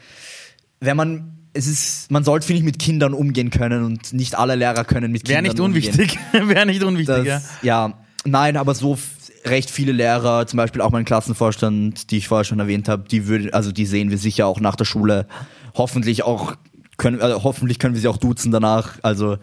wenn 0.79 0.97
man, 0.97 1.37
es 1.53 1.67
ist, 1.67 2.11
man 2.11 2.23
sollte, 2.23 2.45
finde 2.47 2.59
ich, 2.59 2.65
mit 2.65 2.79
Kindern 2.79 3.13
umgehen 3.13 3.49
können 3.49 3.83
und 3.83 4.13
nicht 4.13 4.35
alle 4.37 4.55
Lehrer 4.55 4.83
können 4.83 5.11
mit 5.11 5.27
Wäre 5.27 5.41
Kindern 5.43 5.55
nicht 5.55 5.59
umgehen. 5.61 5.93
unwichtig. 5.93 6.19
Wäre 6.33 6.65
nicht 6.65 6.83
unwichtig, 6.83 7.25
ja. 7.25 7.35
Das, 7.35 7.49
ja, 7.61 7.93
nein, 8.25 8.57
aber 8.57 8.75
so 8.75 8.97
recht 9.45 9.69
viele 9.69 9.91
Lehrer, 9.91 10.47
zum 10.47 10.57
Beispiel 10.57 10.81
auch 10.81 10.91
mein 10.91 11.05
Klassenvorstand, 11.05 12.11
die 12.11 12.17
ich 12.17 12.27
vorher 12.27 12.43
schon 12.43 12.59
erwähnt 12.59 12.89
habe, 12.89 13.07
die 13.07 13.27
würde, 13.27 13.53
also 13.53 13.71
die 13.71 13.85
sehen 13.85 14.09
wir 14.09 14.17
sicher 14.17 14.47
auch 14.47 14.59
nach 14.59 14.75
der 14.75 14.85
Schule. 14.85 15.27
Hoffentlich 15.75 16.23
auch 16.23 16.55
können, 16.97 17.21
also 17.21 17.43
hoffentlich 17.43 17.79
können 17.79 17.93
wir 17.93 18.01
sie 18.01 18.07
auch 18.07 18.17
duzen 18.17 18.51
danach. 18.51 18.97
Also 19.03 19.37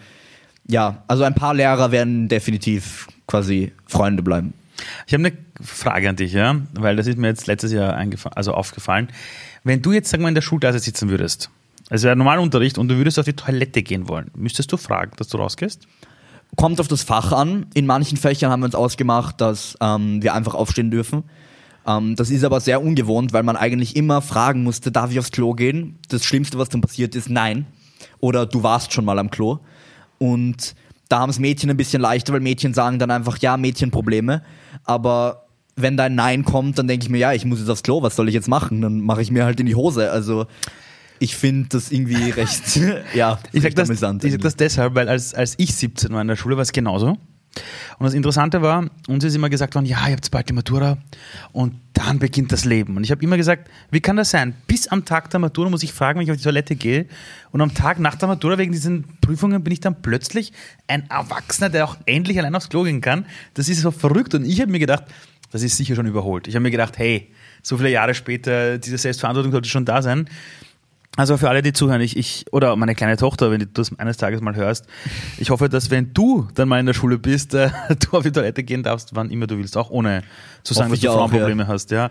ja, 0.67 1.03
also 1.09 1.25
ein 1.25 1.35
paar 1.35 1.55
Lehrer 1.55 1.93
werden 1.93 2.29
definitiv 2.29 3.07
quasi 3.27 3.73
Freunde 3.87 4.23
bleiben. 4.23 4.55
Ich 5.07 5.15
habe 5.15 5.27
eine 5.27 5.37
Frage 5.63 6.09
an 6.09 6.17
dich, 6.17 6.33
ja, 6.33 6.57
weil 6.73 6.97
das 6.97 7.07
ist 7.07 7.19
mir 7.19 7.29
jetzt 7.29 7.47
letztes 7.47 7.73
Jahr 7.73 7.97
also 8.35 8.53
aufgefallen. 8.53 9.09
Wenn 9.63 9.83
du 9.83 9.93
jetzt, 9.93 10.11
sagen 10.11 10.23
wir, 10.23 10.29
in 10.29 10.35
der 10.35 10.43
Schulklasse 10.43 10.79
sitzen 10.79 11.09
würdest, 11.09 11.51
es 11.91 12.03
wäre 12.03 12.17
Normalunterricht 12.17 12.79
und 12.79 12.89
du 12.89 12.97
würdest 12.97 13.19
auf 13.19 13.25
die 13.25 13.35
Toilette 13.35 13.83
gehen 13.83 14.09
wollen, 14.09 14.31
müsstest 14.35 14.73
du 14.73 14.77
fragen, 14.77 15.13
dass 15.17 15.29
du 15.29 15.39
rausgehst? 15.39 15.87
Kommt 16.57 16.81
auf 16.81 16.89
das 16.89 17.03
Fach 17.03 17.33
an. 17.33 17.67
In 17.75 17.87
manchen 17.87 18.17
Fächern 18.17 18.51
haben 18.51 18.61
wir 18.61 18.67
uns 18.67 18.75
ausgemacht, 18.75 19.41
dass 19.41 19.77
ähm, 19.81 20.23
wir 20.23 20.35
einfach 20.35 20.55
aufstehen 20.55 20.91
dürfen. 20.91 21.25
Ähm, 21.87 22.17
das 22.17 22.31
ist 22.31 22.45
aber 22.45 22.61
sehr 22.61 22.83
ungewohnt, 22.83 23.33
weil 23.33 23.43
man 23.43 23.57
eigentlich 23.57 23.97
immer 23.97 24.23
fragen 24.23 24.63
musste, 24.63 24.93
darf 24.93 25.11
ich 25.11 25.19
aufs 25.19 25.31
Klo 25.31 25.55
gehen? 25.55 25.99
Das 26.09 26.25
Schlimmste, 26.25 26.59
was 26.59 26.69
dann 26.69 26.81
passiert 26.81 27.15
ist, 27.15 27.29
nein. 27.29 27.67
Oder 28.21 28.47
du 28.47 28.63
warst 28.63 28.93
schon 28.93 29.05
mal 29.05 29.19
am 29.19 29.31
Klo. 29.31 29.59
Und 30.19 30.75
da 31.09 31.21
haben 31.21 31.31
es 31.31 31.39
Mädchen 31.39 31.71
ein 31.71 31.77
bisschen 31.77 32.01
leichter, 32.01 32.33
weil 32.33 32.41
Mädchen 32.41 32.75
sagen 32.75 32.99
dann 32.99 33.11
einfach, 33.11 33.39
ja, 33.39 33.57
Mädchenprobleme. 33.57 34.43
Aber 34.85 35.47
wenn 35.77 35.97
dein 35.97 36.15
Nein 36.15 36.45
kommt, 36.45 36.79
dann 36.79 36.89
denke 36.89 37.05
ich 37.05 37.11
mir, 37.11 37.19
ja, 37.19 37.33
ich 37.33 37.45
muss 37.45 37.59
jetzt 37.59 37.69
aufs 37.69 37.83
Klo, 37.83 38.03
was 38.03 38.17
soll 38.17 38.29
ich 38.29 38.35
jetzt 38.35 38.49
machen? 38.49 38.81
Dann 38.81 39.01
mache 39.01 39.23
ich 39.23 39.31
mir 39.31 39.45
halt 39.45 39.61
in 39.61 39.67
die 39.67 39.75
Hose. 39.75 40.11
Also 40.11 40.47
ich 41.19 41.37
finde 41.37 41.69
das 41.71 41.91
irgendwie 41.91 42.31
recht, 42.31 42.77
ja, 43.15 43.39
Ich 43.53 43.63
sag, 43.63 43.69
recht 43.69 43.79
das, 43.79 43.89
amüsant 43.89 44.25
ich 44.25 44.31
sag 44.31 44.39
eigentlich. 44.39 44.43
das 44.43 44.57
deshalb, 44.57 44.95
weil 44.95 45.09
als, 45.09 45.35
als 45.35 45.55
ich 45.59 45.75
17 45.75 46.13
war 46.13 46.21
in 46.21 46.29
der 46.29 46.37
Schule, 46.37 46.57
war 46.57 46.63
es 46.63 46.73
genauso. 46.73 47.17
Und 47.99 48.05
das 48.05 48.15
Interessante 48.15 48.63
war, 48.63 48.91
uns 49.07 49.23
ist 49.23 49.37
immer 49.37 49.49
gesagt 49.49 49.77
worden, 49.77 49.87
ja, 49.87 50.09
ihr 50.09 50.15
habt 50.15 50.29
bald 50.31 50.49
die 50.49 50.53
Matura 50.53 50.99
und 51.53 51.75
dann 51.93 52.19
beginnt 52.19 52.51
das 52.51 52.65
Leben. 52.65 52.97
Und 52.97 53.05
ich 53.05 53.13
habe 53.13 53.23
immer 53.23 53.37
gesagt, 53.37 53.71
wie 53.93 54.01
kann 54.01 54.17
das 54.17 54.31
sein? 54.31 54.55
Bis 54.67 54.89
am 54.89 55.05
Tag 55.05 55.31
der 55.31 55.39
Matura 55.39 55.71
muss 55.71 55.85
ich 55.85 55.93
fragen, 55.93 56.19
wenn 56.19 56.25
ich 56.25 56.33
auf 56.33 56.37
die 56.37 56.43
Toilette 56.43 56.75
gehe. 56.75 57.07
Und 57.53 57.61
am 57.61 57.73
Tag 57.73 58.01
nach 58.01 58.17
der 58.17 58.27
Matura, 58.27 58.59
wegen 58.59 58.73
diesen 58.73 59.05
Prüfungen, 59.21 59.63
bin 59.63 59.73
ich 59.73 59.79
dann 59.79 60.03
plötzlich 60.03 60.53
ein 60.89 61.09
Erwachsener, 61.09 61.71
der 61.71 61.85
auch 61.85 61.97
endlich 62.07 62.39
allein 62.41 62.57
aufs 62.57 62.69
Klo 62.69 62.83
gehen 62.83 63.01
kann. 63.01 63.27
Das 63.55 63.69
ist 63.69 63.81
so 63.81 63.93
verrückt. 63.93 64.35
Und 64.35 64.45
ich 64.45 64.61
habe 64.61 64.73
mir 64.73 64.81
gedacht, 64.81 65.05
das 65.53 65.63
ist 65.63 65.77
sicher 65.77 65.95
schon 65.95 66.07
überholt. 66.07 66.49
Ich 66.49 66.57
habe 66.57 66.65
mir 66.65 66.73
gedacht, 66.73 66.99
hey, 66.99 67.31
so 67.63 67.77
viele 67.77 67.91
Jahre 67.91 68.15
später, 68.15 68.79
diese 68.79 68.99
Selbstverantwortung 68.99 69.53
sollte 69.53 69.69
schon 69.69 69.85
da 69.85 70.03
sein. 70.03 70.29
Also 71.17 71.37
für 71.37 71.49
alle, 71.49 71.63
die 71.63 71.73
zuhören, 71.73 72.01
ich, 72.01 72.17
ich 72.17 72.47
oder 72.51 72.75
meine 72.75 72.95
kleine 72.95 73.17
Tochter, 73.17 73.51
wenn 73.51 73.61
du 73.61 73.67
das 73.67 73.97
eines 73.99 74.17
Tages 74.17 74.41
mal 74.41 74.57
hörst, 74.57 74.87
ich 75.39 75.51
hoffe, 75.51 75.69
dass 75.69 75.91
wenn 75.91 76.13
du 76.13 76.49
dann 76.55 76.69
mal 76.69 76.81
in 76.81 76.87
der 76.87 76.95
Schule 76.95 77.19
bist, 77.19 77.55
äh, 77.55 77.71
du 78.11 78.17
auf 78.17 78.25
die 78.25 78.33
Toilette 78.33 78.65
gehen 78.65 78.83
darfst, 78.83 79.15
wann 79.15 79.31
immer 79.31 79.47
du 79.47 79.57
willst, 79.59 79.77
auch 79.77 79.91
ohne 79.91 80.23
zu 80.65 80.75
sagen, 80.75 80.91
Hoffe 80.91 81.01
dass 81.01 81.13
du 81.13 81.17
Frauenprobleme 81.17 81.69
hast, 81.69 81.93
ja. 81.93 82.11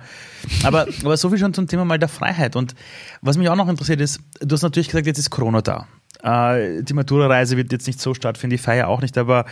Aber, 0.64 0.88
aber 1.04 1.18
so 1.18 1.30
viel 1.30 1.38
schon 1.38 1.54
zum 1.54 1.68
Thema 1.68 1.84
mal 1.84 2.00
der 2.00 2.08
Freiheit. 2.08 2.56
Und 2.56 2.76
was 3.22 3.38
mich 3.38 3.50
auch 3.50 3.56
noch 3.56 3.68
interessiert 3.68 4.00
ist, 4.00 4.22
du 4.40 4.54
hast 4.54 4.62
natürlich 4.62 4.88
gesagt, 4.88 5.06
jetzt 5.06 5.20
ist 5.20 5.30
Corona 5.30 5.62
da. 5.62 5.88
Äh, 6.24 6.84
die 6.84 6.94
Matura-Reise 6.94 7.58
wird 7.58 7.72
jetzt 7.74 7.88
nicht 7.88 8.00
so 8.00 8.14
stattfinden, 8.14 8.52
die 8.52 8.58
Feier 8.58 8.88
auch 8.88 9.02
nicht, 9.02 9.18
aber 9.18 9.46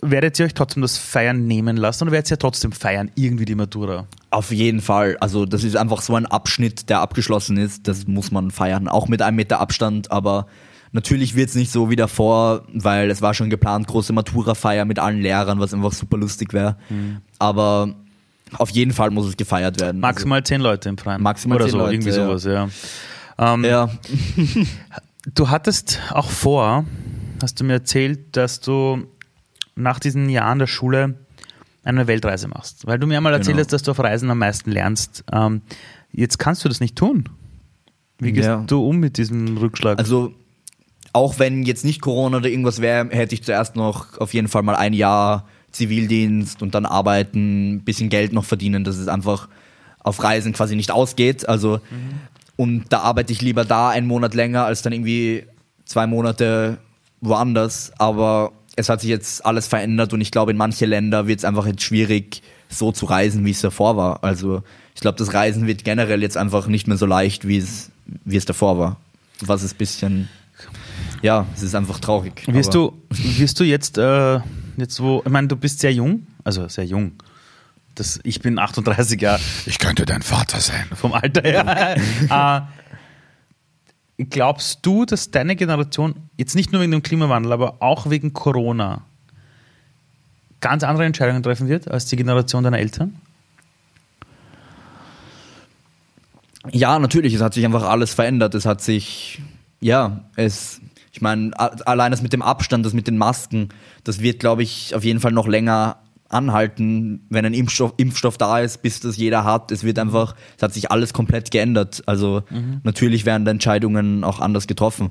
werdet 0.00 0.38
ihr 0.38 0.46
euch 0.46 0.54
trotzdem 0.54 0.82
das 0.82 0.98
Feiern 0.98 1.46
nehmen 1.46 1.76
lassen 1.76 2.04
oder 2.04 2.12
werdet 2.12 2.30
ihr 2.30 2.38
trotzdem 2.38 2.72
feiern, 2.72 3.10
irgendwie 3.14 3.44
die 3.44 3.54
Matura? 3.54 4.06
Auf 4.30 4.52
jeden 4.52 4.80
Fall. 4.80 5.16
Also 5.20 5.46
das 5.46 5.64
ist 5.64 5.76
einfach 5.76 6.02
so 6.02 6.14
ein 6.14 6.26
Abschnitt, 6.26 6.88
der 6.90 7.00
abgeschlossen 7.00 7.56
ist. 7.56 7.88
Das 7.88 8.06
muss 8.06 8.30
man 8.30 8.50
feiern. 8.50 8.88
Auch 8.88 9.08
mit 9.08 9.22
einem 9.22 9.36
Meter 9.36 9.60
Abstand. 9.60 10.10
Aber 10.10 10.46
natürlich 10.92 11.34
wird 11.34 11.48
es 11.48 11.54
nicht 11.54 11.70
so 11.72 11.90
wie 11.90 11.96
davor, 11.96 12.64
weil 12.72 13.10
es 13.10 13.22
war 13.22 13.34
schon 13.34 13.50
geplant, 13.50 13.86
große 13.86 14.12
Matura-Feier 14.12 14.84
mit 14.84 14.98
allen 14.98 15.20
Lehrern, 15.20 15.60
was 15.60 15.72
einfach 15.72 15.92
super 15.92 16.18
lustig 16.18 16.52
wäre. 16.52 16.76
Aber 17.38 17.94
auf 18.58 18.70
jeden 18.70 18.92
Fall 18.92 19.10
muss 19.10 19.26
es 19.26 19.36
gefeiert 19.36 19.80
werden. 19.80 20.00
Maximal 20.00 20.42
zehn 20.44 20.60
Leute 20.60 20.88
im 20.88 20.98
Freien. 20.98 21.22
Maximal 21.22 21.56
oder 21.56 21.64
zehn 21.64 21.72
so, 21.72 21.78
Leute, 21.78 21.94
irgendwie 21.94 22.12
sowas, 22.12 22.44
ja. 22.44 22.64
Ähm, 23.38 23.64
Also, 23.64 23.66
ja. 23.66 23.90
Du 25.34 25.50
hattest 25.50 26.00
auch 26.10 26.30
vor, 26.30 26.84
hast 27.42 27.58
du 27.58 27.64
mir 27.64 27.72
erzählt, 27.72 28.36
dass 28.36 28.60
du 28.60 29.06
nach 29.76 29.98
diesen 30.00 30.28
Jahren 30.28 30.58
der 30.58 30.66
Schule 30.66 31.14
eine 31.84 32.06
Weltreise 32.08 32.48
machst. 32.48 32.86
Weil 32.86 32.98
du 32.98 33.06
mir 33.06 33.18
einmal 33.18 33.32
erzählt 33.32 33.56
Genau. 33.56 33.64
hast, 33.64 33.72
dass 33.72 33.82
du 33.84 33.92
auf 33.92 34.00
Reisen 34.00 34.28
am 34.30 34.38
meisten 34.38 34.72
lernst. 34.72 35.24
Ähm, 35.32 35.62
jetzt 36.12 36.38
kannst 36.38 36.64
du 36.64 36.68
das 36.68 36.80
nicht 36.80 36.96
tun. 36.96 37.28
Wie 38.18 38.32
gehst 38.32 38.48
Ja. 38.48 38.64
du 38.66 38.84
um 38.84 38.96
mit 38.98 39.18
diesem 39.18 39.56
Rückschlag? 39.58 39.98
Also 39.98 40.32
auch 41.12 41.38
wenn 41.38 41.62
jetzt 41.62 41.84
nicht 41.84 42.00
Corona 42.00 42.38
oder 42.38 42.48
irgendwas 42.48 42.80
wäre, 42.80 43.08
hätte 43.10 43.34
ich 43.34 43.44
zuerst 43.44 43.76
noch 43.76 44.18
auf 44.18 44.34
jeden 44.34 44.48
Fall 44.48 44.62
mal 44.62 44.74
ein 44.74 44.92
Jahr 44.94 45.46
Zivildienst 45.70 46.62
und 46.62 46.74
dann 46.74 46.86
arbeiten, 46.86 47.74
ein 47.74 47.84
bisschen 47.84 48.08
Geld 48.08 48.32
noch 48.32 48.44
verdienen, 48.46 48.82
dass 48.82 48.96
es 48.96 49.08
einfach 49.08 49.48
auf 50.00 50.22
Reisen 50.22 50.54
quasi 50.54 50.74
nicht 50.74 50.90
ausgeht. 50.90 51.46
Also 51.48 51.80
und 52.56 52.86
da 52.88 53.00
arbeite 53.00 53.32
ich 53.32 53.42
lieber 53.42 53.64
da 53.66 53.90
einen 53.90 54.06
Monat 54.06 54.32
länger 54.34 54.64
als 54.64 54.80
dann 54.82 54.92
irgendwie 54.94 55.44
zwei 55.84 56.06
Monate 56.06 56.78
woanders. 57.20 57.92
Aber 57.98 58.52
es 58.76 58.90
hat 58.90 59.00
sich 59.00 59.10
jetzt 59.10 59.44
alles 59.44 59.66
verändert 59.66 60.12
und 60.12 60.20
ich 60.20 60.30
glaube, 60.30 60.52
in 60.52 60.56
manche 60.56 60.84
Länder 60.86 61.26
wird 61.26 61.40
es 61.40 61.44
einfach 61.44 61.66
jetzt 61.66 61.82
schwierig, 61.82 62.42
so 62.68 62.92
zu 62.92 63.06
reisen, 63.06 63.44
wie 63.44 63.50
es 63.50 63.60
davor 63.62 63.96
war. 63.96 64.22
Also 64.22 64.62
ich 64.94 65.00
glaube, 65.00 65.18
das 65.18 65.32
Reisen 65.32 65.66
wird 65.66 65.84
generell 65.84 66.22
jetzt 66.22 66.36
einfach 66.36 66.66
nicht 66.66 66.86
mehr 66.86 66.96
so 66.96 67.06
leicht, 67.06 67.48
wie 67.48 67.58
es, 67.58 67.90
wie 68.24 68.36
es 68.36 68.44
davor 68.44 68.78
war. 68.78 68.96
Was 69.40 69.62
ist 69.62 69.74
ein 69.74 69.78
bisschen, 69.78 70.28
ja, 71.22 71.46
es 71.54 71.62
ist 71.62 71.74
einfach 71.74 72.00
traurig. 72.00 72.42
wirst, 72.46 72.74
du, 72.74 72.92
wirst 73.10 73.60
du 73.60 73.64
jetzt, 73.64 73.98
äh, 73.98 74.40
jetzt 74.76 75.00
wo, 75.00 75.22
ich 75.24 75.32
meine, 75.32 75.48
du 75.48 75.56
bist 75.56 75.80
sehr 75.80 75.92
jung, 75.92 76.26
also 76.44 76.68
sehr 76.68 76.84
jung. 76.84 77.12
Das, 77.94 78.20
ich 78.24 78.40
bin 78.40 78.58
38 78.58 79.18
Jahre. 79.20 79.40
Ich 79.64 79.78
könnte 79.78 80.04
dein 80.04 80.20
Vater 80.20 80.60
sein. 80.60 80.84
Vom 80.94 81.14
Alter 81.14 81.40
her. 81.42 81.96
äh, 82.28 82.60
glaubst 84.18 84.84
du, 84.84 85.04
dass 85.04 85.30
deine 85.30 85.56
Generation 85.56 86.14
jetzt 86.36 86.54
nicht 86.54 86.72
nur 86.72 86.80
wegen 86.80 86.92
dem 86.92 87.02
Klimawandel, 87.02 87.52
aber 87.52 87.76
auch 87.80 88.08
wegen 88.08 88.32
Corona 88.32 89.02
ganz 90.60 90.82
andere 90.82 91.04
Entscheidungen 91.04 91.42
treffen 91.42 91.68
wird 91.68 91.88
als 91.90 92.06
die 92.06 92.16
Generation 92.16 92.64
deiner 92.64 92.78
Eltern? 92.78 93.20
Ja, 96.72 96.98
natürlich, 96.98 97.34
es 97.34 97.40
hat 97.40 97.54
sich 97.54 97.64
einfach 97.64 97.84
alles 97.84 98.14
verändert. 98.14 98.54
Es 98.54 98.66
hat 98.66 98.80
sich, 98.80 99.40
ja, 99.80 100.24
es, 100.34 100.80
ich 101.12 101.20
meine, 101.20 101.52
allein 101.58 102.10
das 102.10 102.22
mit 102.22 102.32
dem 102.32 102.42
Abstand, 102.42 102.84
das 102.84 102.92
mit 102.92 103.06
den 103.06 103.18
Masken, 103.18 103.68
das 104.02 104.20
wird, 104.20 104.40
glaube 104.40 104.62
ich, 104.62 104.94
auf 104.94 105.04
jeden 105.04 105.20
Fall 105.20 105.32
noch 105.32 105.46
länger 105.46 105.98
anhalten, 106.28 107.26
wenn 107.30 107.44
ein 107.44 107.54
Impfstoff, 107.54 107.94
Impfstoff 107.96 108.38
da 108.38 108.60
ist, 108.60 108.82
bis 108.82 109.00
das 109.00 109.16
jeder 109.16 109.44
hat. 109.44 109.70
Es 109.70 109.84
wird 109.84 109.98
einfach, 109.98 110.34
es 110.56 110.62
hat 110.62 110.74
sich 110.74 110.90
alles 110.90 111.12
komplett 111.12 111.50
geändert. 111.50 112.02
Also 112.06 112.42
mhm. 112.50 112.80
natürlich 112.82 113.26
werden 113.26 113.46
Entscheidungen 113.46 114.24
auch 114.24 114.40
anders 114.40 114.66
getroffen. 114.66 115.10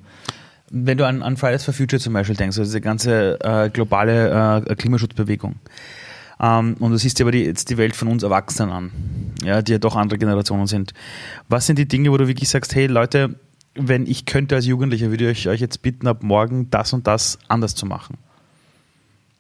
Wenn 0.72 0.98
du 0.98 1.06
an, 1.06 1.22
an 1.22 1.38
Fridays 1.38 1.64
for 1.64 1.74
Future 1.74 2.02
zum 2.02 2.14
Beispiel 2.14 2.36
denkst, 2.36 2.58
also 2.58 2.64
diese 2.64 2.82
ganze 2.82 3.40
äh, 3.42 3.70
globale 3.70 4.64
äh, 4.68 4.76
Klimaschutzbewegung, 4.76 5.56
ähm, 6.40 6.76
und 6.80 6.92
du 6.92 6.98
siehst 6.98 7.20
dir 7.20 7.24
aber 7.24 7.32
die, 7.32 7.46
jetzt 7.46 7.70
die 7.70 7.78
Welt 7.78 7.96
von 7.96 8.08
uns 8.08 8.24
Erwachsenen 8.24 8.72
an, 8.72 8.92
ja, 9.44 9.62
die 9.62 9.74
ja 9.74 9.78
doch 9.78 9.96
andere 9.96 10.18
Generationen 10.18 10.68
sind. 10.68 10.94
Was 11.48 11.66
sind 11.66 11.80
die 11.80 11.88
Dinge, 11.88 12.12
wo 12.12 12.18
du 12.18 12.28
wirklich 12.28 12.50
sagst, 12.50 12.76
hey 12.76 12.88
Leute, 12.88 13.40
wenn 13.76 14.06
ich 14.06 14.26
könnte 14.26 14.56
als 14.56 14.66
Jugendlicher, 14.66 15.10
würde 15.12 15.30
ich 15.30 15.48
euch 15.48 15.60
jetzt 15.60 15.82
bitten, 15.82 16.08
ab 16.08 16.24
morgen 16.24 16.70
das 16.70 16.94
und 16.94 17.08
das 17.08 17.40
anders 17.48 17.76
zu 17.76 17.86
machen? 17.86 18.18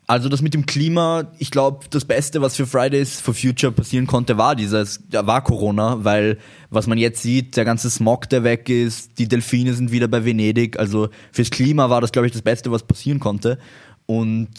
Also 0.08 0.30
das 0.30 0.41
mit 0.44 0.54
dem 0.54 0.68
Klima, 0.68 1.32
ich 1.39 1.50
glaube, 1.50 1.86
das 1.89 2.06
Beste, 2.06 2.41
was 2.41 2.56
für 2.56 2.68
Fridays 2.68 3.20
for 3.20 3.34
Future 3.34 3.72
passieren 3.72 4.06
konnte, 4.06 4.38
war 4.38 4.56
dieses, 4.56 5.02
war 5.12 5.44
Corona, 5.44 6.04
weil 6.04 6.38
was 6.70 6.86
man 6.86 7.00
jetzt 7.00 7.24
sieht, 7.24 7.58
der 7.58 7.65
ganze 7.65 7.89
Smog, 7.89 8.30
der 8.30 8.44
weg 8.44 8.70
ist, 8.70 9.18
die 9.18 9.28
Delfine 9.28 9.74
sind 9.74 9.91
wieder 9.91 10.08
bei 10.08 10.24
Venedig. 10.24 10.78
Also 10.78 11.10
fürs 11.32 11.50
Klima 11.50 11.89
war 11.89 12.02
das, 12.02 12.12
glaube 12.12 12.28
ich, 12.28 12.34
das 12.34 12.44
Beste, 12.44 12.70
was 12.70 12.84
passieren 12.84 13.20
konnte. 13.20 13.58
Und 14.06 14.50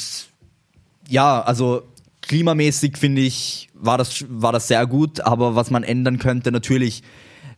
ja, 1.09 1.41
also 1.43 1.83
klimamäßig 2.23 2.97
finde 2.97 3.23
ich, 3.23 3.69
war 3.75 3.99
das, 3.99 4.25
war 4.29 4.53
das 4.53 4.67
sehr 4.67 4.85
gut, 4.87 5.21
aber 5.21 5.55
was 5.55 5.71
man 5.71 5.85
ändern 5.85 6.19
könnte, 6.19 6.51
natürlich, 6.51 7.05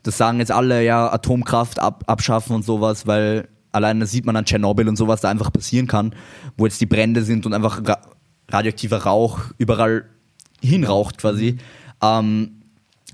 das 0.02 0.18
sagen 0.18 0.40
jetzt 0.40 0.52
alle, 0.52 0.84
ja, 0.84 1.10
Atomkraft 1.10 1.78
ab, 1.78 2.04
abschaffen 2.06 2.54
und 2.54 2.66
sowas, 2.66 3.06
weil 3.06 3.48
allein 3.78 4.00
das 4.00 4.10
sieht 4.10 4.26
man 4.26 4.36
an 4.36 4.44
Tschernobyl 4.44 4.88
und 4.88 4.96
sowas 4.96 5.20
da 5.20 5.30
einfach 5.30 5.52
passieren 5.52 5.86
kann, 5.86 6.14
wo 6.56 6.66
jetzt 6.66 6.80
die 6.80 6.86
Brände 6.86 7.22
sind 7.22 7.46
und 7.46 7.54
einfach 7.54 7.82
ra 7.84 7.98
radioaktiver 8.50 9.04
Rauch 9.04 9.40
überall 9.58 10.06
hinraucht 10.62 11.18
quasi. 11.18 11.58
Ähm, 12.02 12.62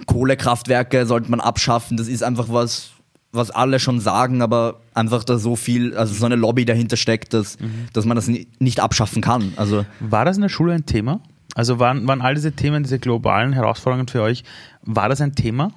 Kohlekraftwerke 0.07 1.07
sollte 1.07 1.31
man 1.31 1.41
abschaffen, 1.41 1.97
das 1.97 2.07
ist 2.07 2.23
einfach 2.23 2.47
was, 2.49 2.91
was 3.33 3.51
alle 3.51 3.81
schon 3.81 4.01
sagen, 4.01 4.43
aber 4.43 4.81
einfach 4.95 5.25
da 5.25 5.39
so 5.39 5.57
viel, 5.57 5.97
also 5.97 6.15
so 6.15 6.27
eine 6.27 6.37
Lobby 6.37 6.65
dahinter 6.65 6.97
steckt, 6.97 7.35
dass, 7.35 7.59
mhm. 7.59 7.87
dass 7.93 8.05
man 8.05 8.15
das 8.17 8.29
nicht 8.29 8.81
abschaffen 8.81 9.23
kann. 9.23 9.53
Also 9.57 9.85
war 10.01 10.25
das 10.25 10.37
in 10.37 10.43
der 10.43 10.49
Schule 10.49 10.73
ein 10.73 10.87
Thema? 10.87 11.21
Also 11.55 11.79
waren, 11.79 12.07
waren 12.07 12.21
all 12.21 12.35
diese 12.35 12.53
Themen, 12.53 12.83
diese 12.83 12.99
globalen 12.99 13.53
Herausforderungen 13.53 14.09
für 14.09 14.23
euch, 14.23 14.45
war 14.83 15.09
das 15.09 15.21
ein 15.21 15.35
Thema? 15.35 15.73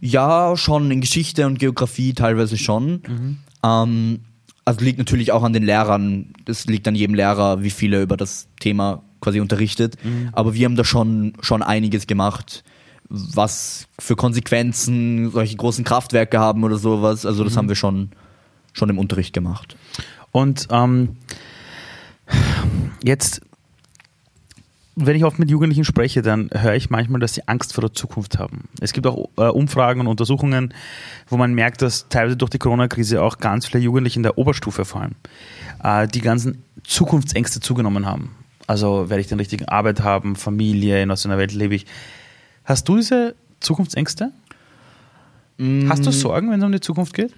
Ja, 0.00 0.56
schon 0.56 0.90
in 0.90 1.00
Geschichte 1.00 1.46
und 1.46 1.58
Geografie 1.58 2.14
teilweise 2.14 2.56
schon. 2.56 3.02
Mhm. 3.06 3.38
Ähm, 3.64 4.20
also 4.64 4.84
liegt 4.84 4.98
natürlich 4.98 5.32
auch 5.32 5.42
an 5.42 5.52
den 5.52 5.64
Lehrern. 5.64 6.32
Das 6.44 6.66
liegt 6.66 6.86
an 6.86 6.94
jedem 6.94 7.14
Lehrer, 7.14 7.62
wie 7.62 7.70
viel 7.70 7.92
er 7.92 8.02
über 8.02 8.16
das 8.16 8.48
Thema 8.60 9.02
quasi 9.20 9.40
unterrichtet. 9.40 9.96
Mhm. 10.04 10.30
Aber 10.32 10.54
wir 10.54 10.64
haben 10.64 10.76
da 10.76 10.84
schon, 10.84 11.34
schon 11.40 11.62
einiges 11.62 12.06
gemacht, 12.06 12.64
was 13.08 13.88
für 13.98 14.16
Konsequenzen 14.16 15.30
solche 15.30 15.56
großen 15.56 15.84
Kraftwerke 15.84 16.38
haben 16.38 16.64
oder 16.64 16.76
sowas. 16.76 17.26
Also 17.26 17.44
das 17.44 17.54
mhm. 17.54 17.58
haben 17.58 17.68
wir 17.68 17.76
schon, 17.76 18.10
schon 18.72 18.88
im 18.90 18.98
Unterricht 18.98 19.32
gemacht. 19.32 19.76
Und 20.30 20.68
ähm, 20.70 21.16
jetzt 23.02 23.40
wenn 25.06 25.16
ich 25.16 25.24
oft 25.24 25.38
mit 25.38 25.50
Jugendlichen 25.50 25.84
spreche, 25.84 26.22
dann 26.22 26.50
höre 26.52 26.74
ich 26.74 26.90
manchmal, 26.90 27.20
dass 27.20 27.34
sie 27.34 27.46
Angst 27.48 27.72
vor 27.72 27.82
der 27.82 27.92
Zukunft 27.92 28.38
haben. 28.38 28.68
Es 28.80 28.92
gibt 28.92 29.06
auch 29.06 29.28
äh, 29.36 29.42
Umfragen 29.42 30.00
und 30.00 30.06
Untersuchungen, 30.06 30.74
wo 31.28 31.36
man 31.36 31.54
merkt, 31.54 31.82
dass 31.82 32.08
teilweise 32.08 32.36
durch 32.36 32.50
die 32.50 32.58
Corona-Krise 32.58 33.22
auch 33.22 33.38
ganz 33.38 33.66
viele 33.66 33.82
Jugendliche 33.82 34.18
in 34.18 34.22
der 34.22 34.38
Oberstufe 34.38 34.84
vor 34.84 35.02
allem 35.02 35.14
äh, 35.82 36.08
die 36.08 36.20
ganzen 36.20 36.64
Zukunftsängste 36.84 37.60
zugenommen 37.60 38.06
haben. 38.06 38.34
Also 38.66 39.10
werde 39.10 39.20
ich 39.20 39.26
den 39.26 39.38
richtigen 39.38 39.64
Arbeit 39.66 40.02
haben, 40.02 40.36
Familie, 40.36 41.02
in 41.02 41.08
was 41.08 41.26
einer 41.26 41.38
Welt 41.38 41.52
lebe 41.52 41.74
ich. 41.74 41.86
Hast 42.64 42.88
du 42.88 42.96
diese 42.96 43.34
Zukunftsängste? 43.60 44.32
Mm. 45.58 45.88
Hast 45.88 46.06
du 46.06 46.12
Sorgen, 46.12 46.50
wenn 46.50 46.60
es 46.60 46.64
um 46.64 46.72
die 46.72 46.80
Zukunft 46.80 47.14
geht? 47.14 47.34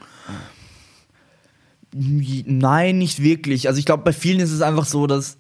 Nein, 1.95 2.99
nicht 2.99 3.23
wirklich. 3.23 3.69
Also 3.69 3.79
ich 3.79 3.87
glaube, 3.87 4.03
bei 4.03 4.13
vielen 4.13 4.41
ist 4.41 4.53
es 4.53 4.63
einfach 4.63 4.87
so, 4.87 5.07
dass 5.07 5.39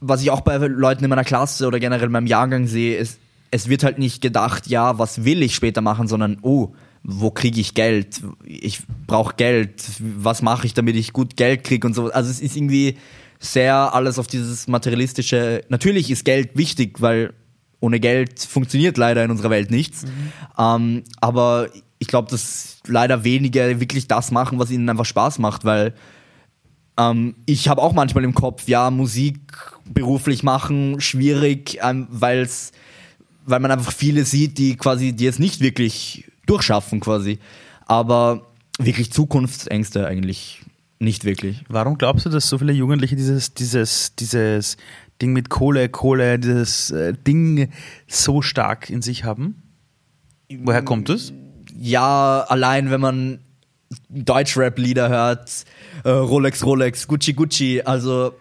was 0.00 0.22
ich 0.22 0.30
auch 0.30 0.40
bei 0.40 0.56
Leuten 0.56 1.04
in 1.04 1.10
meiner 1.10 1.24
Klasse 1.24 1.66
oder 1.66 1.80
generell 1.80 2.06
in 2.06 2.12
meinem 2.12 2.26
Jahrgang 2.26 2.66
sehe, 2.66 2.96
ist, 2.98 3.18
es 3.50 3.68
wird 3.68 3.84
halt 3.84 3.98
nicht 3.98 4.20
gedacht, 4.20 4.66
ja, 4.66 4.98
was 4.98 5.24
will 5.24 5.42
ich 5.42 5.54
später 5.54 5.80
machen, 5.80 6.08
sondern, 6.08 6.38
oh, 6.42 6.74
wo 7.02 7.30
kriege 7.30 7.60
ich 7.60 7.74
Geld? 7.74 8.20
Ich 8.44 8.80
brauche 9.06 9.36
Geld. 9.36 9.84
Was 10.00 10.42
mache 10.42 10.66
ich, 10.66 10.74
damit 10.74 10.96
ich 10.96 11.12
gut 11.12 11.36
Geld 11.36 11.62
kriege 11.62 11.86
und 11.86 11.94
so. 11.94 12.10
Also 12.10 12.30
es 12.30 12.40
ist 12.40 12.56
irgendwie 12.56 12.96
sehr 13.38 13.94
alles 13.94 14.18
auf 14.18 14.26
dieses 14.26 14.66
materialistische. 14.66 15.62
Natürlich 15.68 16.10
ist 16.10 16.24
Geld 16.24 16.56
wichtig, 16.56 17.00
weil 17.00 17.32
ohne 17.78 18.00
Geld 18.00 18.40
funktioniert 18.40 18.96
leider 18.96 19.24
in 19.24 19.30
unserer 19.30 19.50
Welt 19.50 19.70
nichts. 19.70 20.02
Mhm. 20.02 20.32
Ähm, 20.58 21.04
aber 21.20 21.68
ich 21.98 22.08
glaube, 22.08 22.28
dass 22.30 22.78
leider 22.86 23.22
wenige 23.22 23.80
wirklich 23.80 24.08
das 24.08 24.32
machen, 24.32 24.58
was 24.58 24.70
ihnen 24.70 24.88
einfach 24.88 25.04
Spaß 25.04 25.38
macht, 25.38 25.64
weil 25.64 25.94
ähm, 26.98 27.34
ich 27.46 27.68
habe 27.68 27.82
auch 27.82 27.92
manchmal 27.92 28.24
im 28.24 28.34
Kopf, 28.34 28.68
ja, 28.68 28.90
Musik 28.90 29.38
beruflich 29.84 30.42
machen, 30.42 31.00
schwierig, 31.00 31.78
ähm, 31.82 32.06
weil's, 32.10 32.72
weil 33.44 33.60
man 33.60 33.70
einfach 33.70 33.92
viele 33.92 34.24
sieht, 34.24 34.58
die 34.58 34.76
quasi, 34.76 35.12
die 35.12 35.26
es 35.26 35.38
nicht 35.38 35.60
wirklich 35.60 36.30
durchschaffen 36.46 37.00
quasi. 37.00 37.38
Aber 37.86 38.46
wirklich 38.78 39.12
Zukunftsängste 39.12 40.06
eigentlich 40.06 40.62
nicht 40.98 41.24
wirklich. 41.24 41.64
Warum 41.68 41.98
glaubst 41.98 42.26
du, 42.26 42.30
dass 42.30 42.48
so 42.48 42.58
viele 42.58 42.72
Jugendliche 42.72 43.16
dieses, 43.16 43.54
dieses, 43.54 44.14
dieses 44.16 44.76
Ding 45.20 45.32
mit 45.32 45.50
Kohle, 45.50 45.88
Kohle, 45.88 46.38
dieses 46.38 46.90
äh, 46.90 47.12
Ding 47.14 47.68
so 48.06 48.42
stark 48.42 48.90
in 48.90 49.02
sich 49.02 49.24
haben? 49.24 49.62
Woher 50.48 50.82
kommt 50.82 51.10
es? 51.10 51.32
Ja, 51.78 52.44
allein 52.48 52.90
wenn 52.90 53.00
man 53.00 53.38
Deutschrap-Lieder 54.08 55.08
hört, 55.08 55.64
äh, 56.04 56.10
Rolex, 56.10 56.64
Rolex, 56.64 57.06
Gucci, 57.06 57.32
Gucci, 57.32 57.82
also 57.84 58.32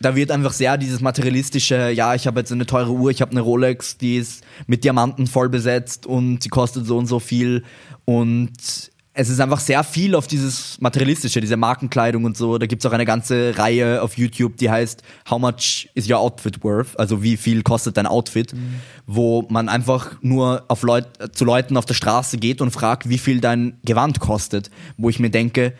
da 0.00 0.16
wird 0.16 0.30
einfach 0.30 0.52
sehr 0.52 0.76
dieses 0.76 1.00
materialistische, 1.00 1.90
ja, 1.90 2.14
ich 2.14 2.26
habe 2.26 2.40
jetzt 2.40 2.52
eine 2.52 2.66
teure 2.66 2.90
Uhr, 2.90 3.10
ich 3.10 3.20
habe 3.20 3.30
eine 3.30 3.40
Rolex, 3.40 3.96
die 3.96 4.16
ist 4.16 4.44
mit 4.66 4.84
Diamanten 4.84 5.26
voll 5.26 5.48
besetzt 5.48 6.06
und 6.06 6.40
die 6.40 6.48
kostet 6.48 6.86
so 6.86 6.98
und 6.98 7.06
so 7.06 7.20
viel 7.20 7.64
und 8.04 8.52
es 9.16 9.28
ist 9.28 9.40
einfach 9.40 9.60
sehr 9.60 9.84
viel 9.84 10.16
auf 10.16 10.26
dieses 10.26 10.80
Materialistische, 10.80 11.40
diese 11.40 11.56
Markenkleidung 11.56 12.24
und 12.24 12.36
so. 12.36 12.58
Da 12.58 12.66
gibt's 12.66 12.84
auch 12.84 12.92
eine 12.92 13.04
ganze 13.04 13.56
Reihe 13.56 14.02
auf 14.02 14.18
YouTube, 14.18 14.56
die 14.56 14.68
heißt 14.68 15.04
How 15.30 15.38
much 15.38 15.88
is 15.94 16.10
your 16.10 16.18
outfit 16.18 16.64
worth? 16.64 16.98
Also 16.98 17.22
wie 17.22 17.36
viel 17.36 17.62
kostet 17.62 17.96
dein 17.96 18.06
Outfit? 18.06 18.52
Mhm. 18.52 18.80
Wo 19.06 19.46
man 19.48 19.68
einfach 19.68 20.16
nur 20.20 20.64
auf 20.66 20.82
Leut 20.82 21.06
zu 21.32 21.44
Leuten 21.44 21.76
auf 21.76 21.86
der 21.86 21.94
Straße 21.94 22.38
geht 22.38 22.60
und 22.60 22.72
fragt, 22.72 23.08
wie 23.08 23.18
viel 23.18 23.40
dein 23.40 23.78
Gewand 23.84 24.18
kostet. 24.18 24.68
Wo 24.96 25.08
ich 25.08 25.20
mir 25.20 25.30
denke, 25.30 25.74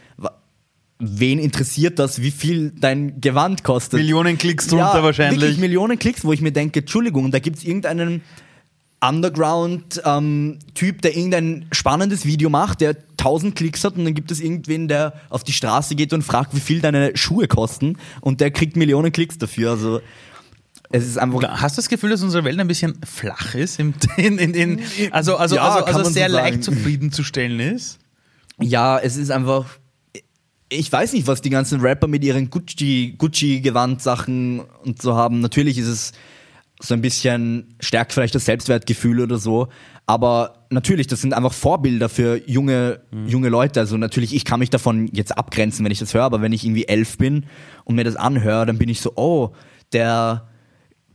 wen 1.18 1.38
interessiert 1.38 1.98
das, 1.98 2.20
wie 2.22 2.30
viel 2.30 2.72
dein 2.78 3.20
Gewand 3.20 3.64
kostet? 3.64 4.00
Millionen 4.00 4.38
Klicks 4.38 4.66
drunter 4.66 4.96
ja, 4.96 5.02
wahrscheinlich. 5.02 5.40
Wirklich 5.40 5.58
Millionen 5.58 5.98
Klicks, 5.98 6.24
wo 6.24 6.32
ich 6.32 6.40
mir 6.40 6.52
denke, 6.52 6.80
Entschuldigung, 6.80 7.30
da 7.30 7.38
gibt's 7.38 7.64
irgendeinen 7.64 8.22
Underground-Typ, 9.00 10.04
ähm, 10.06 11.00
der 11.02 11.16
irgendein 11.16 11.66
spannendes 11.72 12.24
Video 12.24 12.48
macht, 12.48 12.80
der 12.80 12.96
1000 13.18 13.54
Klicks 13.54 13.84
hat 13.84 13.96
und 13.96 14.04
dann 14.04 14.14
gibt 14.14 14.30
es 14.30 14.40
irgendwen, 14.40 14.88
der 14.88 15.14
auf 15.28 15.44
die 15.44 15.52
Straße 15.52 15.94
geht 15.94 16.12
und 16.12 16.22
fragt, 16.22 16.54
wie 16.54 16.60
viel 16.60 16.80
deine 16.80 17.16
Schuhe 17.16 17.48
kosten 17.48 17.98
und 18.20 18.40
der 18.40 18.50
kriegt 18.50 18.76
Millionen 18.76 19.12
Klicks 19.12 19.38
dafür. 19.38 19.72
Also 19.72 20.00
es 20.90 21.06
ist 21.06 21.18
einfach. 21.18 21.42
Hast 21.60 21.76
du 21.76 21.80
das 21.80 21.88
Gefühl, 21.88 22.10
dass 22.10 22.22
unsere 22.22 22.44
Welt 22.44 22.58
ein 22.58 22.68
bisschen 22.68 22.98
flach 23.04 23.54
ist? 23.54 23.78
In, 23.80 23.94
in, 24.16 24.54
in, 24.54 24.80
also 25.10 25.36
also, 25.36 25.56
ja, 25.56 25.68
also, 25.68 25.84
also 25.84 26.10
sehr 26.10 26.30
so 26.30 26.36
leicht 26.36 26.62
zufriedenzustellen 26.62 27.58
ist? 27.60 27.98
Ja, 28.60 28.98
es 28.98 29.16
ist 29.16 29.30
einfach. 29.30 29.66
Ich 30.68 30.90
weiß 30.90 31.12
nicht, 31.12 31.26
was 31.26 31.42
die 31.42 31.50
ganzen 31.50 31.80
Rapper 31.80 32.08
mit 32.08 32.24
ihren 32.24 32.50
Gucci, 32.50 33.14
Gucci-Gewand-Sachen 33.18 34.60
und 34.84 35.00
so 35.00 35.14
haben. 35.14 35.40
Natürlich 35.40 35.78
ist 35.78 35.86
es 35.86 36.12
so 36.80 36.94
ein 36.94 37.00
bisschen 37.00 37.76
stärkt 37.80 38.12
vielleicht 38.12 38.34
das 38.34 38.44
Selbstwertgefühl 38.44 39.20
oder 39.20 39.38
so. 39.38 39.68
Aber 40.06 40.66
natürlich, 40.70 41.06
das 41.06 41.20
sind 41.20 41.32
einfach 41.32 41.52
Vorbilder 41.52 42.08
für 42.08 42.42
junge, 42.48 43.00
mhm. 43.10 43.26
junge 43.26 43.48
Leute. 43.48 43.80
Also 43.80 43.96
natürlich, 43.96 44.34
ich 44.34 44.44
kann 44.44 44.60
mich 44.60 44.70
davon 44.70 45.08
jetzt 45.12 45.36
abgrenzen, 45.36 45.84
wenn 45.84 45.92
ich 45.92 45.98
das 45.98 46.12
höre, 46.12 46.24
aber 46.24 46.42
wenn 46.42 46.52
ich 46.52 46.64
irgendwie 46.64 46.88
elf 46.88 47.16
bin 47.16 47.46
und 47.84 47.94
mir 47.94 48.04
das 48.04 48.16
anhöre, 48.16 48.66
dann 48.66 48.78
bin 48.78 48.88
ich 48.88 49.00
so, 49.00 49.12
oh, 49.16 49.52
der 49.92 50.48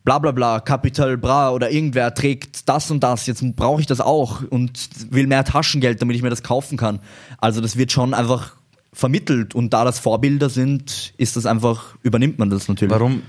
bla 0.04 0.18
bla 0.18 0.32
bla, 0.32 0.60
Capital 0.60 1.18
Bra 1.18 1.52
oder 1.52 1.70
irgendwer 1.70 2.14
trägt 2.14 2.68
das 2.68 2.89
und 2.89 3.02
das, 3.02 3.28
jetzt 3.28 3.43
brauche 3.56 3.82
ich 3.82 3.86
das 3.86 4.02
auch 4.02 4.41
und 4.50 4.89
will 5.12 5.28
mehr 5.28 5.43
Taschengeld, 5.43 6.02
damit 6.02 6.16
ich 6.16 6.24
mir 6.24 6.32
das 6.32 6.41
kaufen 6.41 6.78
kann. 6.78 7.00
Also 7.38 7.62
das 7.62 7.78
wird 7.78 7.91
schon 7.91 8.16
einfach 8.16 8.56
vermittelt 9.00 9.56
und 9.56 9.74
da 9.74 9.86
das 9.86 10.00
Vorbilder 10.00 10.50
sind, 10.50 11.14
ist 11.18 11.36
das 11.36 11.45
einfach, 11.45 11.95
übernimmt 12.04 12.38
man 12.38 12.50
das 12.50 12.68
natürlich. 12.68 12.91
Warum 12.91 13.24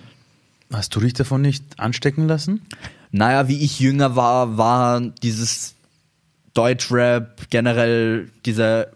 hast 0.73 0.95
du 0.95 1.01
dich 1.01 1.15
davon 1.15 1.43
nicht 1.43 1.65
anstecken 1.79 2.27
lassen? 2.27 2.63
Naja, 3.13 3.49
wie 3.49 3.61
ich 3.61 3.81
jünger 3.81 4.17
war, 4.17 4.59
war 4.59 5.01
dieses 5.01 5.75
Deutschrap, 6.55 7.49
generell 7.51 8.31
diese 8.45 8.93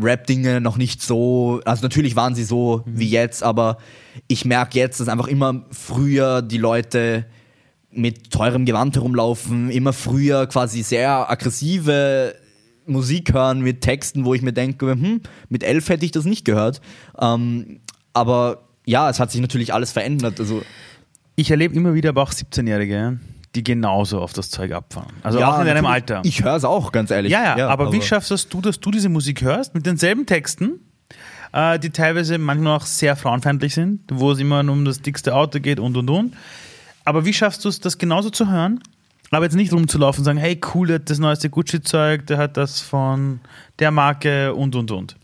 Rap-Dinge 0.00 0.60
noch 0.60 0.76
nicht 0.76 1.02
so, 1.02 1.60
also 1.64 1.82
natürlich 1.82 2.14
waren 2.14 2.34
sie 2.34 2.44
so 2.44 2.84
mhm. 2.84 2.98
wie 2.98 3.08
jetzt, 3.08 3.42
aber 3.42 3.78
ich 4.28 4.44
merke 4.44 4.78
jetzt, 4.78 5.00
dass 5.00 5.08
einfach 5.08 5.26
immer 5.26 5.64
früher 5.70 6.42
die 6.42 6.58
Leute 6.58 7.26
mit 7.90 8.30
teurem 8.30 8.64
Gewand 8.64 8.94
herumlaufen, 8.94 9.70
immer 9.70 9.92
früher 9.92 10.46
quasi 10.46 10.82
sehr 10.82 11.30
aggressive 11.30 12.34
Musik 12.88 13.32
hören 13.32 13.60
mit 13.60 13.80
Texten, 13.80 14.24
wo 14.24 14.34
ich 14.34 14.42
mir 14.42 14.52
denke, 14.52 14.90
hm, 14.90 15.20
mit 15.48 15.62
elf 15.62 15.88
hätte 15.88 16.04
ich 16.04 16.10
das 16.10 16.24
nicht 16.24 16.44
gehört. 16.44 16.80
Ähm, 17.20 17.80
aber 18.12 18.62
ja, 18.84 19.10
es 19.10 19.20
hat 19.20 19.30
sich 19.30 19.40
natürlich 19.40 19.74
alles 19.74 19.92
verändert. 19.92 20.40
Also 20.40 20.62
ich 21.36 21.50
erlebe 21.50 21.74
immer 21.74 21.94
wieder 21.94 22.08
aber 22.08 22.22
auch 22.22 22.32
17-Jährige, 22.32 23.20
die 23.54 23.62
genauso 23.62 24.20
auf 24.20 24.32
das 24.32 24.50
Zeug 24.50 24.72
abfahren. 24.72 25.12
Also 25.22 25.38
ja, 25.38 25.52
auch 25.52 25.60
in 25.60 25.66
deinem 25.66 25.86
Alter. 25.86 26.22
Ich 26.24 26.42
höre 26.42 26.56
es 26.56 26.64
auch, 26.64 26.90
ganz 26.90 27.10
ehrlich. 27.10 27.30
Ja, 27.30 27.42
ja, 27.42 27.58
ja 27.58 27.68
aber, 27.68 27.84
aber, 27.84 27.92
wie 27.92 28.02
schaffst 28.02 28.30
du, 28.52 28.60
dass 28.60 28.80
du 28.80 28.90
diese 28.90 29.08
Musik 29.08 29.42
hörst 29.42 29.74
mit 29.74 29.86
denselben 29.86 30.26
Texten, 30.26 30.80
äh, 31.52 31.78
die 31.78 31.90
teilweise 31.90 32.38
manchmal 32.38 32.76
auch 32.76 32.86
sehr 32.86 33.14
frauenfeindlich 33.14 33.74
sind, 33.74 34.00
wo 34.10 34.32
es 34.32 34.38
immer 34.38 34.60
um 34.60 34.84
das 34.84 35.00
dickste 35.00 35.34
Auto 35.34 35.60
geht 35.60 35.80
und 35.80 35.96
und 35.96 36.10
und. 36.10 36.34
Aber 37.04 37.24
wie 37.24 37.32
schaffst 37.32 37.64
du 37.64 37.68
es, 37.68 37.80
das 37.80 37.98
genauso 37.98 38.30
zu 38.30 38.50
hören? 38.50 38.80
Aber 39.30 39.44
jetzt 39.44 39.54
nicht 39.54 39.72
rumzulaufen 39.72 40.20
und 40.20 40.24
sagen, 40.24 40.38
hey 40.38 40.58
cool, 40.74 40.86
der 40.86 40.94
hat 40.96 41.10
das 41.10 41.18
neueste 41.18 41.50
Gucci-Zeug, 41.50 42.26
der 42.26 42.38
hat 42.38 42.56
das 42.56 42.80
von 42.80 43.40
der 43.78 43.90
Marke 43.90 44.54
und 44.54 44.74
und 44.74 44.90
und. 44.90 45.16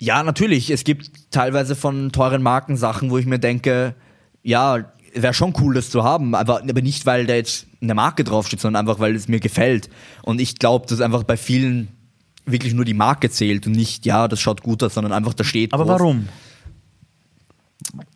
Ja, 0.00 0.22
natürlich. 0.22 0.70
Es 0.70 0.84
gibt 0.84 1.30
teilweise 1.30 1.74
von 1.74 2.12
teuren 2.12 2.42
Marken 2.42 2.76
Sachen, 2.76 3.10
wo 3.10 3.18
ich 3.18 3.26
mir 3.26 3.38
denke, 3.38 3.94
ja, 4.42 4.84
wäre 5.14 5.34
schon 5.34 5.54
cool, 5.60 5.74
das 5.74 5.90
zu 5.90 6.04
haben, 6.04 6.34
aber, 6.34 6.62
aber 6.62 6.82
nicht, 6.82 7.06
weil 7.06 7.26
da 7.26 7.34
jetzt 7.34 7.66
eine 7.80 7.94
Marke 7.94 8.24
draufsteht, 8.24 8.60
sondern 8.60 8.86
einfach, 8.86 9.00
weil 9.00 9.14
es 9.14 9.28
mir 9.28 9.40
gefällt. 9.40 9.88
Und 10.22 10.40
ich 10.40 10.58
glaube, 10.58 10.86
dass 10.86 11.00
einfach 11.00 11.24
bei 11.24 11.36
vielen 11.36 11.88
wirklich 12.44 12.74
nur 12.74 12.84
die 12.84 12.94
Marke 12.94 13.30
zählt 13.30 13.66
und 13.66 13.72
nicht, 13.72 14.06
ja, 14.06 14.28
das 14.28 14.40
schaut 14.40 14.62
gut 14.62 14.82
aus, 14.82 14.94
sondern 14.94 15.12
einfach 15.12 15.34
da 15.34 15.44
steht. 15.44 15.72
Aber 15.72 15.84
groß. 15.84 16.00
warum? 16.00 16.28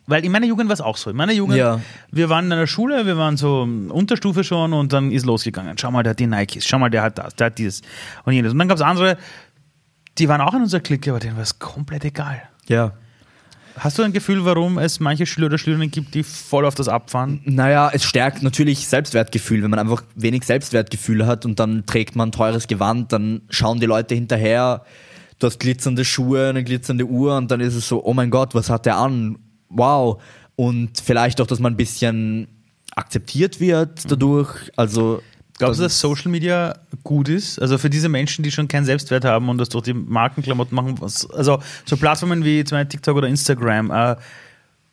Weil 0.07 0.23
in 0.23 0.31
meiner 0.31 0.45
Jugend 0.45 0.69
war 0.69 0.73
es 0.73 0.81
auch 0.81 0.97
so. 0.97 1.09
In 1.09 1.15
meiner 1.15 1.33
Jugend, 1.33 1.57
ja. 1.57 1.79
wir 2.11 2.29
waren 2.29 2.45
in 2.45 2.53
einer 2.53 2.67
Schule, 2.67 3.05
wir 3.05 3.17
waren 3.17 3.37
so 3.37 3.61
Unterstufe 3.61 4.43
schon 4.43 4.73
und 4.73 4.93
dann 4.93 5.11
ist 5.11 5.25
losgegangen. 5.25 5.77
Schau 5.77 5.91
mal, 5.91 6.03
der 6.03 6.11
hat 6.11 6.19
die 6.19 6.27
Nikes, 6.27 6.65
schau 6.65 6.79
mal, 6.79 6.89
der 6.89 7.01
hat 7.03 7.17
das, 7.17 7.35
der 7.35 7.47
hat 7.47 7.57
dieses 7.57 7.81
und 8.25 8.33
jenes. 8.33 8.51
Und 8.51 8.59
dann 8.59 8.67
gab 8.67 8.77
es 8.77 8.83
andere, 8.83 9.17
die 10.17 10.29
waren 10.29 10.41
auch 10.41 10.53
in 10.53 10.61
unserer 10.61 10.81
Clique, 10.81 11.09
aber 11.09 11.19
denen 11.19 11.35
war 11.35 11.43
es 11.43 11.57
komplett 11.59 12.05
egal. 12.05 12.41
Ja. 12.67 12.93
Hast 13.77 13.97
du 13.97 14.03
ein 14.03 14.13
Gefühl, 14.13 14.45
warum 14.45 14.77
es 14.77 14.99
manche 14.99 15.25
Schüler 15.25 15.47
oder 15.47 15.57
Schülerinnen 15.57 15.89
gibt, 15.89 16.13
die 16.13 16.21
voll 16.21 16.65
auf 16.65 16.75
das 16.75 16.87
abfahren? 16.87 17.41
Naja, 17.45 17.89
es 17.91 18.03
stärkt 18.03 18.43
natürlich 18.43 18.87
Selbstwertgefühl. 18.87 19.63
Wenn 19.63 19.71
man 19.71 19.79
einfach 19.79 20.03
wenig 20.15 20.43
Selbstwertgefühl 20.43 21.25
hat 21.25 21.45
und 21.45 21.59
dann 21.59 21.85
trägt 21.85 22.15
man 22.15 22.31
teures 22.31 22.67
Gewand, 22.67 23.11
dann 23.11 23.41
schauen 23.49 23.79
die 23.79 23.87
Leute 23.87 24.13
hinterher, 24.13 24.83
du 25.39 25.47
hast 25.47 25.59
glitzernde 25.59 26.05
Schuhe, 26.05 26.49
eine 26.49 26.63
glitzernde 26.63 27.05
Uhr 27.05 27.35
und 27.35 27.49
dann 27.49 27.61
ist 27.61 27.73
es 27.73 27.87
so, 27.87 28.03
oh 28.05 28.13
mein 28.13 28.29
Gott, 28.29 28.53
was 28.53 28.69
hat 28.69 28.85
der 28.85 28.97
an? 28.97 29.39
Wow. 29.73 30.21
Und 30.55 31.01
vielleicht 31.03 31.41
auch, 31.41 31.47
dass 31.47 31.59
man 31.59 31.73
ein 31.73 31.77
bisschen 31.77 32.47
akzeptiert 32.95 33.59
wird 33.59 34.09
dadurch. 34.09 34.71
Also 34.75 35.21
Glaubst 35.59 35.79
du, 35.79 35.83
dass 35.83 35.99
Social 35.99 36.31
Media 36.31 36.75
gut 37.03 37.29
ist? 37.29 37.59
Also 37.59 37.77
für 37.77 37.89
diese 37.89 38.09
Menschen, 38.09 38.43
die 38.43 38.51
schon 38.51 38.67
keinen 38.67 38.85
Selbstwert 38.85 39.23
haben 39.23 39.49
und 39.49 39.59
das 39.59 39.69
durch 39.69 39.83
die 39.83 39.93
Markenklamotten 39.93 40.75
machen, 40.75 40.99
also 41.01 41.59
so 41.85 41.97
Plattformen 41.97 42.43
wie 42.43 42.63
zum 42.63 42.77
Beispiel 42.77 42.89
TikTok 42.89 43.17
oder 43.17 43.27
Instagram, 43.27 43.91
äh, 43.91 44.15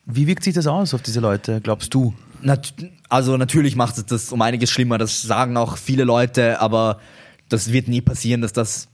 wie 0.06 0.26
wirkt 0.26 0.44
sich 0.44 0.54
das 0.54 0.66
aus 0.66 0.92
auf 0.92 1.02
diese 1.02 1.20
Leute, 1.20 1.60
glaubst 1.62 1.94
du? 1.94 2.14
Nat 2.42 2.74
also 3.08 3.36
natürlich 3.36 3.74
macht 3.74 3.98
es 3.98 4.06
das 4.06 4.32
um 4.32 4.40
einiges 4.42 4.70
schlimmer, 4.70 4.98
das 4.98 5.22
sagen 5.22 5.56
auch 5.56 5.76
viele 5.76 6.04
Leute, 6.04 6.60
aber 6.60 7.00
das 7.48 7.72
wird 7.72 7.88
nie 7.88 8.00
passieren, 8.00 8.40
dass 8.40 8.52
das, 8.52 8.88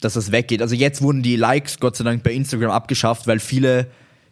dass 0.00 0.14
das 0.14 0.32
weggeht. 0.32 0.62
Also 0.62 0.74
jetzt 0.74 1.02
wurden 1.02 1.22
die 1.22 1.36
Likes 1.36 1.80
Gott 1.80 1.96
sei 1.96 2.04
Dank 2.04 2.22
bei 2.22 2.32
Instagram 2.32 2.70
abgeschafft, 2.70 3.26
weil 3.26 3.40
viele 3.40 3.88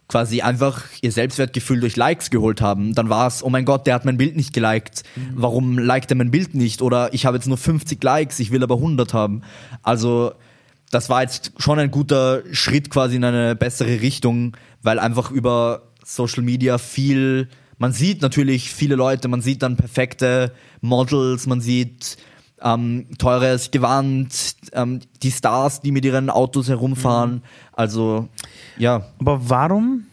quasi 0.07 0.41
einfach 0.41 0.83
ihr 1.01 1.11
Selbstwertgefühl 1.11 1.79
durch 1.79 1.95
Likes 1.95 2.29
geholt 2.29 2.61
haben. 2.61 2.93
Dann 2.93 3.09
war 3.09 3.27
es, 3.27 3.43
oh 3.43 3.49
mein 3.49 3.65
Gott, 3.65 3.87
der 3.87 3.95
hat 3.95 4.05
mein 4.05 4.17
Bild 4.17 4.35
nicht 4.35 4.53
geliked. 4.53 5.03
Warum 5.33 5.79
liked 5.79 6.11
er 6.11 6.17
mein 6.17 6.31
Bild 6.31 6.53
nicht? 6.53 6.81
Oder 6.81 7.13
ich 7.13 7.25
habe 7.25 7.37
jetzt 7.37 7.47
nur 7.47 7.57
50 7.57 8.03
Likes, 8.03 8.39
ich 8.39 8.51
will 8.51 8.63
aber 8.63 8.75
100 8.75 9.13
haben. 9.13 9.41
Also 9.81 10.33
das 10.91 11.09
war 11.09 11.23
jetzt 11.23 11.53
schon 11.57 11.79
ein 11.79 11.91
guter 11.91 12.43
Schritt 12.51 12.89
quasi 12.89 13.15
in 13.15 13.23
eine 13.23 13.55
bessere 13.55 14.01
Richtung, 14.01 14.55
weil 14.83 14.99
einfach 14.99 15.31
über 15.31 15.83
Social 16.03 16.43
Media 16.43 16.77
viel, 16.77 17.49
man 17.79 17.91
sieht 17.91 18.21
natürlich 18.21 18.71
viele 18.71 18.95
Leute, 18.95 19.27
man 19.27 19.41
sieht 19.41 19.63
dann 19.63 19.75
perfekte 19.75 20.53
Models, 20.81 21.47
man 21.47 21.61
sieht 21.61 22.17
ähm, 22.61 23.07
teures 23.17 23.71
Gewand, 23.71 24.55
ähm, 24.73 25.01
die 25.21 25.31
Stars, 25.31 25.81
die 25.81 25.91
mit 25.91 26.05
ihren 26.05 26.29
Autos 26.29 26.69
herumfahren. 26.69 27.35
Mhm. 27.35 27.41
Also, 27.73 28.29
ja. 28.77 29.07
Aber 29.19 29.49
warum 29.49 30.05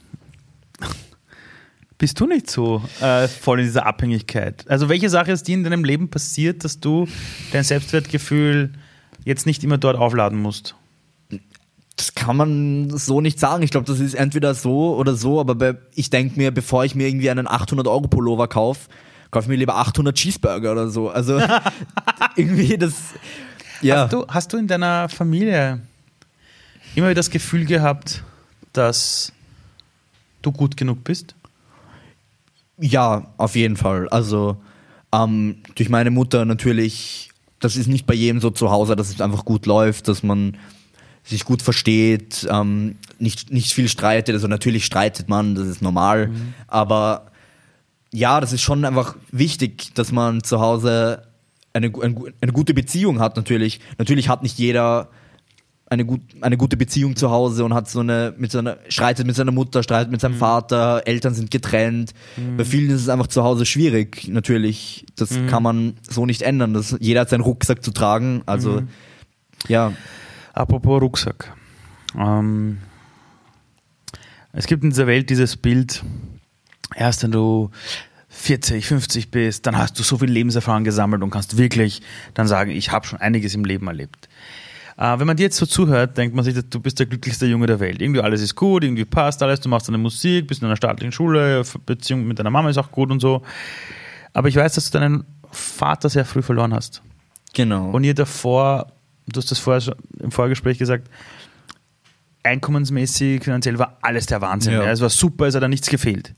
bist 1.98 2.18
du 2.18 2.26
nicht 2.26 2.50
so 2.50 2.82
äh, 3.00 3.28
voll 3.28 3.60
in 3.60 3.66
dieser 3.66 3.86
Abhängigkeit? 3.86 4.64
Also, 4.68 4.88
welche 4.88 5.08
Sache 5.08 5.32
ist 5.32 5.46
die 5.46 5.52
in 5.52 5.64
deinem 5.64 5.84
Leben 5.84 6.10
passiert, 6.10 6.64
dass 6.64 6.80
du 6.80 7.06
dein 7.52 7.64
Selbstwertgefühl 7.64 8.72
jetzt 9.24 9.46
nicht 9.46 9.62
immer 9.62 9.78
dort 9.78 9.96
aufladen 9.96 10.40
musst? 10.40 10.74
Das 11.96 12.14
kann 12.14 12.36
man 12.36 12.90
so 12.90 13.20
nicht 13.20 13.38
sagen. 13.38 13.62
Ich 13.62 13.70
glaube, 13.70 13.86
das 13.86 14.00
ist 14.00 14.14
entweder 14.14 14.54
so 14.54 14.96
oder 14.96 15.14
so, 15.14 15.38
aber 15.38 15.76
ich 15.94 16.10
denke 16.10 16.38
mir, 16.38 16.50
bevor 16.50 16.84
ich 16.84 16.94
mir 16.94 17.06
irgendwie 17.06 17.30
einen 17.30 17.46
800-Euro-Pullover 17.46 18.48
kaufe, 18.48 18.88
kauf 19.32 19.48
mir 19.48 19.56
lieber 19.56 19.76
800 19.76 20.14
Cheeseburger 20.14 20.70
oder 20.70 20.88
so. 20.88 21.10
Also 21.10 21.40
irgendwie 22.36 22.78
das. 22.78 22.94
Ja. 23.80 24.04
Hast 24.04 24.12
du, 24.12 24.26
hast 24.28 24.52
du 24.52 24.58
in 24.58 24.68
deiner 24.68 25.08
Familie 25.08 25.80
immer 26.94 27.06
wieder 27.06 27.16
das 27.16 27.30
Gefühl 27.30 27.64
gehabt, 27.64 28.22
dass 28.72 29.32
du 30.42 30.52
gut 30.52 30.76
genug 30.76 31.02
bist? 31.02 31.34
Ja, 32.78 33.32
auf 33.38 33.56
jeden 33.56 33.76
Fall. 33.76 34.08
Also 34.10 34.56
ähm, 35.12 35.56
durch 35.74 35.88
meine 35.88 36.10
Mutter 36.10 36.44
natürlich, 36.44 37.30
das 37.58 37.76
ist 37.76 37.86
nicht 37.86 38.06
bei 38.06 38.14
jedem 38.14 38.40
so 38.40 38.50
zu 38.50 38.70
Hause, 38.70 38.96
dass 38.96 39.08
es 39.08 39.20
einfach 39.20 39.44
gut 39.44 39.66
läuft, 39.66 40.08
dass 40.08 40.22
man 40.22 40.58
sich 41.24 41.44
gut 41.44 41.62
versteht, 41.62 42.46
ähm, 42.50 42.96
nicht, 43.18 43.50
nicht 43.50 43.72
viel 43.72 43.88
streitet. 43.88 44.34
Also 44.34 44.46
natürlich 44.46 44.84
streitet 44.84 45.28
man, 45.28 45.54
das 45.54 45.68
ist 45.68 45.80
normal, 45.80 46.28
mhm. 46.28 46.54
aber 46.66 47.31
ja, 48.12 48.40
das 48.40 48.52
ist 48.52 48.62
schon 48.62 48.84
einfach 48.84 49.16
wichtig, 49.30 49.94
dass 49.94 50.12
man 50.12 50.44
zu 50.44 50.60
Hause 50.60 51.22
eine, 51.72 51.90
eine, 52.00 52.14
eine 52.40 52.52
gute 52.52 52.74
Beziehung 52.74 53.20
hat 53.20 53.36
natürlich. 53.36 53.80
Natürlich 53.98 54.28
hat 54.28 54.42
nicht 54.42 54.58
jeder 54.58 55.08
eine, 55.92 56.04
gut, 56.06 56.22
eine 56.40 56.56
gute 56.56 56.76
Beziehung 56.76 57.16
zu 57.16 57.30
Hause 57.30 57.64
und 57.64 57.74
hat 57.74 57.88
so 57.88 58.00
eine, 58.00 58.34
mit 58.38 58.50
seiner, 58.50 58.78
streitet 58.88 59.26
mit 59.26 59.36
seiner 59.36 59.52
Mutter, 59.52 59.82
streitet 59.82 60.10
mit 60.10 60.20
seinem 60.20 60.34
mhm. 60.34 60.38
Vater, 60.38 61.02
Eltern 61.06 61.34
sind 61.34 61.50
getrennt. 61.50 62.14
Mhm. 62.36 62.56
Bei 62.56 62.64
vielen 62.64 62.90
ist 62.90 63.02
es 63.02 63.08
einfach 63.08 63.26
zu 63.26 63.44
Hause 63.44 63.66
schwierig, 63.66 64.28
natürlich. 64.28 65.04
Das 65.16 65.30
mhm. 65.32 65.46
kann 65.48 65.62
man 65.62 65.94
so 66.08 66.24
nicht 66.24 66.42
ändern. 66.42 66.72
Das, 66.72 66.96
jeder 67.00 67.20
hat 67.20 67.28
seinen 67.28 67.42
Rucksack 67.42 67.84
zu 67.84 67.90
tragen. 67.90 68.42
Also, 68.46 68.82
mhm. 68.82 68.88
ja. 69.68 69.92
Apropos 70.54 71.00
Rucksack. 71.00 71.54
Ähm, 72.18 72.78
es 74.52 74.66
gibt 74.66 74.84
in 74.84 74.90
dieser 74.90 75.06
Welt 75.06 75.30
dieses 75.30 75.56
Bild, 75.56 76.02
erst 76.96 77.22
wenn 77.22 77.32
du 77.32 77.70
40, 78.32 78.86
50 78.86 79.30
bist, 79.30 79.66
dann 79.66 79.76
hast 79.76 79.98
du 79.98 80.02
so 80.02 80.18
viel 80.18 80.30
Lebenserfahrung 80.30 80.84
gesammelt 80.84 81.22
und 81.22 81.30
kannst 81.30 81.58
wirklich 81.58 82.00
dann 82.34 82.48
sagen, 82.48 82.70
ich 82.70 82.90
habe 82.90 83.06
schon 83.06 83.20
einiges 83.20 83.54
im 83.54 83.64
Leben 83.64 83.86
erlebt. 83.86 84.28
Äh, 84.96 85.18
wenn 85.18 85.26
man 85.26 85.36
dir 85.36 85.44
jetzt 85.44 85.58
so 85.58 85.66
zuhört, 85.66 86.16
denkt 86.16 86.34
man 86.34 86.44
sich, 86.44 86.54
du 86.54 86.80
bist 86.80 86.98
der 86.98 87.06
glücklichste 87.06 87.46
Junge 87.46 87.66
der 87.66 87.78
Welt. 87.78 88.00
Irgendwie 88.00 88.20
alles 88.20 88.40
ist 88.40 88.54
gut, 88.54 88.84
irgendwie 88.84 89.04
passt 89.04 89.42
alles, 89.42 89.60
du 89.60 89.68
machst 89.68 89.86
deine 89.86 89.98
Musik, 89.98 90.46
bist 90.46 90.62
in 90.62 90.66
einer 90.66 90.76
staatlichen 90.76 91.12
Schule, 91.12 91.62
Beziehung 91.84 92.26
mit 92.26 92.38
deiner 92.38 92.50
Mama 92.50 92.70
ist 92.70 92.78
auch 92.78 92.90
gut 92.90 93.10
und 93.10 93.20
so. 93.20 93.42
Aber 94.32 94.48
ich 94.48 94.56
weiß, 94.56 94.74
dass 94.74 94.90
du 94.90 94.98
deinen 94.98 95.24
Vater 95.50 96.08
sehr 96.08 96.24
früh 96.24 96.42
verloren 96.42 96.72
hast. 96.72 97.02
Genau. 97.52 97.90
Und 97.90 98.02
ihr 98.04 98.14
davor, 98.14 98.92
du 99.28 99.38
hast 99.38 99.50
das 99.50 99.58
vorher 99.58 99.94
im 100.20 100.30
Vorgespräch 100.30 100.78
gesagt, 100.78 101.08
einkommensmäßig, 102.42 103.44
finanziell 103.44 103.78
war 103.78 103.98
alles 104.00 104.24
der 104.24 104.40
Wahnsinn. 104.40 104.72
Ja. 104.72 104.90
Es 104.90 105.02
war 105.02 105.10
super, 105.10 105.46
es 105.46 105.54
hat 105.54 105.62
da 105.62 105.68
nichts 105.68 105.88
gefehlt 105.90 106.34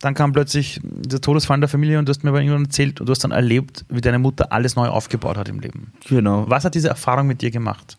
dann 0.00 0.14
kam 0.14 0.32
plötzlich 0.32 0.80
der 0.82 1.20
Todesfall 1.20 1.58
der 1.60 1.68
Familie 1.68 1.98
und 1.98 2.06
du 2.06 2.10
hast 2.10 2.22
mir 2.22 2.30
aber 2.30 2.40
irgendwann 2.40 2.64
erzählt 2.64 3.00
und 3.00 3.06
du 3.06 3.10
hast 3.10 3.24
dann 3.24 3.30
erlebt, 3.30 3.84
wie 3.88 4.00
deine 4.00 4.18
Mutter 4.18 4.52
alles 4.52 4.76
neu 4.76 4.88
aufgebaut 4.88 5.36
hat 5.36 5.48
im 5.48 5.60
Leben. 5.60 5.92
Genau. 6.08 6.44
Was 6.48 6.64
hat 6.64 6.74
diese 6.74 6.88
Erfahrung 6.88 7.26
mit 7.26 7.40
dir 7.40 7.50
gemacht? 7.50 7.96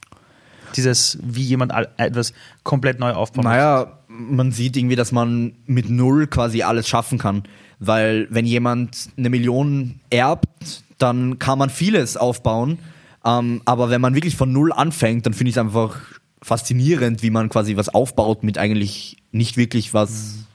Dieses, 0.76 1.18
wie 1.24 1.41
jemand 1.41 1.74
etwas 1.97 2.34
komplett 2.64 2.99
neu 2.99 3.14
aufbaut. 3.14 3.45
Naja, 3.45 3.99
man 4.08 4.51
sieht 4.51 4.78
irgendwie, 4.78 4.95
dass 4.95 5.12
man 5.12 5.53
mit 5.66 5.89
null 5.89 6.28
quasi 6.28 6.62
alles 6.62 6.88
schaffen 6.88 7.18
kann. 7.18 7.43
Weil 7.80 8.28
wenn 8.30 8.45
jemand 8.45 9.10
eine 9.18 9.30
Million 9.30 9.99
erbt, 10.10 10.84
dann 10.97 11.39
kann 11.39 11.58
man 11.58 11.70
vieles 11.70 12.18
aufbauen. 12.18 12.80
Ähm, 13.26 13.62
aber 13.66 13.89
wenn 13.89 14.01
man 14.01 14.14
wirklich 14.14 14.36
von 14.36 14.51
null 14.51 14.72
anfängt, 14.72 15.26
dann 15.26 15.34
finde 15.34 15.49
ich 15.49 15.55
es 15.55 15.60
einfach 15.60 15.97
faszinierend, 16.41 17.24
wie 17.24 17.30
man 17.30 17.49
quasi 17.49 17.76
was 17.76 17.89
aufbaut 17.89 18.43
mit 18.43 18.58
eigentlich 18.58 19.18
nicht 19.32 19.58
wirklich 19.58 19.93
was 19.93 20.47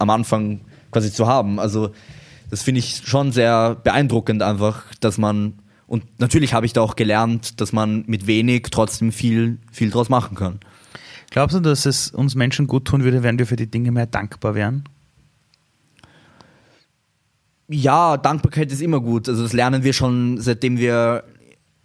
am 0.00 0.10
Anfang 0.10 0.60
quasi 0.90 1.12
zu 1.12 1.26
haben. 1.26 1.60
Also 1.60 1.90
das 2.50 2.62
finde 2.62 2.80
ich 2.80 3.02
schon 3.04 3.30
sehr 3.30 3.76
beeindruckend 3.76 4.42
einfach, 4.42 4.84
dass 5.00 5.18
man 5.18 5.54
und 5.86 6.04
natürlich 6.20 6.54
habe 6.54 6.66
ich 6.66 6.72
da 6.72 6.82
auch 6.82 6.94
gelernt, 6.94 7.60
dass 7.60 7.72
man 7.72 8.04
mit 8.06 8.26
wenig 8.26 8.68
trotzdem 8.70 9.12
viel 9.12 9.58
viel 9.70 9.90
draus 9.90 10.08
machen 10.08 10.36
kann. 10.36 10.60
Glaubst 11.30 11.54
du, 11.54 11.60
dass 11.60 11.86
es 11.86 12.10
uns 12.10 12.34
Menschen 12.34 12.66
gut 12.66 12.86
tun 12.86 13.04
würde, 13.04 13.22
wenn 13.22 13.38
wir 13.38 13.46
für 13.46 13.56
die 13.56 13.70
Dinge 13.70 13.92
mehr 13.92 14.06
dankbar 14.06 14.54
wären? 14.54 14.84
Ja, 17.68 18.16
Dankbarkeit 18.16 18.72
ist 18.72 18.82
immer 18.82 19.00
gut. 19.00 19.28
Also 19.28 19.44
das 19.44 19.52
lernen 19.52 19.84
wir 19.84 19.92
schon, 19.92 20.38
seitdem 20.40 20.78
wir 20.78 21.22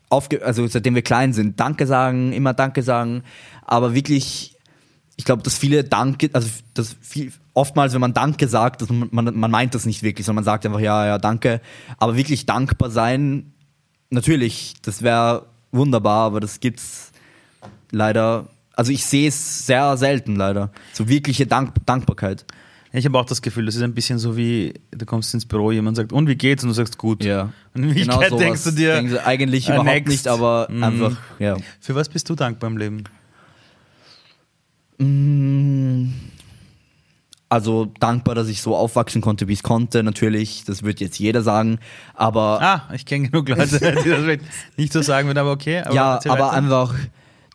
aufge 0.09 0.43
also 0.43 0.65
seitdem 0.65 0.95
wir 0.95 1.03
klein 1.03 1.33
sind. 1.33 1.59
Danke 1.59 1.85
sagen, 1.85 2.31
immer 2.31 2.53
Danke 2.53 2.81
sagen. 2.81 3.23
Aber 3.63 3.93
wirklich, 3.93 4.54
ich 5.15 5.25
glaube, 5.25 5.43
dass 5.43 5.57
viele 5.57 5.83
Danke, 5.83 6.29
also 6.33 6.49
das 6.73 6.95
viel, 7.01 7.31
oftmals, 7.53 7.93
wenn 7.93 8.01
man 8.01 8.13
Danke 8.13 8.47
sagt, 8.47 8.81
dass 8.81 8.89
man, 8.89 9.09
man, 9.11 9.37
man 9.37 9.51
meint 9.51 9.73
das 9.75 9.85
nicht 9.85 10.03
wirklich, 10.03 10.25
sondern 10.25 10.43
man 10.43 10.45
sagt 10.45 10.65
einfach 10.65 10.79
ja, 10.79 11.05
ja, 11.05 11.17
danke. 11.17 11.61
Aber 11.97 12.15
wirklich 12.15 12.45
dankbar 12.45 12.89
sein, 12.91 13.53
natürlich, 14.09 14.73
das 14.81 15.01
wäre 15.01 15.45
wunderbar, 15.71 16.25
aber 16.25 16.39
das 16.39 16.59
gibt's 16.59 17.11
leider. 17.91 18.47
Also 18.75 18.91
ich 18.91 19.05
sehe 19.05 19.29
es 19.29 19.65
sehr 19.65 19.95
selten 19.95 20.35
leider. 20.35 20.71
So 20.93 21.07
wirkliche 21.07 21.47
Dank 21.47 21.73
Dankbarkeit. 21.85 22.45
Ich 22.91 23.05
habe 23.05 23.17
auch 23.19 23.25
das 23.25 23.41
Gefühl, 23.41 23.65
das 23.65 23.75
ist 23.75 23.81
ein 23.81 23.93
bisschen 23.93 24.19
so 24.19 24.37
wie, 24.37 24.73
du 24.91 25.05
kommst 25.05 25.33
ins 25.33 25.45
Büro, 25.45 25.71
jemand 25.71 25.97
sagt, 25.97 26.13
und 26.13 26.29
wie 26.29 26.35
geht's? 26.35 26.63
Und 26.63 26.69
du 26.69 26.73
sagst, 26.73 26.97
gut. 26.97 27.25
Ja. 27.25 27.51
Und 27.73 27.83
in 27.83 27.89
Wirklichkeit 27.89 28.29
sowas 28.29 28.41
denkst 28.41 28.63
du 28.63 28.71
dir, 28.71 28.93
denkst 28.95 29.13
du 29.13 29.25
eigentlich 29.25 29.67
äh, 29.67 29.73
überhaupt 29.73 29.89
next. 29.89 30.07
nicht, 30.09 30.27
aber 30.29 30.67
Mhm. 30.69 30.83
einfach, 30.83 31.17
ja. 31.39 31.57
für 31.81 31.95
was 31.95 32.07
bist 32.07 32.29
du 32.29 32.35
dankbar 32.35 32.69
im 32.69 32.77
Leben? 32.77 33.03
Also 37.47 37.85
dankbar, 37.99 38.35
dass 38.35 38.47
ich 38.47 38.61
so 38.61 38.75
aufwachsen 38.75 39.21
konnte, 39.21 39.47
wie 39.47 39.53
ich 39.53 39.59
es 39.59 39.63
konnte, 39.63 40.03
natürlich. 40.03 40.63
Das 40.65 40.83
wird 40.83 40.99
jetzt 40.99 41.19
jeder 41.19 41.41
sagen. 41.43 41.79
Aber 42.13 42.61
Ah, 42.61 42.93
ich 42.93 43.05
kenne 43.05 43.29
genug 43.29 43.49
Leute, 43.49 43.79
die 44.03 44.09
das 44.09 44.39
nicht 44.77 44.91
so 44.93 45.01
sagen 45.01 45.27
würden, 45.27 45.37
aber 45.37 45.51
okay. 45.51 45.81
Aber 45.81 45.93
ja, 45.93 46.19
aber 46.27 46.53
einfach 46.53 46.93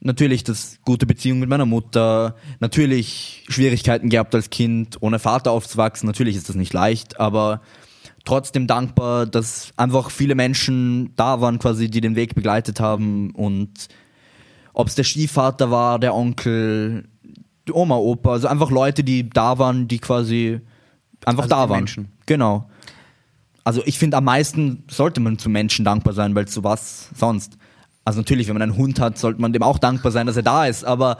natürlich 0.01 0.45
das 0.45 0.78
gute 0.84 1.07
Beziehung 1.07 1.41
mit 1.41 1.49
meiner 1.49 1.66
Mutter, 1.66 2.36
natürlich 2.61 3.45
Schwierigkeiten 3.49 4.09
gehabt 4.09 4.34
als 4.34 4.51
Kind, 4.51 4.97
ohne 5.01 5.18
Vater 5.18 5.51
aufzuwachsen. 5.51 6.07
Natürlich 6.07 6.36
ist 6.36 6.49
das 6.49 6.57
nicht 6.57 6.72
leicht, 6.72 7.20
aber 7.20 7.61
trotzdem 8.24 8.66
dankbar, 8.66 9.26
dass 9.26 9.72
einfach 9.76 10.11
viele 10.11 10.34
Menschen 10.34 11.14
da 11.16 11.41
waren, 11.41 11.59
quasi, 11.59 11.91
die 11.91 12.01
den 12.01 12.16
Weg 12.16 12.34
begleitet 12.34 12.80
haben 12.80 13.30
und 13.32 13.88
ob 14.72 14.86
es 14.88 14.95
der 14.95 15.05
Stiefvater 15.05 15.70
war, 15.70 15.99
der 15.99 16.14
Onkel, 16.14 17.09
Oma, 17.72 17.96
Opa, 17.96 18.32
also 18.32 18.48
einfach 18.48 18.70
Leute, 18.70 19.04
die 19.04 19.28
da 19.28 19.58
waren, 19.58 19.88
die 19.88 19.98
quasi 19.98 20.61
einfach 21.24 21.44
Also 21.44 21.54
da 21.54 21.68
waren. 21.68 21.78
Menschen. 21.80 22.12
Genau. 22.26 22.68
Also 23.64 23.82
ich 23.84 23.98
finde, 23.98 24.16
am 24.16 24.24
meisten 24.24 24.84
sollte 24.88 25.20
man 25.20 25.38
zu 25.38 25.48
Menschen 25.48 25.84
dankbar 25.84 26.14
sein, 26.14 26.34
weil 26.34 26.48
zu 26.48 26.64
was 26.64 27.11
sonst. 27.14 27.58
Also 28.04 28.20
natürlich, 28.20 28.48
wenn 28.48 28.54
man 28.54 28.62
einen 28.62 28.76
Hund 28.76 28.98
hat, 28.98 29.18
sollte 29.18 29.40
man 29.40 29.52
dem 29.52 29.62
auch 29.62 29.78
dankbar 29.78 30.11
sein, 30.11 30.26
dass 30.26 30.36
er 30.36 30.42
da 30.42 30.66
ist. 30.66 30.84
Aber 30.84 31.18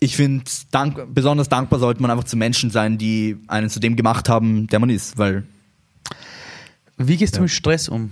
ich 0.00 0.16
finde, 0.16 0.44
dank, 0.70 1.14
besonders 1.14 1.48
dankbar 1.48 1.78
sollte 1.78 2.02
man 2.02 2.10
einfach 2.10 2.24
zu 2.24 2.36
Menschen 2.36 2.70
sein, 2.70 2.98
die 2.98 3.38
einen 3.46 3.70
zu 3.70 3.80
dem 3.80 3.96
gemacht 3.96 4.28
haben, 4.28 4.66
der 4.66 4.80
man 4.80 4.90
ist. 4.90 5.16
Weil 5.16 5.44
Wie 6.98 7.16
gehst 7.16 7.36
du 7.36 7.42
mit 7.42 7.50
Stress 7.50 7.88
um? 7.88 8.10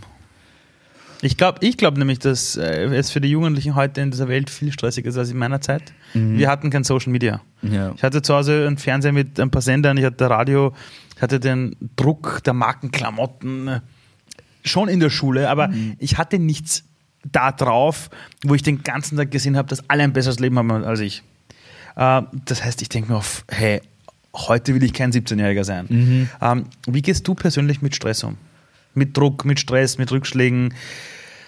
Ich 1.25 1.39
glaube 1.39 1.59
ich 1.62 1.79
glaub 1.79 1.97
nämlich, 1.97 2.18
dass 2.18 2.57
äh, 2.57 2.85
es 2.95 3.11
für 3.11 3.20
die 3.20 3.31
Jugendlichen 3.31 3.75
heute 3.75 4.03
in 4.03 4.11
dieser 4.11 4.29
Welt 4.29 4.51
viel 4.51 4.70
stressiger 4.72 5.09
ist 5.09 5.16
als 5.16 5.31
in 5.31 5.39
meiner 5.39 5.62
Zeit. 5.62 5.95
Wir 6.12 6.51
hatten 6.51 6.68
kein 6.68 6.85
Social 6.85 7.11
Media. 7.11 7.41
Ja. 7.62 7.93
Ich 7.97 8.03
hatte 8.03 8.20
zu 8.20 8.35
Hause 8.35 8.66
einen 8.66 8.77
Fernseher 8.77 9.12
mit 9.12 9.41
ein 9.41 9.51
paar 9.51 9.62
Sendern, 9.62 9.97
ich 9.97 10.05
hatte 10.05 10.29
Radio, 10.29 10.75
ich 11.16 11.22
hatte 11.22 11.41
den 11.41 11.77
Druck 11.97 12.43
der 12.45 12.53
Markenklamotten 12.53 13.68
äh, 13.68 13.81
schon 14.64 14.89
in 14.89 15.01
der 15.01 15.09
Schule, 15.09 15.49
aber 15.49 15.70
ich 15.99 16.18
hatte 16.18 16.39
nichts 16.39 16.85
da 17.33 17.53
drauf, 17.53 18.11
wo 18.45 18.55
ich 18.55 18.62
den 18.62 18.83
ganzen 18.83 19.16
Tag 19.16 19.31
gesehen 19.31 19.57
habe, 19.57 19.68
dass 19.68 19.89
alle 19.89 20.03
ein 20.03 20.12
besseres 20.12 20.41
Leben 20.41 20.59
haben 20.59 20.70
als 20.70 21.01
ich. 21.01 21.22
Äh, 21.97 22.20
das 22.45 22.62
heißt, 22.62 22.83
ich 22.83 22.91
denke 22.91 23.12
mir 23.12 23.16
auf, 23.16 23.47
hey, 23.49 23.81
heute 24.35 24.75
will 24.75 24.83
ich 24.83 24.93
kein 24.93 25.11
17-Jähriger 25.11 25.64
sein. 25.64 26.29
Ähm, 26.43 26.64
wie 26.87 27.01
gehst 27.01 27.27
du 27.27 27.35
persönlich 27.35 27.81
mit 27.81 27.97
Stress 27.97 28.25
um? 28.25 28.37
Mit 28.95 29.17
Druck, 29.17 29.45
mit 29.45 29.61
Stress, 29.61 29.99
mit 29.99 30.11
Rückschlägen? 30.11 30.75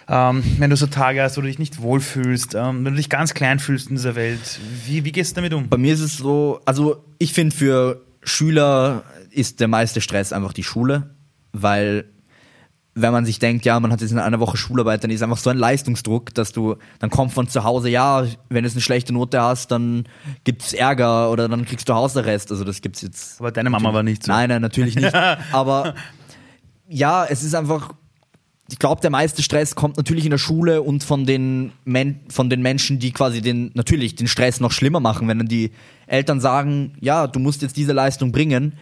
Ähm, 0.08 0.42
wenn 0.58 0.70
du 0.70 0.76
so 0.76 0.86
Tage 0.86 1.22
hast, 1.22 1.36
wo 1.36 1.40
du 1.40 1.48
dich 1.48 1.58
nicht 1.58 1.80
wohlfühlst, 1.80 2.54
ähm, 2.54 2.84
wenn 2.84 2.92
du 2.92 2.96
dich 2.96 3.10
ganz 3.10 3.34
klein 3.34 3.58
fühlst 3.58 3.88
in 3.88 3.96
dieser 3.96 4.14
Welt, 4.14 4.60
wie, 4.86 5.04
wie 5.04 5.12
gehst 5.12 5.32
du 5.32 5.36
damit 5.36 5.52
um? 5.52 5.68
bei 5.68 5.78
mir 5.78 5.94
ist 5.94 6.00
es 6.00 6.16
so, 6.16 6.60
also 6.64 7.04
ich 7.18 7.32
finde 7.32 7.56
für 7.56 8.02
Schüler 8.22 9.02
ist 9.30 9.58
der 9.58 9.68
meiste 9.68 10.00
Stress 10.00 10.32
einfach 10.32 10.52
die 10.52 10.62
Schule, 10.62 11.10
weil 11.52 12.04
wenn 12.98 13.12
man 13.12 13.26
sich 13.26 13.38
denkt, 13.38 13.66
ja, 13.66 13.78
man 13.78 13.92
hat 13.92 14.00
jetzt 14.00 14.10
in 14.10 14.18
einer 14.18 14.40
Woche 14.40 14.56
Schularbeit, 14.56 15.04
dann 15.04 15.10
ist 15.10 15.22
einfach 15.22 15.36
so 15.36 15.50
ein 15.50 15.58
Leistungsdruck, 15.58 16.32
dass 16.32 16.52
du, 16.52 16.76
dann 16.98 17.10
kommt 17.10 17.32
von 17.32 17.46
zu 17.46 17.62
Hause, 17.62 17.90
ja, 17.90 18.24
wenn 18.48 18.64
du 18.64 18.70
eine 18.70 18.80
schlechte 18.80 19.12
Note 19.12 19.40
hast, 19.40 19.70
dann 19.70 20.04
gibt's 20.44 20.72
Ärger 20.72 21.30
oder 21.30 21.46
dann 21.46 21.66
kriegst 21.66 21.90
du 21.90 21.94
Hausarrest. 21.94 22.50
Also 22.50 22.64
das 22.64 22.80
gibt's 22.80 23.02
jetzt. 23.02 23.38
Aber 23.38 23.52
deine 23.52 23.68
Mama 23.68 23.92
war 23.92 24.02
nicht 24.02 24.24
so. 24.24 24.32
Nein, 24.32 24.48
nein, 24.48 24.62
natürlich 24.62 24.96
nicht. 24.96 25.14
Aber 25.52 25.94
ja, 26.88 27.24
es 27.24 27.42
ist 27.42 27.54
einfach, 27.54 27.94
ich 28.70 28.78
glaube, 28.78 29.00
der 29.00 29.10
meiste 29.10 29.42
Stress 29.42 29.74
kommt 29.74 29.96
natürlich 29.96 30.24
in 30.24 30.30
der 30.30 30.38
Schule 30.38 30.82
und 30.82 31.04
von 31.04 31.26
den, 31.26 31.72
Men 31.84 32.20
von 32.28 32.50
den 32.50 32.62
Menschen, 32.62 32.98
die 32.98 33.12
quasi 33.12 33.40
den, 33.40 33.70
natürlich 33.74 34.14
den 34.14 34.26
Stress 34.26 34.60
noch 34.60 34.72
schlimmer 34.72 35.00
machen. 35.00 35.28
Wenn 35.28 35.38
dann 35.38 35.48
die 35.48 35.72
Eltern 36.06 36.40
sagen, 36.40 36.94
ja, 37.00 37.26
du 37.26 37.38
musst 37.38 37.62
jetzt 37.62 37.76
diese 37.76 37.92
Leistung 37.92 38.32
bringen, 38.32 38.72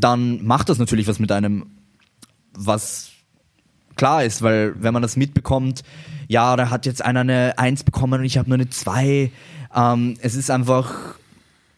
dann 0.00 0.44
macht 0.44 0.68
das 0.68 0.78
natürlich 0.78 1.06
was 1.06 1.18
mit 1.18 1.30
einem, 1.32 1.66
was 2.56 3.10
klar 3.96 4.24
ist, 4.24 4.42
weil 4.42 4.74
wenn 4.82 4.92
man 4.92 5.02
das 5.02 5.16
mitbekommt, 5.16 5.82
ja, 6.28 6.56
da 6.56 6.70
hat 6.70 6.86
jetzt 6.86 7.04
einer 7.04 7.20
eine 7.20 7.58
Eins 7.58 7.84
bekommen 7.84 8.20
und 8.20 8.24
ich 8.24 8.38
habe 8.38 8.48
nur 8.48 8.56
eine 8.56 8.70
Zwei. 8.70 9.30
Ähm, 9.74 10.16
es 10.20 10.34
ist 10.34 10.50
einfach, 10.50 10.94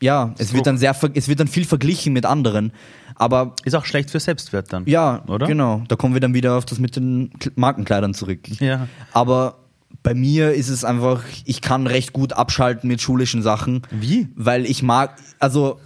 ja, 0.01 0.35
es 0.39 0.53
wird 0.53 0.67
dann 0.67 0.79
sehr, 0.79 0.95
es 1.15 1.29
wird 1.29 1.41
dann 1.41 1.49
viel 1.49 1.65
verglichen 1.65 2.13
mit 2.13 2.27
anderen. 2.27 2.73
Aber 3.17 3.55
Ist 3.65 3.75
auch 3.75 3.85
schlecht 3.85 4.11
für 4.11 4.21
Selbstwert 4.21 4.73
dann. 4.73 4.87
ja, 4.87 5.25
Oder? 5.27 5.47
genau, 5.47 5.83
da 5.89 5.97
kommen 5.97 6.15
wir 6.15 6.21
dann 6.21 6.35
wieder 6.35 6.57
auf 6.57 6.65
das 6.67 6.79
mit 6.79 6.97
den 6.97 7.31
Markenkleidern 7.55 8.15
zurück. 8.15 8.41
Ja. 8.61 8.89
Aber 9.13 9.59
bei 10.03 10.15
mir 10.15 10.53
ist 10.53 10.69
es 10.69 10.85
einfach, 10.85 11.23
ich 11.45 11.61
kann 11.63 11.87
recht 11.87 12.13
gut 12.13 12.33
abschalten 12.35 12.89
mit 12.89 13.01
schulischen 13.01 13.43
Sachen. 13.43 13.83
Wie? 13.91 14.29
Weil 14.37 14.67
ich 14.67 14.83
mag, 14.83 15.19
also 15.39 15.81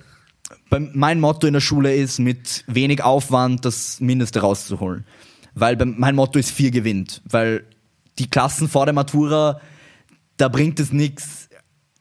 mein 0.70 1.20
Motto 1.20 1.46
in 1.46 1.52
der 1.52 1.60
Schule 1.60 1.94
ist, 1.94 2.18
mit 2.18 2.64
wenig 2.66 3.02
Aufwand 3.02 3.64
das 3.64 4.00
Mindeste 4.00 4.40
rauszuholen. 4.40 5.04
Weil 5.54 5.76
mein 5.84 6.14
Motto 6.14 6.38
ist 6.38 6.50
vier 6.50 6.70
gewinnt. 6.70 7.22
Weil 7.28 7.64
die 8.18 8.28
Klassen 8.28 8.68
vor 8.68 8.86
der 8.86 8.94
Matura, 8.94 9.60
da 10.36 10.48
bringt 10.48 10.80
es 10.80 10.92
nichts, 10.92 11.48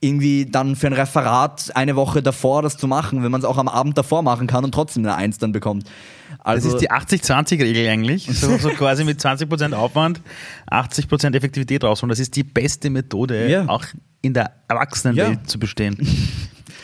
irgendwie 0.02 0.46
dann 0.46 0.76
für 0.78 0.88
ein 0.88 0.94
Referat 0.94 1.76
eine 1.76 1.96
Woche 1.98 2.22
davor 2.24 2.62
das 2.62 2.78
zu 2.78 2.88
machen, 2.88 3.22
wenn 3.24 3.32
man 3.32 3.42
es 3.42 3.46
auch 3.46 3.58
am 3.58 3.68
Abend 3.68 3.98
davor 3.98 4.22
machen 4.22 4.48
kann 4.48 4.64
und 4.64 4.72
trotzdem 4.74 5.04
eine 5.06 5.16
Eins 5.16 5.38
dann 5.40 5.52
bekommt. 5.52 5.84
Das 6.30 6.40
Also, 6.46 6.70
ist 6.70 6.78
die 6.82 6.90
80-20-Regel 6.90 7.88
eigentlich. 7.90 8.28
So, 8.34 8.58
so 8.58 8.70
quasi 8.70 9.04
mit 9.04 9.20
20% 9.20 9.74
Aufwand, 9.74 10.22
80% 10.72 11.36
Effektivität 11.36 11.84
rausholen. 11.84 12.10
Das 12.10 12.20
ist 12.20 12.36
die 12.36 12.44
beste 12.44 12.90
Methode, 12.90 13.50
Ja. 13.50 13.68
auch 13.68 13.84
in 14.22 14.34
der 14.34 14.52
Erwachsenenwelt 14.70 15.40
Ja. 15.42 15.44
zu 15.46 15.60
bestehen. 15.60 15.98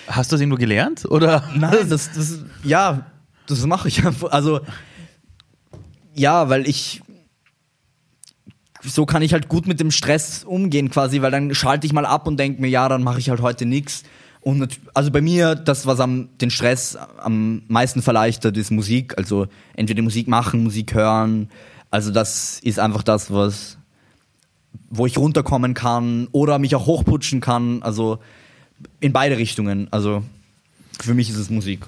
Hast 0.08 0.32
du 0.32 0.36
das 0.36 0.42
irgendwo 0.42 0.58
gelernt? 0.58 1.06
Oder? 1.06 1.44
Nein, 1.56 1.90
das, 1.90 2.12
das, 2.14 2.40
ja, 2.64 3.06
das 3.48 3.66
mache 3.66 3.88
ich 3.88 4.06
einfach. 4.06 4.32
Also, 4.32 4.60
ja, 6.14 6.50
weil 6.50 6.68
ich, 6.68 7.02
so 8.88 9.06
kann 9.06 9.22
ich 9.22 9.34
halt 9.34 9.48
gut 9.48 9.68
mit 9.68 9.80
dem 9.80 9.92
Stress 9.92 10.44
umgehen 10.44 10.90
quasi, 10.90 11.22
weil 11.22 11.32
dann 11.32 11.54
schalte 11.54 11.88
ich 11.88 11.94
mal 11.94 12.06
ab 12.06 12.28
und 12.28 12.38
denke 12.38 12.62
mir, 12.62 12.68
ja, 12.68 12.88
dann 12.90 13.04
mache 13.04 13.20
ich 13.20 13.30
halt 13.30 13.42
heute 13.42 13.66
nichts. 13.66 14.04
Und 14.42 14.80
also 14.94 15.10
bei 15.10 15.22
mir, 15.22 15.56
das, 15.56 15.88
was 15.88 16.00
am, 16.00 16.30
den 16.40 16.52
Stress 16.52 16.96
am 16.96 17.64
meisten 17.68 18.04
verleichtert, 18.04 18.56
ist 18.58 18.70
Musik. 18.70 19.18
Also 19.18 19.48
entweder 19.76 20.04
Musik 20.04 20.28
machen, 20.28 20.64
Musik 20.64 20.94
hören. 20.94 21.50
Also 21.90 22.12
das 22.12 22.60
ist 22.60 22.80
einfach 22.80 23.02
das, 23.02 23.34
was, 23.34 23.78
wo 24.90 25.08
ich 25.08 25.18
runterkommen 25.18 25.74
kann 25.74 26.28
oder 26.32 26.60
mich 26.60 26.76
auch 26.76 26.86
hochputschen 26.86 27.42
kann. 27.42 27.82
Also 27.82 28.20
in 29.00 29.14
beide 29.14 29.38
Richtungen. 29.38 29.88
Also 29.92 30.24
für 31.02 31.16
mich 31.16 31.30
ist 31.30 31.38
es 31.38 31.50
Musik. 31.50 31.86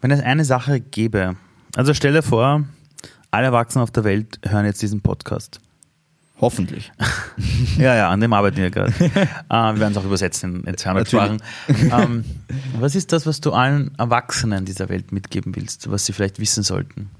Wenn 0.00 0.10
es 0.12 0.20
eine 0.20 0.46
Sache 0.46 0.80
gäbe, 0.80 1.36
also 1.76 1.92
stell 1.92 2.14
dir 2.14 2.22
vor, 2.22 2.64
alle 3.30 3.46
Erwachsenen 3.46 3.82
auf 3.82 3.90
der 3.90 4.04
Welt 4.04 4.40
hören 4.46 4.64
jetzt 4.64 4.80
diesen 4.80 5.02
Podcast. 5.02 5.60
Hoffentlich. 6.40 6.90
Ja, 7.78 7.94
ja, 7.94 8.10
an 8.10 8.20
dem 8.20 8.32
arbeiten 8.32 8.56
wir 8.56 8.70
gerade. 8.70 8.92
äh, 8.92 9.10
wir 9.48 9.80
werden 9.80 9.92
es 9.92 9.96
auch 9.96 10.04
übersetzen 10.04 10.56
in, 10.56 10.64
in 10.64 10.76
200 10.76 11.08
Sprachen. 11.08 11.42
Ähm, 11.68 12.24
was 12.78 12.94
ist 12.94 13.12
das, 13.12 13.26
was 13.26 13.40
du 13.40 13.52
allen 13.52 13.92
Erwachsenen 13.96 14.64
dieser 14.64 14.88
Welt 14.88 15.12
mitgeben 15.12 15.54
willst, 15.56 15.90
was 15.90 16.04
sie 16.04 16.12
vielleicht 16.12 16.40
wissen 16.40 16.62
sollten? 16.62 17.10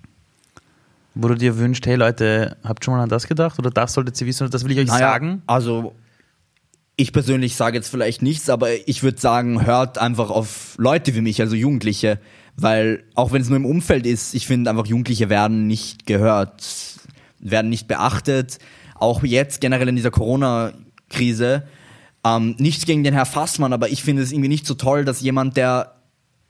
Wo 1.15 1.29
du 1.29 1.35
dir 1.35 1.57
wünschst, 1.57 1.87
hey 1.87 1.97
Leute, 1.97 2.57
habt 2.65 2.85
schon 2.85 2.95
mal 2.95 3.03
an 3.03 3.09
das 3.09 3.27
gedacht 3.27 3.59
oder 3.59 3.71
das 3.71 3.95
solltet 3.95 4.21
ihr 4.21 4.27
wissen 4.27 4.43
oder 4.45 4.51
das 4.51 4.65
will 4.65 4.73
ich 4.73 4.79
euch 4.79 4.89
Naja, 4.89 5.13
sagen? 5.13 5.43
Also, 5.47 5.95
ich 6.97 7.13
persönlich 7.13 7.57
sage 7.57 7.77
jetzt 7.77 7.89
vielleicht 7.89 8.21
nichts, 8.21 8.51
aber 8.51 8.69
ich 8.87 9.03
würde 9.03 9.19
sagen, 9.19 9.65
hört 9.65 9.97
einfach 9.99 10.31
auf 10.31 10.75
Leute 10.77 11.15
wie 11.15 11.23
mich, 11.23 11.41
also 11.41 11.55
Jugendliche. 11.57 12.19
Weil, 12.57 13.05
auch 13.15 13.33
wenn 13.33 13.41
es 13.41 13.49
nur 13.49 13.57
im 13.57 13.65
Umfeld 13.67 14.05
ist, 14.05 14.35
ich 14.35 14.47
finde 14.47 14.69
einfach, 14.71 14.87
Jugendliche 14.87 15.31
werden 15.31 15.67
nicht 15.67 16.07
gehört, 16.07 16.63
werden 17.39 17.71
nicht 17.71 17.89
beachtet. 17.89 18.59
Auch 19.01 19.23
jetzt 19.25 19.61
generell 19.61 19.89
in 19.89 19.97
dieser 19.97 20.11
Corona-Krise. 20.11 21.65
Ähm, 22.25 22.55
nichts 22.59 22.85
gegen 22.87 23.03
den 23.03 23.15
Herr 23.15 23.27
Fassmann, 23.27 23.73
aber 23.73 23.89
ich 23.89 24.05
finde 24.05 24.23
es 24.23 24.31
irgendwie 24.31 24.49
nicht 24.49 24.67
so 24.67 24.75
toll, 24.75 25.05
dass 25.05 25.21
jemand, 25.21 25.57
der 25.57 25.97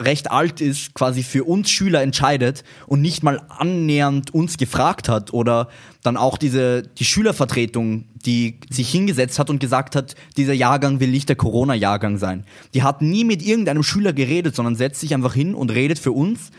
recht 0.00 0.30
alt 0.30 0.60
ist, 0.60 0.94
quasi 0.94 1.22
für 1.22 1.44
uns 1.44 1.70
Schüler 1.70 2.02
entscheidet 2.02 2.64
und 2.86 3.02
nicht 3.02 3.22
mal 3.22 3.40
annähernd 3.48 4.32
uns 4.32 4.56
gefragt 4.56 5.08
hat 5.08 5.32
oder 5.32 5.68
dann 6.02 6.16
auch 6.16 6.38
diese 6.38 6.82
die 6.82 7.04
Schülervertretung, 7.04 8.06
die 8.14 8.58
sich 8.70 8.90
hingesetzt 8.90 9.38
hat 9.38 9.50
und 9.50 9.60
gesagt 9.60 9.94
hat, 9.94 10.14
dieser 10.36 10.54
Jahrgang 10.54 11.00
will 11.00 11.10
nicht 11.10 11.28
der 11.28 11.36
Corona-Jahrgang 11.36 12.16
sein. 12.16 12.44
Die 12.74 12.82
hat 12.82 13.02
nie 13.02 13.24
mit 13.24 13.42
irgendeinem 13.42 13.82
Schüler 13.82 14.12
geredet, 14.12 14.56
sondern 14.56 14.74
setzt 14.74 15.00
sich 15.00 15.14
einfach 15.14 15.34
hin 15.34 15.54
und 15.54 15.70
redet 15.70 15.98
für 15.98 16.12
uns, 16.12 16.50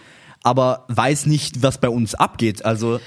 aber 0.44 0.86
weiß 0.90 1.26
nicht, 1.26 1.64
was 1.64 1.80
bei 1.80 1.90
uns 1.90 2.14
abgeht. 2.16 2.64
Also 2.64 3.00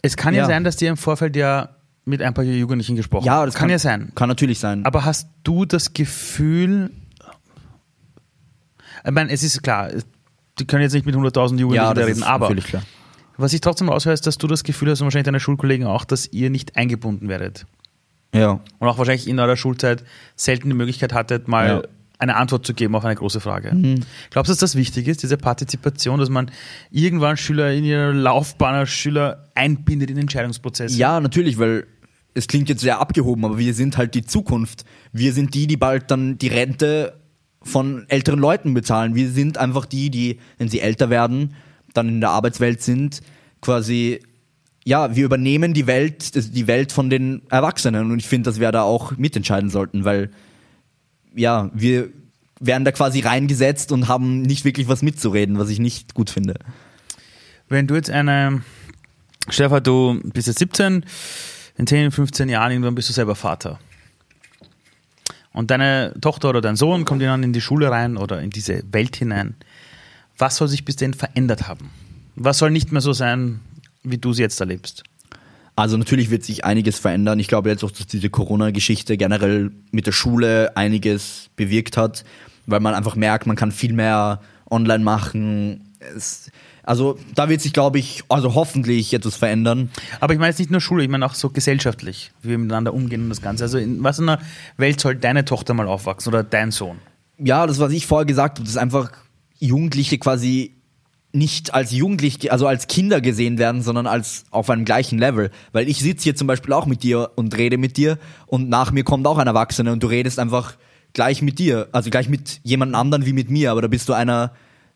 Es 0.00 0.16
kann 0.16 0.34
ja. 0.34 0.42
Ja. 0.42 0.46
sein, 0.46 0.64
dass 0.64 0.76
die 0.76 0.86
im 0.86 0.96
Vorfeld 0.96 1.36
ja 1.36 1.73
mit 2.04 2.22
ein 2.22 2.34
paar 2.34 2.44
Jugendlichen 2.44 2.96
gesprochen 2.96 3.24
ja, 3.24 3.44
das 3.46 3.54
kann, 3.54 3.70
ja 3.70 3.78
sein. 3.78 4.12
Kann 4.14 4.28
natürlich 4.28 4.58
sein. 4.58 4.84
Aber 4.84 5.04
hast 5.04 5.28
du 5.42 5.64
das 5.64 5.92
Gefühl, 5.94 6.90
ich 9.04 9.10
meine, 9.10 9.30
es 9.30 9.42
ist 9.42 9.62
klar, 9.62 9.90
die 10.58 10.66
können 10.66 10.82
jetzt 10.82 10.92
nicht 10.92 11.06
mit 11.06 11.14
100.000 11.14 11.58
Jugendlichen 11.58 11.74
ja, 11.74 11.90
reden, 11.90 12.22
aber 12.22 12.54
was 13.36 13.52
ich 13.52 13.60
trotzdem 13.60 13.88
raushöre, 13.88 14.14
ist, 14.14 14.26
dass 14.26 14.38
du 14.38 14.46
das 14.46 14.62
Gefühl 14.62 14.90
hast 14.90 15.00
und 15.00 15.06
wahrscheinlich 15.06 15.24
deine 15.24 15.40
Schulkollegen 15.40 15.86
auch, 15.86 16.04
dass 16.04 16.26
ihr 16.32 16.50
nicht 16.50 16.76
eingebunden 16.76 17.28
werdet. 17.28 17.66
Ja. 18.32 18.60
Und 18.78 18.88
auch 18.88 18.98
wahrscheinlich 18.98 19.26
in 19.28 19.38
eurer 19.38 19.56
Schulzeit 19.56 20.04
selten 20.36 20.68
die 20.68 20.76
Möglichkeit 20.76 21.12
hattet, 21.12 21.48
mal 21.48 21.66
Ja. 21.66 21.82
Eine 22.18 22.36
Antwort 22.36 22.64
zu 22.66 22.74
geben 22.74 22.94
auf 22.94 23.04
eine 23.04 23.16
große 23.16 23.40
Frage. 23.40 23.74
Mhm. 23.74 24.00
Glaubst 24.30 24.48
du, 24.48 24.52
dass 24.52 24.58
das 24.58 24.76
wichtig 24.76 25.08
ist, 25.08 25.22
diese 25.22 25.36
Partizipation, 25.36 26.20
dass 26.20 26.30
man 26.30 26.50
irgendwann 26.90 27.36
Schüler 27.36 27.72
in 27.72 27.84
ihrer 27.84 28.12
Laufbahn 28.12 28.74
als 28.74 28.90
Schüler 28.90 29.48
einbindet 29.54 30.10
in 30.10 30.16
den 30.16 30.22
Entscheidungsprozess? 30.22 30.96
Ja, 30.96 31.20
natürlich, 31.20 31.58
weil 31.58 31.86
es 32.34 32.48
klingt 32.48 32.68
jetzt 32.68 32.80
sehr 32.80 33.00
abgehoben, 33.00 33.44
aber 33.44 33.58
wir 33.58 33.74
sind 33.74 33.96
halt 33.96 34.14
die 34.14 34.24
Zukunft. 34.24 34.84
Wir 35.12 35.32
sind 35.32 35.54
die, 35.54 35.66
die 35.66 35.76
bald 35.76 36.10
dann 36.10 36.38
die 36.38 36.48
Rente 36.48 37.20
von 37.62 38.04
älteren 38.08 38.40
Leuten 38.40 38.74
bezahlen. 38.74 39.14
Wir 39.14 39.30
sind 39.30 39.58
einfach 39.58 39.86
die, 39.86 40.10
die, 40.10 40.38
wenn 40.58 40.68
sie 40.68 40.80
älter 40.80 41.10
werden, 41.10 41.54
dann 41.94 42.08
in 42.08 42.20
der 42.20 42.30
Arbeitswelt 42.30 42.82
sind, 42.82 43.20
quasi, 43.60 44.20
ja, 44.84 45.16
wir 45.16 45.24
übernehmen 45.24 45.72
die 45.72 45.86
Welt, 45.86 46.34
die 46.34 46.66
Welt 46.66 46.92
von 46.92 47.08
den 47.08 47.42
Erwachsenen. 47.48 48.10
Und 48.10 48.18
ich 48.18 48.26
finde, 48.26 48.50
dass 48.50 48.60
wir 48.60 48.70
da 48.72 48.82
auch 48.82 49.16
mitentscheiden 49.16 49.70
sollten, 49.70 50.04
weil, 50.04 50.30
ja, 51.34 51.70
wir 51.74 52.10
werden 52.60 52.84
da 52.84 52.92
quasi 52.92 53.20
reingesetzt 53.20 53.92
und 53.92 54.08
haben 54.08 54.42
nicht 54.42 54.64
wirklich 54.64 54.88
was 54.88 55.02
mitzureden, 55.02 55.58
was 55.58 55.68
ich 55.68 55.78
nicht 55.78 56.14
gut 56.14 56.30
finde. 56.30 56.54
Wenn 57.68 57.86
du 57.86 57.94
jetzt 57.94 58.10
eine, 58.10 58.62
Stefan, 59.48 59.82
du 59.82 60.20
bist 60.32 60.46
jetzt 60.46 60.58
17, 60.58 61.04
in 61.76 61.86
10, 61.86 62.10
15 62.10 62.48
Jahren 62.48 62.70
irgendwann 62.70 62.94
bist 62.94 63.08
du 63.08 63.12
selber 63.12 63.34
Vater. 63.34 63.78
Und 65.52 65.70
deine 65.70 66.14
Tochter 66.20 66.50
oder 66.50 66.60
dein 66.60 66.76
Sohn 66.76 67.04
kommt 67.04 67.22
dann 67.22 67.42
in 67.42 67.52
die 67.52 67.60
Schule 67.60 67.90
rein 67.90 68.16
oder 68.16 68.40
in 68.40 68.50
diese 68.50 68.82
Welt 68.92 69.16
hinein. 69.16 69.54
Was 70.36 70.56
soll 70.56 70.68
sich 70.68 70.84
bis 70.84 70.96
dahin 70.96 71.14
verändert 71.14 71.68
haben? 71.68 71.90
Was 72.34 72.58
soll 72.58 72.70
nicht 72.70 72.90
mehr 72.90 73.00
so 73.00 73.12
sein, 73.12 73.60
wie 74.02 74.18
du 74.18 74.32
es 74.32 74.38
jetzt 74.38 74.58
erlebst? 74.58 75.04
Also 75.76 75.96
natürlich 75.96 76.30
wird 76.30 76.44
sich 76.44 76.64
einiges 76.64 76.98
verändern. 76.98 77.40
Ich 77.40 77.48
glaube 77.48 77.68
jetzt 77.68 77.82
auch, 77.82 77.90
dass 77.90 78.06
diese 78.06 78.30
Corona-Geschichte 78.30 79.16
generell 79.16 79.72
mit 79.90 80.06
der 80.06 80.12
Schule 80.12 80.76
einiges 80.76 81.50
bewirkt 81.56 81.96
hat, 81.96 82.24
weil 82.66 82.80
man 82.80 82.94
einfach 82.94 83.16
merkt, 83.16 83.46
man 83.46 83.56
kann 83.56 83.72
viel 83.72 83.92
mehr 83.92 84.40
online 84.70 85.02
machen. 85.02 85.92
Es, 86.16 86.50
also 86.84 87.18
da 87.34 87.48
wird 87.48 87.60
sich, 87.60 87.72
glaube 87.72 87.98
ich, 87.98 88.22
also 88.28 88.54
hoffentlich 88.54 89.12
etwas 89.14 89.36
verändern. 89.36 89.90
Aber 90.20 90.32
ich 90.32 90.38
meine 90.38 90.50
jetzt 90.50 90.58
nicht 90.58 90.70
nur 90.70 90.80
Schule, 90.80 91.02
ich 91.02 91.10
meine 91.10 91.26
auch 91.26 91.34
so 91.34 91.50
gesellschaftlich, 91.50 92.30
wie 92.42 92.50
wir 92.50 92.58
miteinander 92.58 92.94
umgehen 92.94 93.22
und 93.22 93.30
das 93.30 93.42
Ganze. 93.42 93.64
Also 93.64 93.78
in 93.78 94.02
was 94.04 94.18
in 94.20 94.28
einer 94.28 94.40
Welt 94.76 95.00
soll 95.00 95.16
deine 95.16 95.44
Tochter 95.44 95.74
mal 95.74 95.88
aufwachsen 95.88 96.32
oder 96.32 96.44
dein 96.44 96.70
Sohn? 96.70 96.98
Ja, 97.38 97.66
das, 97.66 97.80
was 97.80 97.92
ich 97.92 98.06
vorher 98.06 98.26
gesagt 98.26 98.58
habe, 98.58 98.66
dass 98.66 98.76
einfach 98.76 99.10
Jugendliche 99.58 100.18
quasi 100.18 100.73
nicht 101.34 101.74
als 101.74 101.92
Jugendlich, 101.92 102.52
also 102.52 102.66
als 102.66 102.86
Kinder 102.86 103.20
gesehen 103.20 103.58
werden, 103.58 103.82
sondern 103.82 104.06
als 104.06 104.44
auf 104.50 104.70
einem 104.70 104.84
gleichen 104.84 105.18
Level. 105.18 105.50
Weil 105.72 105.88
ich 105.88 105.98
sitze 105.98 106.24
hier 106.24 106.36
zum 106.36 106.46
Beispiel 106.46 106.72
auch 106.72 106.86
mit 106.86 107.02
dir 107.02 107.30
und 107.34 107.56
rede 107.56 107.76
mit 107.76 107.96
dir 107.96 108.18
und 108.46 108.68
nach 108.68 108.92
mir 108.92 109.04
kommt 109.04 109.26
auch 109.26 109.38
ein 109.38 109.46
Erwachsener 109.46 109.92
und 109.92 110.02
du 110.02 110.06
redest 110.06 110.38
einfach 110.38 110.76
gleich 111.12 111.42
mit 111.42 111.58
dir, 111.58 111.88
also 111.92 112.10
gleich 112.10 112.28
mit 112.28 112.60
jemand 112.62 112.94
anderen 112.94 113.26
wie 113.26 113.32
mit 113.32 113.50
mir, 113.50 113.70
aber 113.70 113.82
da 113.82 113.88
bist 113.88 114.08
du 114.08 114.12
einer, 114.12 114.52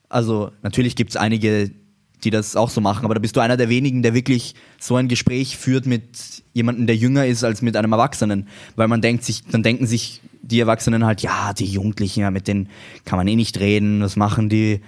also 0.09 0.51
natürlich 0.63 0.97
gibt's 0.97 1.17
einige, 1.17 1.71
die 2.25 2.31
das 2.31 2.57
auch 2.57 2.71
so 2.71 2.81
machen, 2.81 3.05
aber 3.05 3.15
da 3.15 3.21
bist 3.21 3.37
du 3.37 3.41
einer 3.41 3.57
der 3.57 3.69
wenigen, 3.69 4.03
der 4.03 4.15
wirklich 4.15 4.55
so 4.79 4.97
ein 4.97 5.09
Gespräch 5.09 5.57
führt 5.57 5.87
mit 5.87 6.43
jemandem, 6.53 6.87
der 6.87 6.97
jünger 6.97 7.27
ist 7.27 7.45
als 7.45 7.63
mit 7.63 7.77
einem 7.77 7.93
Erwachsenen. 7.93 8.49
Weil 8.75 8.89
man 8.89 9.01
denkt 9.01 9.25
sich, 9.25 9.45
dann 9.45 9.63
denken 9.63 9.87
sich 9.87 10.21
die 10.43 10.59
Erwachsenen 10.59 11.05
halt, 11.05 11.23
ja, 11.23 11.53
die 11.53 11.67
Jugendlichen, 11.67 12.21
ja, 12.21 12.31
mit 12.31 12.49
denen 12.49 12.69
kann 13.05 13.19
man 13.19 13.29
eh 13.29 13.37
nicht 13.37 13.61
reden, 13.61 14.01
was 14.01 14.17
machen 14.17 14.49
die? 14.49 14.81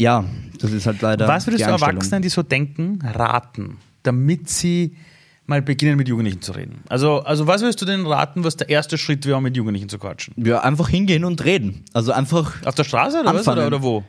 Ja, 0.00 0.24
das 0.58 0.72
ist 0.72 0.86
halt 0.86 1.02
leider. 1.02 1.28
Was 1.28 1.46
würdest 1.46 1.64
du. 1.64 1.70
Erwachsenen, 1.70 2.22
die 2.22 2.30
so 2.30 2.42
denken, 2.42 3.00
raten, 3.02 3.76
damit 4.02 4.48
sie 4.48 4.96
mal 5.44 5.60
beginnen, 5.60 5.96
mit 5.96 6.08
Jugendlichen 6.08 6.40
zu 6.40 6.52
reden? 6.52 6.82
Also, 6.88 7.20
also 7.20 7.46
was 7.46 7.60
würdest 7.60 7.82
du 7.82 7.84
denen 7.84 8.06
raten, 8.06 8.42
was 8.42 8.56
der 8.56 8.70
erste 8.70 8.96
Schritt 8.96 9.26
wäre, 9.26 9.36
um 9.36 9.42
mit 9.42 9.56
Jugendlichen 9.56 9.90
zu 9.90 9.98
quatschen? 9.98 10.32
Ja, 10.38 10.60
einfach 10.60 10.88
hingehen 10.88 11.24
und 11.24 11.44
reden. 11.44 11.84
Also 11.92 12.12
einfach. 12.12 12.64
Auf 12.64 12.74
der 12.74 12.84
Straße 12.84 13.20
oder 13.20 13.34
was? 13.34 13.46
Oder, 13.46 13.66
oder 13.66 13.82
wo? 13.82 14.02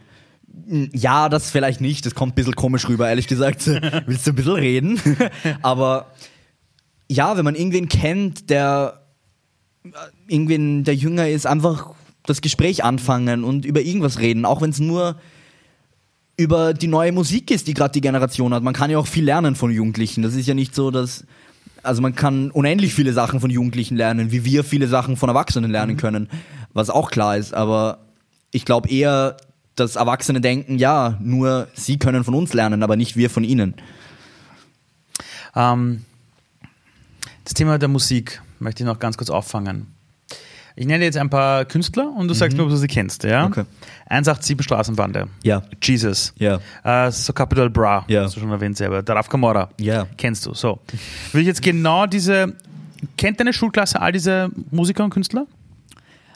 Ja, 0.93 1.27
das 1.27 1.51
vielleicht 1.51 1.81
nicht. 1.81 2.05
Das 2.05 2.15
kommt 2.15 2.33
ein 2.33 2.35
bisschen 2.35 2.55
komisch 2.55 2.87
rüber, 2.87 3.09
ehrlich 3.09 3.27
gesagt. 3.27 3.67
Willst 4.05 4.25
du 4.25 4.31
ein 4.31 4.35
bisschen 4.35 4.53
reden? 4.53 4.99
Aber 5.61 6.07
ja, 7.09 7.35
wenn 7.35 7.43
man 7.43 7.55
irgendwen 7.55 7.89
kennt, 7.89 8.49
der 8.49 9.01
äh, 9.83 9.89
irgendwen, 10.27 10.85
der 10.85 10.95
jünger 10.95 11.27
ist, 11.27 11.45
einfach 11.45 11.95
das 12.25 12.39
Gespräch 12.39 12.85
anfangen 12.85 13.43
und 13.43 13.65
über 13.65 13.81
irgendwas 13.81 14.19
reden, 14.19 14.45
auch 14.45 14.61
wenn 14.61 14.69
es 14.69 14.79
nur 14.79 15.17
über 16.37 16.73
die 16.73 16.87
neue 16.87 17.11
Musik 17.11 17.51
ist, 17.51 17.67
die 17.67 17.73
gerade 17.73 17.91
die 17.91 18.01
Generation 18.01 18.53
hat. 18.53 18.63
Man 18.63 18.73
kann 18.73 18.89
ja 18.89 18.97
auch 18.97 19.07
viel 19.07 19.25
lernen 19.25 19.55
von 19.55 19.71
Jugendlichen. 19.71 20.23
Das 20.23 20.35
ist 20.35 20.47
ja 20.47 20.53
nicht 20.53 20.73
so, 20.73 20.91
dass 20.91 21.25
also 21.83 22.01
man 22.01 22.15
kann 22.15 22.51
unendlich 22.51 22.93
viele 22.93 23.13
Sachen 23.13 23.39
von 23.39 23.49
Jugendlichen 23.49 23.95
lernen, 23.95 24.31
wie 24.31 24.45
wir 24.45 24.63
viele 24.63 24.87
Sachen 24.87 25.17
von 25.17 25.29
Erwachsenen 25.29 25.71
lernen 25.71 25.97
können, 25.97 26.29
was 26.73 26.89
auch 26.89 27.09
klar 27.09 27.37
ist. 27.37 27.53
Aber 27.53 27.99
ich 28.51 28.65
glaube 28.65 28.89
eher, 28.89 29.37
dass 29.75 29.95
Erwachsene 29.95 30.41
denken, 30.41 30.77
ja, 30.77 31.17
nur 31.21 31.67
sie 31.73 31.97
können 31.97 32.23
von 32.23 32.35
uns 32.35 32.53
lernen, 32.53 32.83
aber 32.83 32.95
nicht 32.95 33.15
wir 33.15 33.29
von 33.29 33.43
ihnen. 33.43 33.75
Ähm, 35.55 36.05
das 37.43 37.53
Thema 37.53 37.79
der 37.79 37.89
Musik 37.89 38.41
möchte 38.59 38.83
ich 38.83 38.87
noch 38.87 38.99
ganz 38.99 39.17
kurz 39.17 39.29
auffangen. 39.29 39.87
Ich 40.75 40.85
nenne 40.85 41.03
jetzt 41.03 41.17
ein 41.17 41.29
paar 41.29 41.65
Künstler 41.65 42.11
und 42.15 42.27
du 42.27 42.33
sagst 42.33 42.57
mir, 42.57 42.63
ob 42.63 42.69
du 42.69 42.75
sie 42.77 42.87
kennst. 42.87 43.23
Ja? 43.23 43.45
Okay. 43.45 43.63
187 44.07 44.61
Straßenbande. 44.63 45.27
Ja. 45.43 45.61
Jesus. 45.83 46.33
Ja. 46.37 46.59
Äh, 46.83 47.11
so 47.11 47.33
Capital 47.33 47.69
Bra. 47.69 48.05
Ja. 48.07 48.23
Hast 48.23 48.35
du 48.35 48.39
schon 48.39 48.51
erwähnt 48.51 48.77
selber. 48.77 49.01
Der 49.03 49.15
Raf 49.15 49.29
Kamora. 49.29 49.69
Ja. 49.79 50.07
Kennst 50.17 50.45
du. 50.45 50.53
So. 50.53 50.79
Will 51.33 51.41
ich 51.41 51.47
jetzt 51.47 51.61
genau 51.61 52.05
diese. 52.05 52.55
Kennt 53.17 53.39
deine 53.39 53.51
Schulklasse 53.53 53.99
all 54.01 54.11
diese 54.11 54.49
Musiker 54.69 55.03
und 55.03 55.09
Künstler? 55.09 55.45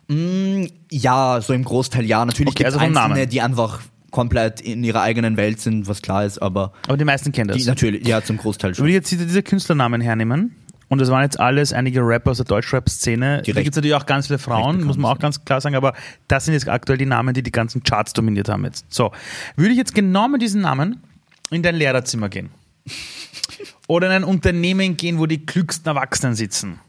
Mm, 0.07 0.65
ja, 0.91 1.39
so 1.41 1.53
im 1.53 1.63
Großteil 1.63 2.05
ja. 2.05 2.23
Natürlich 2.25 2.49
Okay, 2.53 2.63
gibt 2.63 2.69
es 2.69 2.75
also 2.75 2.85
Einzelne, 2.85 3.15
Namen. 3.15 3.29
die 3.29 3.41
einfach 3.41 3.81
komplett 4.11 4.61
in 4.61 4.83
ihrer 4.83 5.01
eigenen 5.01 5.35
Welt 5.37 5.59
sind, 5.59 5.87
was 5.87 6.01
klar 6.01 6.23
ist, 6.25 6.41
aber 6.41 6.71
Aber 6.87 6.95
die 6.97 7.03
meisten 7.03 7.31
kennen 7.33 7.49
das. 7.49 7.57
die, 7.57 7.65
natürlich, 7.65 8.07
ja, 8.07 8.23
zum 8.23 8.37
Großteil 8.37 8.69
Würde 8.71 8.77
schon. 8.77 8.87
ich 8.87 8.93
jetzt 8.93 9.11
diese 9.11 9.43
Künstlernamen 9.43 9.99
hernehmen 9.99 10.55
und 10.87 10.99
das 11.01 11.09
waren 11.09 11.23
jetzt 11.23 11.39
alles 11.39 11.73
einige 11.73 12.01
Rapper 12.01 12.31
aus 12.31 12.37
der 12.37 12.45
Deutschrap-Szene. 12.45 13.41
Da 13.45 13.51
gibt 13.53 13.69
es 13.69 13.75
natürlich 13.75 13.95
auch 13.95 14.05
ganz 14.05 14.27
viele 14.27 14.39
Frauen, 14.39 14.83
muss 14.83 14.97
man 14.97 15.11
auch 15.11 15.19
ganz 15.19 15.43
klar 15.43 15.59
sagen, 15.59 15.75
aber 15.75 15.93
das 16.27 16.45
sind 16.45 16.53
jetzt 16.53 16.69
aktuell 16.69 16.97
die 16.97 17.05
Namen, 17.05 17.33
die 17.33 17.41
die 17.41 17.51
ganzen 17.51 17.83
Charts 17.83 18.13
dominiert 18.13 18.49
haben 18.49 18.63
jetzt. 18.65 18.85
So, 18.93 19.11
würde 19.55 19.71
ich 19.71 19.77
jetzt 19.77 19.95
genau 19.95 20.27
mit 20.27 20.41
diesen 20.41 20.61
Namen 20.61 21.01
in 21.49 21.63
dein 21.63 21.75
Lehrerzimmer 21.75 22.29
gehen 22.29 22.49
oder 23.87 24.07
in 24.07 24.13
ein 24.13 24.23
Unternehmen 24.23 24.95
gehen, 24.97 25.17
wo 25.17 25.25
die 25.25 25.45
klügsten 25.45 25.87
Erwachsenen 25.87 26.35
sitzen. 26.35 26.79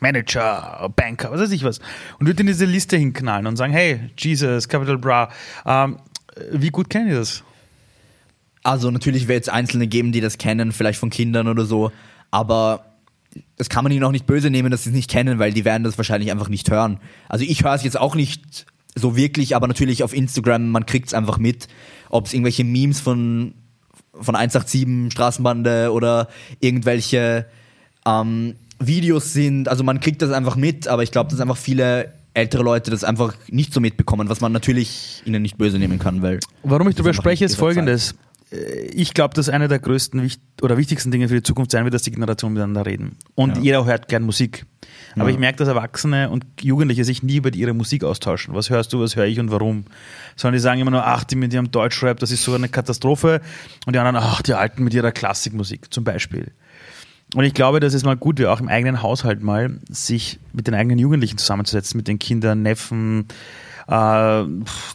Manager, 0.00 0.92
Banker, 0.94 1.30
was 1.30 1.40
weiß 1.40 1.52
ich 1.52 1.64
was. 1.64 1.78
Und 2.18 2.26
würde 2.26 2.40
in 2.40 2.46
diese 2.48 2.66
Liste 2.66 2.96
hinknallen 2.96 3.46
und 3.46 3.56
sagen, 3.56 3.72
hey, 3.72 4.10
Jesus, 4.18 4.68
Capital 4.68 4.98
Bra, 4.98 5.30
ähm, 5.64 5.98
wie 6.50 6.70
gut 6.70 6.90
kennen 6.90 7.08
die 7.08 7.14
das? 7.14 7.42
Also 8.62 8.90
natürlich 8.90 9.28
wird 9.28 9.44
es 9.44 9.48
Einzelne 9.48 9.86
geben, 9.86 10.12
die 10.12 10.20
das 10.20 10.38
kennen, 10.38 10.72
vielleicht 10.72 10.98
von 10.98 11.08
Kindern 11.08 11.48
oder 11.48 11.64
so, 11.64 11.92
aber 12.30 12.95
das 13.56 13.68
kann 13.68 13.84
man 13.84 13.92
ihnen 13.92 14.04
auch 14.04 14.12
nicht 14.12 14.26
böse 14.26 14.50
nehmen, 14.50 14.70
dass 14.70 14.84
sie 14.84 14.90
es 14.90 14.96
nicht 14.96 15.10
kennen, 15.10 15.38
weil 15.38 15.52
die 15.52 15.64
werden 15.64 15.84
das 15.84 15.98
wahrscheinlich 15.98 16.30
einfach 16.30 16.48
nicht 16.48 16.70
hören. 16.70 16.98
Also 17.28 17.44
ich 17.44 17.64
höre 17.64 17.74
es 17.74 17.82
jetzt 17.82 17.98
auch 17.98 18.14
nicht 18.14 18.66
so 18.94 19.16
wirklich, 19.16 19.54
aber 19.54 19.68
natürlich 19.68 20.02
auf 20.02 20.14
Instagram, 20.14 20.70
man 20.70 20.86
kriegt 20.86 21.08
es 21.08 21.14
einfach 21.14 21.38
mit, 21.38 21.68
ob 22.08 22.26
es 22.26 22.34
irgendwelche 22.34 22.64
Memes 22.64 23.00
von, 23.00 23.54
von 24.12 24.34
187 24.34 25.12
Straßenbande 25.12 25.92
oder 25.92 26.28
irgendwelche 26.60 27.46
ähm, 28.06 28.54
Videos 28.78 29.32
sind. 29.32 29.68
Also 29.68 29.84
man 29.84 30.00
kriegt 30.00 30.22
das 30.22 30.30
einfach 30.30 30.56
mit, 30.56 30.88
aber 30.88 31.02
ich 31.02 31.12
glaube, 31.12 31.30
dass 31.30 31.40
einfach 31.40 31.56
viele 31.56 32.12
ältere 32.36 32.62
Leute 32.62 32.90
das 32.90 33.02
einfach 33.02 33.34
nicht 33.48 33.72
so 33.72 33.80
mitbekommen, 33.80 34.28
was 34.28 34.40
man 34.40 34.52
natürlich 34.52 35.22
ihnen 35.24 35.42
nicht 35.42 35.56
böse 35.56 35.78
nehmen 35.78 35.98
kann, 35.98 36.22
weil. 36.22 36.40
Warum 36.62 36.88
ich 36.88 36.94
darüber 36.94 37.14
spreche, 37.14 37.46
ist 37.46 37.58
ihre 37.60 37.74
Zeit. 37.74 38.14
Äh, 38.52 38.86
Ich 38.92 39.12
glaube, 39.14 39.34
dass 39.34 39.48
eine 39.48 39.68
der 39.68 39.78
größten 39.78 40.30
oder 40.62 40.76
wichtigsten 40.76 41.10
Dinge 41.10 41.28
für 41.28 41.34
die 41.34 41.42
Zukunft 41.42 41.70
sein 41.72 41.84
wird, 41.84 41.94
dass 41.94 42.02
die 42.02 42.10
Generationen 42.12 42.54
miteinander 42.54 42.86
reden. 42.86 43.16
Und 43.34 43.56
Ja. 43.56 43.62
jeder 43.62 43.84
hört 43.84 44.08
gern 44.08 44.22
Musik. 44.22 44.66
Aber 45.16 45.24
Ja. 45.28 45.30
ich 45.34 45.38
merke, 45.38 45.58
dass 45.58 45.68
Erwachsene 45.68 46.30
und 46.30 46.44
Jugendliche 46.60 47.04
sich 47.04 47.22
nie 47.22 47.36
über 47.36 47.52
ihre 47.52 47.74
Musik 47.74 48.04
austauschen. 48.04 48.54
Was 48.54 48.70
hörst 48.70 48.92
du, 48.92 49.00
was 49.00 49.16
höre 49.16 49.26
ich 49.26 49.40
und 49.40 49.50
warum? 49.50 49.84
Sondern 50.36 50.54
die 50.54 50.60
sagen 50.60 50.80
immer 50.80 50.90
nur, 50.90 51.06
ach, 51.06 51.24
die 51.24 51.36
mit 51.36 51.52
ihrem 51.52 51.70
Deutschrap, 51.70 52.18
das 52.20 52.30
ist 52.30 52.44
so 52.44 52.54
eine 52.54 52.68
Katastrophe. 52.68 53.40
Und 53.86 53.94
die 53.94 53.98
anderen, 53.98 54.16
ach, 54.24 54.42
die 54.42 54.54
Alten 54.54 54.84
mit 54.84 54.94
ihrer 54.94 55.12
Klassikmusik 55.12 55.92
zum 55.92 56.04
Beispiel. 56.04 56.52
Und 57.34 57.42
ich 57.44 57.54
glaube, 57.54 57.80
dass 57.80 57.92
es 57.94 58.04
mal 58.04 58.16
gut 58.16 58.38
wäre, 58.38 58.52
auch 58.52 58.60
im 58.60 58.68
eigenen 58.68 59.02
Haushalt 59.02 59.42
mal 59.42 59.80
sich 59.88 60.38
mit 60.52 60.68
den 60.68 60.74
eigenen 60.74 60.98
Jugendlichen 61.00 61.38
zusammenzusetzen, 61.38 61.96
mit 61.98 62.06
den 62.06 62.20
Kindern, 62.20 62.62
Neffen, 62.62 63.26
äh, 63.88 64.44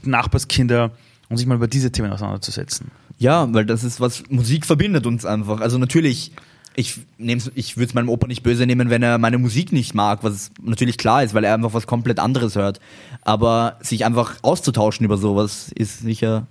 Nachbarskinder 0.03 0.91
und 1.29 1.37
sich 1.37 1.45
mal 1.45 1.55
über 1.55 1.67
diese 1.67 1.91
Themen 1.91 2.11
auseinanderzusetzen. 2.11 2.91
Ja, 3.21 3.47
weil 3.53 3.67
das 3.67 3.83
ist 3.83 4.01
was, 4.01 4.23
Musik 4.29 4.65
verbindet 4.65 5.05
uns 5.05 5.25
einfach. 5.25 5.61
Also 5.61 5.77
natürlich, 5.77 6.31
ich 6.75 7.01
nehm's, 7.19 7.51
ich 7.53 7.77
würde 7.77 7.85
es 7.89 7.93
meinem 7.93 8.09
Opa 8.09 8.25
nicht 8.25 8.41
böse 8.41 8.65
nehmen, 8.65 8.89
wenn 8.89 9.03
er 9.03 9.19
meine 9.19 9.37
Musik 9.37 9.71
nicht 9.71 9.93
mag, 9.93 10.23
was 10.23 10.49
natürlich 10.59 10.97
klar 10.97 11.23
ist, 11.23 11.35
weil 11.35 11.43
er 11.43 11.53
einfach 11.53 11.75
was 11.75 11.85
komplett 11.85 12.17
anderes 12.17 12.55
hört. 12.55 12.79
Aber 13.21 13.77
sich 13.79 14.05
einfach 14.05 14.37
auszutauschen 14.41 15.05
über 15.05 15.19
sowas 15.19 15.71
ist 15.75 15.99
sicher, 15.99 16.47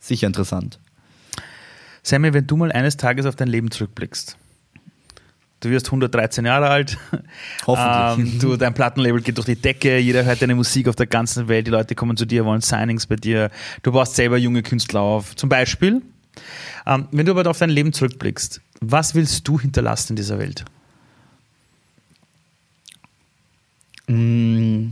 sicher 0.00 0.26
interessant. 0.26 0.80
Sammy, 2.02 2.32
wenn 2.32 2.46
du 2.46 2.56
mal 2.56 2.72
eines 2.72 2.96
Tages 2.96 3.26
auf 3.26 3.36
dein 3.36 3.48
Leben 3.48 3.70
zurückblickst, 3.70 4.38
du 5.60 5.70
wirst 5.70 5.86
113 5.86 6.44
Jahre 6.44 6.68
alt, 6.68 6.98
Hoffentlich. 7.66 8.34
ähm, 8.34 8.38
du, 8.40 8.56
dein 8.56 8.74
Plattenlabel 8.74 9.20
geht 9.22 9.36
durch 9.36 9.46
die 9.46 9.56
Decke, 9.56 9.98
jeder 9.98 10.24
hört 10.24 10.42
deine 10.42 10.54
Musik 10.54 10.88
auf 10.88 10.96
der 10.96 11.06
ganzen 11.06 11.48
Welt, 11.48 11.66
die 11.66 11.70
Leute 11.70 11.94
kommen 11.94 12.16
zu 12.16 12.26
dir, 12.26 12.44
wollen 12.44 12.60
Signings 12.60 13.06
bei 13.06 13.16
dir, 13.16 13.50
du 13.82 13.92
baust 13.92 14.14
selber 14.14 14.36
junge 14.36 14.62
Künstler 14.62 15.00
auf. 15.00 15.36
Zum 15.36 15.48
Beispiel, 15.48 16.02
ähm, 16.86 17.08
wenn 17.10 17.26
du 17.26 17.36
aber 17.36 17.48
auf 17.50 17.58
dein 17.58 17.70
Leben 17.70 17.92
zurückblickst, 17.92 18.60
was 18.80 19.14
willst 19.14 19.46
du 19.48 19.58
hinterlassen 19.60 20.12
in 20.12 20.16
dieser 20.16 20.38
Welt? 20.38 20.64
Mm, 24.06 24.90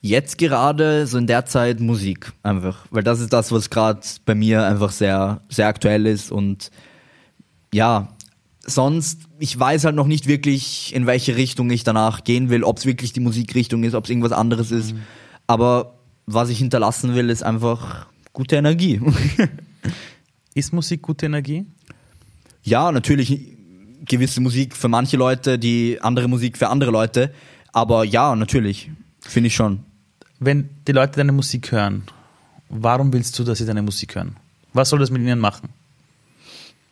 Jetzt 0.00 0.38
gerade 0.38 1.06
so 1.06 1.18
in 1.18 1.26
der 1.26 1.44
Zeit 1.46 1.80
Musik 1.80 2.32
einfach, 2.44 2.86
weil 2.90 3.02
das 3.02 3.18
ist 3.18 3.32
das, 3.32 3.50
was 3.50 3.68
gerade 3.68 4.00
bei 4.24 4.34
mir 4.36 4.64
einfach 4.64 4.92
sehr, 4.92 5.40
sehr 5.48 5.66
aktuell 5.66 6.06
ist. 6.06 6.30
Und 6.30 6.70
ja, 7.74 8.08
sonst, 8.68 9.22
ich 9.38 9.58
weiß 9.58 9.84
halt 9.84 9.96
noch 9.96 10.06
nicht 10.06 10.26
wirklich, 10.26 10.94
in 10.94 11.06
welche 11.06 11.36
Richtung 11.36 11.70
ich 11.70 11.84
danach 11.84 12.24
gehen 12.24 12.50
will, 12.50 12.64
ob 12.64 12.78
es 12.78 12.86
wirklich 12.86 13.12
die 13.12 13.20
Musikrichtung 13.20 13.82
ist, 13.84 13.94
ob 13.94 14.04
es 14.04 14.10
irgendwas 14.10 14.32
anderes 14.32 14.70
ist, 14.70 14.94
aber 15.46 15.94
was 16.26 16.50
ich 16.50 16.58
hinterlassen 16.58 17.14
will, 17.14 17.30
ist 17.30 17.42
einfach 17.42 18.06
gute 18.32 18.56
Energie. 18.56 19.00
Ist 20.54 20.72
Musik 20.72 21.02
gute 21.02 21.26
Energie? 21.26 21.66
ja, 22.68 22.92
natürlich 22.92 23.56
gewisse 24.04 24.40
Musik 24.40 24.76
für 24.76 24.88
manche 24.88 25.16
Leute, 25.16 25.58
die 25.58 25.98
andere 26.00 26.28
Musik 26.28 26.58
für 26.58 26.68
andere 26.68 26.90
Leute, 26.90 27.32
aber 27.72 28.04
ja, 28.04 28.34
natürlich, 28.36 28.90
finde 29.20 29.48
ich 29.48 29.54
schon. 29.54 29.80
Wenn 30.38 30.68
die 30.86 30.92
Leute 30.92 31.16
deine 31.16 31.32
Musik 31.32 31.72
hören, 31.72 32.04
warum 32.68 33.12
willst 33.12 33.38
du, 33.38 33.44
dass 33.44 33.58
sie 33.58 33.66
deine 33.66 33.82
Musik 33.82 34.14
hören? 34.14 34.36
Was 34.72 34.90
soll 34.90 34.98
das 34.98 35.10
mit 35.10 35.22
ihnen 35.22 35.40
machen? 35.40 35.70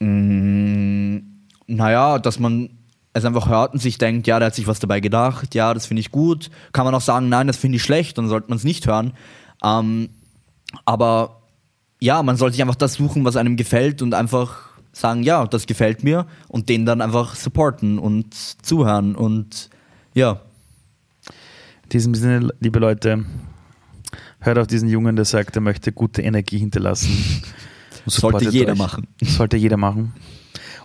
Mm, 0.00 1.18
naja, 1.66 2.18
dass 2.18 2.38
man 2.38 2.70
es 3.12 3.24
einfach 3.24 3.48
hört 3.48 3.72
und 3.72 3.80
sich 3.80 3.98
denkt, 3.98 4.26
ja, 4.26 4.38
der 4.38 4.46
hat 4.46 4.54
sich 4.54 4.66
was 4.66 4.78
dabei 4.78 5.00
gedacht, 5.00 5.54
ja, 5.54 5.72
das 5.72 5.86
finde 5.86 6.00
ich 6.00 6.10
gut. 6.10 6.50
Kann 6.72 6.84
man 6.84 6.94
auch 6.94 7.00
sagen, 7.00 7.28
nein, 7.28 7.46
das 7.46 7.56
finde 7.56 7.76
ich 7.76 7.82
schlecht, 7.82 8.18
dann 8.18 8.28
sollte 8.28 8.48
man 8.48 8.58
es 8.58 8.64
nicht 8.64 8.86
hören. 8.86 9.12
Ähm, 9.64 10.10
aber 10.84 11.42
ja, 12.00 12.22
man 12.22 12.36
sollte 12.36 12.54
sich 12.54 12.62
einfach 12.62 12.74
das 12.76 12.94
suchen, 12.94 13.24
was 13.24 13.36
einem 13.36 13.56
gefällt 13.56 14.02
und 14.02 14.12
einfach 14.12 14.66
sagen, 14.92 15.22
ja, 15.22 15.46
das 15.46 15.66
gefällt 15.66 16.04
mir 16.04 16.26
und 16.48 16.68
den 16.68 16.86
dann 16.86 17.00
einfach 17.00 17.34
supporten 17.34 17.98
und 17.98 18.34
zuhören 18.34 19.14
und 19.14 19.70
ja. 20.14 20.40
In 21.84 21.88
diesem 21.90 22.14
Sinne, 22.14 22.50
liebe 22.60 22.78
Leute, 22.78 23.24
hört 24.40 24.58
auf 24.58 24.66
diesen 24.66 24.88
Jungen, 24.88 25.16
der 25.16 25.24
sagt, 25.24 25.56
er 25.56 25.62
möchte 25.62 25.92
gute 25.92 26.22
Energie 26.22 26.58
hinterlassen. 26.58 27.42
Sollte 28.06 28.48
jeder 28.48 28.72
euch. 28.72 28.78
machen. 28.78 29.06
Sollte 29.22 29.56
jeder 29.56 29.76
machen. 29.76 30.12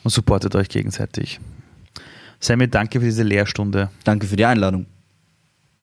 Und 0.04 0.12
supportet 0.12 0.56
euch 0.56 0.70
gegenseitig. 0.70 1.40
Sammy, 2.40 2.68
danke 2.68 3.00
für 3.00 3.06
diese 3.06 3.24
Lehrstunde. 3.24 3.90
Danke 4.04 4.26
für 4.26 4.36
die 4.36 4.46
Einladung. 4.46 4.88